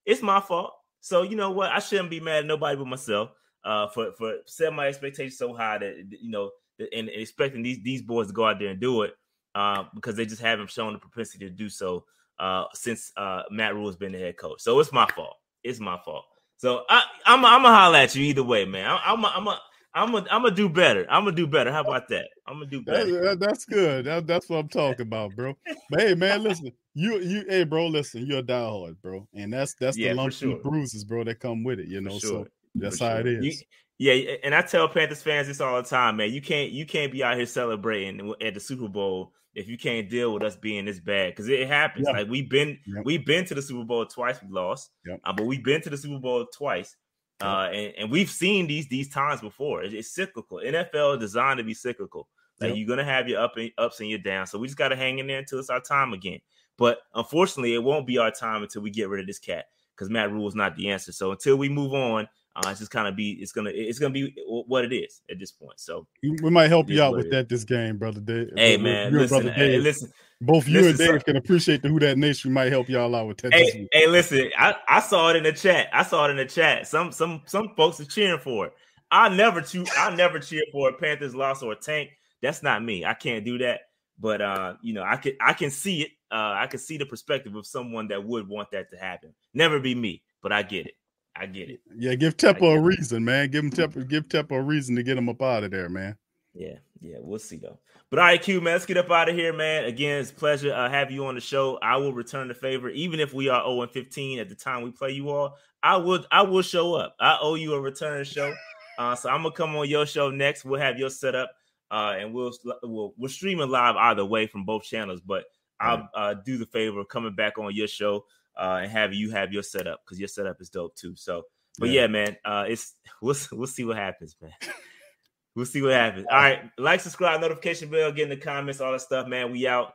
It's 0.05 0.21
my 0.21 0.39
fault. 0.41 0.73
So 1.01 1.23
you 1.23 1.35
know 1.35 1.51
what? 1.51 1.71
I 1.71 1.79
shouldn't 1.79 2.09
be 2.09 2.19
mad 2.19 2.39
at 2.39 2.45
nobody 2.45 2.77
but 2.77 2.87
myself 2.87 3.31
uh, 3.65 3.87
for 3.87 4.11
for 4.17 4.35
setting 4.45 4.75
my 4.75 4.87
expectations 4.87 5.37
so 5.37 5.53
high 5.53 5.77
that 5.77 6.05
you 6.09 6.29
know 6.29 6.51
and, 6.93 7.09
expecting 7.09 7.63
these 7.63 7.79
these 7.83 8.01
boys 8.01 8.27
to 8.27 8.33
go 8.33 8.47
out 8.47 8.59
there 8.59 8.69
and 8.69 8.79
do 8.79 9.03
it 9.03 9.13
uh, 9.55 9.83
because 9.95 10.15
they 10.15 10.25
just 10.25 10.41
haven't 10.41 10.69
shown 10.69 10.93
the 10.93 10.99
propensity 10.99 11.45
to 11.45 11.51
do 11.51 11.69
so 11.69 12.05
uh, 12.39 12.65
since 12.73 13.11
uh, 13.17 13.43
Matt 13.51 13.75
Rhule 13.75 13.87
has 13.87 13.95
been 13.95 14.11
the 14.11 14.19
head 14.19 14.37
coach. 14.37 14.61
So 14.61 14.79
it's 14.79 14.91
my 14.91 15.07
fault. 15.15 15.35
It's 15.63 15.79
my 15.79 15.99
fault. 16.03 16.25
So 16.57 16.83
I, 16.89 17.03
I'm 17.25 17.43
I'm 17.45 17.61
gonna 17.61 17.75
holler 17.75 17.97
at 17.97 18.15
you 18.15 18.23
either 18.23 18.43
way, 18.43 18.65
man. 18.65 18.89
I, 18.89 19.01
I'm 19.05 19.23
a, 19.23 19.33
I'm 19.35 19.47
a, 19.47 19.59
I'm 19.95 20.11
gonna 20.11 20.25
I'm 20.31 20.41
gonna 20.41 20.55
do 20.55 20.69
better. 20.69 21.05
I'm 21.09 21.23
gonna 21.23 21.35
do 21.35 21.45
better. 21.45 21.71
How 21.71 21.81
about 21.81 22.07
that? 22.09 22.29
I'm 22.47 22.55
gonna 22.55 22.65
do 22.65 22.81
better. 22.81 23.21
That, 23.21 23.39
that's 23.39 23.65
good. 23.65 24.05
That, 24.05 24.25
that's 24.25 24.49
what 24.49 24.57
I'm 24.57 24.69
talking 24.69 25.05
about, 25.05 25.35
bro. 25.35 25.55
But 25.89 26.01
hey, 26.01 26.15
man, 26.15 26.43
listen, 26.43 26.71
you 26.95 27.19
you 27.19 27.45
hey, 27.47 27.63
bro, 27.63 27.87
listen, 27.87 28.25
you're 28.25 28.39
a 28.39 28.43
diehard, 28.43 28.95
bro, 29.01 29.27
and 29.35 29.53
that's 29.53 29.75
that's 29.75 29.97
yeah, 29.97 30.09
the 30.09 30.15
lumps 30.15 30.37
sure. 30.37 30.51
and 30.51 30.63
bruises, 30.63 31.03
bro, 31.03 31.23
that 31.25 31.39
come 31.39 31.63
with 31.63 31.79
it. 31.79 31.87
You 31.87 32.01
know, 32.01 32.17
sure. 32.17 32.19
so 32.19 32.47
that's 32.75 32.97
for 32.97 33.05
how 33.05 33.17
sure. 33.17 33.27
it 33.27 33.45
is. 33.45 33.61
You, 33.99 34.13
yeah, 34.13 34.35
and 34.43 34.55
I 34.55 34.63
tell 34.63 34.89
Panthers 34.89 35.21
fans 35.21 35.47
this 35.47 35.61
all 35.61 35.81
the 35.81 35.87
time, 35.87 36.17
man. 36.17 36.31
You 36.31 36.41
can't 36.41 36.71
you 36.71 36.85
can't 36.85 37.11
be 37.11 37.23
out 37.23 37.37
here 37.37 37.45
celebrating 37.45 38.33
at 38.41 38.55
the 38.55 38.59
Super 38.59 38.87
Bowl 38.87 39.31
if 39.53 39.67
you 39.67 39.77
can't 39.77 40.09
deal 40.09 40.33
with 40.33 40.41
us 40.41 40.55
being 40.55 40.85
this 40.85 40.99
bad 40.99 41.31
because 41.31 41.47
it 41.47 41.67
happens. 41.67 42.07
Yeah. 42.07 42.17
Like 42.17 42.29
we've 42.29 42.49
been 42.49 42.79
yep. 42.87 43.05
we've 43.05 43.25
been 43.25 43.45
to 43.45 43.53
the 43.53 43.61
Super 43.61 43.83
Bowl 43.83 44.07
twice, 44.07 44.41
we 44.41 44.49
lost, 44.49 44.89
yep. 45.05 45.19
uh, 45.23 45.33
but 45.33 45.45
we've 45.45 45.63
been 45.63 45.81
to 45.81 45.91
the 45.91 45.97
Super 45.97 46.19
Bowl 46.19 46.47
twice 46.51 46.95
uh, 47.43 47.69
and, 47.71 47.93
and 47.97 48.11
we've 48.11 48.29
seen 48.29 48.67
these 48.67 48.87
these 48.87 49.09
times 49.09 49.41
before. 49.41 49.83
It's, 49.83 49.93
it's 49.93 50.11
cyclical. 50.11 50.59
NFL 50.59 51.15
is 51.15 51.19
designed 51.19 51.57
to 51.57 51.63
be 51.63 51.73
cyclical. 51.73 52.27
Like 52.59 52.69
yep. 52.69 52.77
you're 52.77 52.87
gonna 52.87 53.03
have 53.03 53.27
your 53.27 53.41
up 53.41 53.57
and 53.57 53.71
ups 53.77 53.99
and 53.99 54.09
your 54.09 54.19
downs. 54.19 54.51
So 54.51 54.59
we 54.59 54.67
just 54.67 54.77
gotta 54.77 54.95
hang 54.95 55.19
in 55.19 55.27
there 55.27 55.39
until 55.39 55.59
it's 55.59 55.69
our 55.69 55.81
time 55.81 56.13
again. 56.13 56.39
But 56.77 56.99
unfortunately, 57.13 57.73
it 57.73 57.83
won't 57.83 58.07
be 58.07 58.17
our 58.17 58.31
time 58.31 58.63
until 58.63 58.81
we 58.81 58.89
get 58.89 59.09
rid 59.09 59.19
of 59.19 59.27
this 59.27 59.39
cat 59.39 59.65
because 59.95 60.09
Matt 60.09 60.31
Rhule 60.31 60.47
is 60.47 60.55
not 60.55 60.75
the 60.75 60.89
answer. 60.89 61.11
So 61.11 61.31
until 61.31 61.55
we 61.57 61.69
move 61.69 61.93
on, 61.93 62.27
uh, 62.55 62.69
it's 62.69 62.79
just 62.79 62.91
kind 62.91 63.07
of 63.07 63.15
be 63.15 63.31
it's 63.33 63.51
gonna 63.51 63.71
it's 63.73 63.99
gonna 63.99 64.13
be 64.13 64.35
what 64.45 64.85
it 64.85 64.93
is 64.93 65.21
at 65.29 65.39
this 65.39 65.51
point. 65.51 65.79
So 65.79 66.05
we 66.21 66.49
might 66.49 66.67
help 66.67 66.89
you 66.89 67.01
out 67.01 67.15
with 67.15 67.31
that 67.31 67.49
this 67.49 67.63
game, 67.63 67.97
brother 67.97 68.19
Dave. 68.19 68.51
Hey 68.55 68.77
man, 68.77 69.11
listen, 69.11 69.27
brother 69.27 69.49
Dave. 69.49 69.71
Hey, 69.71 69.77
listen. 69.79 70.11
Both 70.41 70.67
you 70.67 70.81
listen, 70.81 70.89
and 70.89 71.13
Dave 71.13 71.25
can 71.25 71.37
appreciate 71.37 71.81
the 71.81 71.87
Who 71.87 71.99
That 71.99 72.17
Nation. 72.17 72.51
Might 72.51 72.69
help 72.69 72.89
y'all 72.89 73.15
out 73.15 73.27
with 73.27 73.37
that. 73.37 73.53
Hey, 73.53 73.87
hey, 73.93 74.07
listen, 74.07 74.51
I, 74.57 74.75
I 74.89 74.99
saw 74.99 75.29
it 75.29 75.37
in 75.37 75.43
the 75.43 75.53
chat. 75.53 75.87
I 75.93 76.03
saw 76.03 76.25
it 76.25 76.31
in 76.31 76.37
the 76.37 76.45
chat. 76.45 76.85
Some 76.85 77.11
some 77.11 77.41
some 77.45 77.69
folks 77.77 77.99
are 78.01 78.05
cheering 78.05 78.39
for 78.39 78.67
it. 78.67 78.73
I 79.09 79.29
never 79.29 79.61
cheer. 79.61 79.85
I 79.97 80.13
never 80.13 80.39
cheer 80.39 80.63
for 80.71 80.89
a 80.89 80.93
Panthers 80.93 81.33
loss 81.33 81.63
or 81.63 81.71
a 81.71 81.75
tank. 81.75 82.09
That's 82.41 82.61
not 82.61 82.83
me. 82.83 83.05
I 83.05 83.13
can't 83.13 83.45
do 83.45 83.57
that. 83.59 83.81
But 84.19 84.41
uh, 84.41 84.73
you 84.81 84.93
know, 84.93 85.03
I 85.03 85.15
can 85.15 85.33
I 85.41 85.53
can 85.53 85.71
see 85.71 86.01
it. 86.01 86.11
Uh, 86.29 86.53
I 86.55 86.67
can 86.67 86.79
see 86.79 86.97
the 86.97 87.05
perspective 87.05 87.55
of 87.55 87.65
someone 87.65 88.09
that 88.09 88.23
would 88.23 88.47
want 88.47 88.71
that 88.71 88.89
to 88.91 88.97
happen. 88.97 89.33
Never 89.53 89.79
be 89.79 89.95
me, 89.95 90.23
but 90.41 90.51
I 90.51 90.63
get 90.63 90.87
it. 90.87 90.93
I 91.35 91.47
get 91.47 91.69
it. 91.69 91.81
Yeah, 91.95 92.15
give 92.15 92.37
Tepper 92.37 92.77
a 92.77 92.79
reason, 92.79 93.25
man. 93.25 93.49
Give 93.49 93.63
him 93.63 93.71
Tepper, 93.71 94.07
give 94.07 94.27
Tepper 94.27 94.59
a 94.59 94.61
reason 94.61 94.95
to 94.95 95.03
get 95.03 95.17
him 95.17 95.29
up 95.29 95.41
out 95.41 95.63
of 95.63 95.71
there, 95.71 95.89
man. 95.89 96.15
Yeah, 96.53 96.75
yeah, 97.01 97.17
we'll 97.19 97.39
see 97.39 97.57
though. 97.57 97.79
But 98.09 98.19
all 98.19 98.25
right, 98.25 98.41
Q, 98.41 98.61
man, 98.61 98.73
let's 98.73 98.85
get 98.85 98.97
up 98.97 99.09
out 99.09 99.29
of 99.29 99.35
here, 99.35 99.51
man. 99.51 99.85
Again, 99.85 100.21
it's 100.21 100.29
a 100.29 100.35
pleasure 100.35 100.71
uh, 100.71 100.87
have 100.89 101.09
you 101.09 101.25
on 101.25 101.33
the 101.33 101.41
show. 101.41 101.79
I 101.81 101.97
will 101.97 102.13
return 102.13 102.47
the 102.47 102.53
favor, 102.53 102.89
even 102.89 103.19
if 103.19 103.33
we 103.33 103.49
are 103.49 103.63
0 103.63 103.81
and 103.81 103.91
15 103.91 104.39
at 104.39 104.49
the 104.49 104.55
time 104.55 104.83
we 104.83 104.91
play 104.91 105.11
you 105.11 105.29
all. 105.29 105.57
I 105.81 105.97
would, 105.97 106.25
I 106.31 106.43
will 106.43 106.61
show 106.61 106.93
up. 106.93 107.15
I 107.19 107.37
owe 107.41 107.55
you 107.55 107.73
a 107.73 107.81
return 107.81 108.23
show, 108.23 108.53
uh, 108.99 109.15
so 109.15 109.29
I'm 109.29 109.41
gonna 109.41 109.55
come 109.55 109.75
on 109.75 109.89
your 109.89 110.05
show 110.05 110.29
next. 110.29 110.63
We'll 110.63 110.79
have 110.79 110.99
your 110.99 111.09
setup, 111.09 111.51
uh, 111.89 112.15
and 112.19 112.33
we'll 112.33 112.53
we'll 112.83 113.15
we're 113.17 113.29
streaming 113.29 113.69
live 113.69 113.95
either 113.95 114.23
way 114.23 114.45
from 114.45 114.63
both 114.63 114.83
channels. 114.83 115.19
But 115.19 115.45
I'll 115.79 116.07
uh, 116.13 116.35
do 116.35 116.57
the 116.57 116.67
favor 116.67 116.99
of 116.99 117.09
coming 117.09 117.33
back 117.33 117.57
on 117.57 117.73
your 117.73 117.87
show 117.87 118.25
uh, 118.57 118.79
and 118.83 118.91
have 118.91 119.13
you 119.13 119.31
have 119.31 119.51
your 119.51 119.63
setup 119.63 120.01
because 120.03 120.19
your 120.19 120.27
setup 120.27 120.61
is 120.61 120.69
dope 120.69 120.95
too. 120.95 121.15
So, 121.15 121.43
but 121.79 121.89
yeah, 121.89 122.01
yeah 122.01 122.07
man, 122.07 122.37
uh, 122.45 122.65
it's 122.67 122.95
we'll 123.21 123.35
we'll 123.51 123.67
see 123.67 123.85
what 123.85 123.97
happens, 123.97 124.35
man. 124.41 124.51
we'll 125.55 125.65
see 125.65 125.81
what 125.81 125.93
happens. 125.93 126.25
All 126.29 126.37
right, 126.37 126.61
like, 126.77 127.01
subscribe, 127.01 127.41
notification 127.41 127.89
bell, 127.89 128.11
get 128.11 128.23
in 128.23 128.29
the 128.29 128.37
comments, 128.37 128.81
all 128.81 128.91
that 128.91 129.01
stuff, 129.01 129.27
man. 129.27 129.51
We 129.51 129.67
out. 129.67 129.93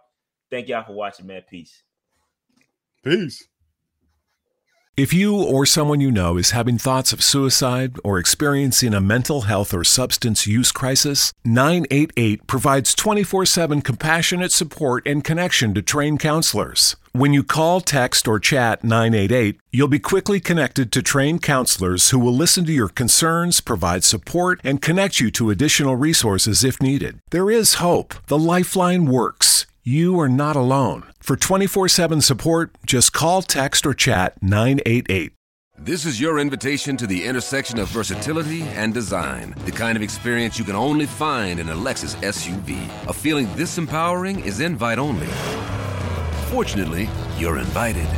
Thank 0.51 0.69
y'all 0.69 0.85
for 0.85 0.95
watching, 0.95 1.27
man. 1.27 1.43
Peace. 1.49 1.83
Peace. 3.05 3.47
If 4.99 5.13
you 5.13 5.41
or 5.41 5.65
someone 5.65 6.01
you 6.01 6.11
know 6.11 6.37
is 6.39 6.51
having 6.51 6.77
thoughts 6.77 7.13
of 7.13 7.23
suicide 7.23 8.01
or 8.03 8.19
experiencing 8.19 8.95
a 8.95 9.01
mental 9.01 9.43
health 9.43 9.73
or 9.73 9.85
substance 9.85 10.45
use 10.45 10.73
crisis, 10.73 11.33
988 11.45 12.49
provides 12.49 12.97
24 12.97 13.47
7 13.47 13.81
compassionate 13.81 14.51
support 14.51 15.07
and 15.07 15.23
connection 15.23 15.73
to 15.75 15.83
trained 15.83 16.19
counselors. 16.19 16.97
When 17.13 17.33
you 17.33 17.45
call, 17.45 17.81
text, 17.81 18.27
or 18.27 18.41
chat 18.41 18.83
988, 18.83 19.61
you'll 19.71 19.87
be 19.87 20.01
quickly 20.01 20.41
connected 20.41 20.91
to 20.91 21.01
trained 21.01 21.43
counselors 21.43 22.11
who 22.11 22.19
will 22.19 22.35
listen 22.35 22.65
to 22.65 22.73
your 22.73 22.89
concerns, 22.89 23.61
provide 23.61 24.03
support, 24.03 24.61
and 24.65 24.83
connect 24.83 25.21
you 25.21 25.31
to 25.31 25.51
additional 25.51 25.95
resources 25.95 26.65
if 26.65 26.83
needed. 26.83 27.21
There 27.31 27.53
is 27.53 27.75
hope. 27.75 28.15
The 28.27 28.39
Lifeline 28.39 29.07
works. 29.07 29.68
You 29.85 30.19
are 30.19 30.29
not 30.29 30.57
alone. 30.57 31.05
For 31.21 31.37
24 31.37 31.89
7 31.89 32.21
support, 32.21 32.77
just 32.85 33.13
call, 33.13 33.43
text, 33.43 33.87
or 33.87 33.95
chat 33.95 34.43
988. 34.43 35.33
This 35.79 36.05
is 36.05 36.21
your 36.21 36.41
invitation 36.41 36.97
to 36.97 37.07
the 37.07 37.25
intersection 37.25 37.79
of 37.79 37.87
versatility 37.89 38.63
and 38.63 38.93
design. 38.93 39.55
The 39.65 39.71
kind 39.71 39.97
of 39.97 40.03
experience 40.03 40.59
you 40.59 40.65
can 40.65 40.75
only 40.75 41.07
find 41.07 41.61
in 41.61 41.69
a 41.69 41.75
Lexus 41.75 42.17
SUV. 42.17 42.89
A 43.09 43.13
feeling 43.13 43.49
this 43.55 43.79
empowering 43.79 44.41
is 44.41 44.59
invite 44.59 44.99
only. 44.99 45.29
Fortunately, 46.51 47.09
you're 47.39 47.59
invited. 47.59 48.09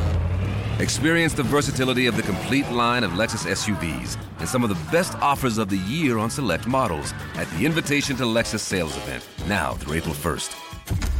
Experience 0.80 1.34
the 1.34 1.42
versatility 1.42 2.06
of 2.06 2.16
the 2.16 2.22
complete 2.22 2.68
line 2.70 3.04
of 3.04 3.10
Lexus 3.12 3.46
SUVs 3.46 4.16
and 4.38 4.48
some 4.48 4.64
of 4.64 4.70
the 4.70 4.90
best 4.90 5.14
offers 5.16 5.58
of 5.58 5.68
the 5.68 5.78
year 5.78 6.16
on 6.16 6.30
select 6.30 6.66
models 6.66 7.12
at 7.34 7.46
the 7.50 7.66
Invitation 7.66 8.16
to 8.16 8.24
Lexus 8.24 8.60
sales 8.60 8.96
event, 8.96 9.28
now 9.46 9.74
through 9.74 9.98
April 9.98 10.14
1st. 10.14 11.19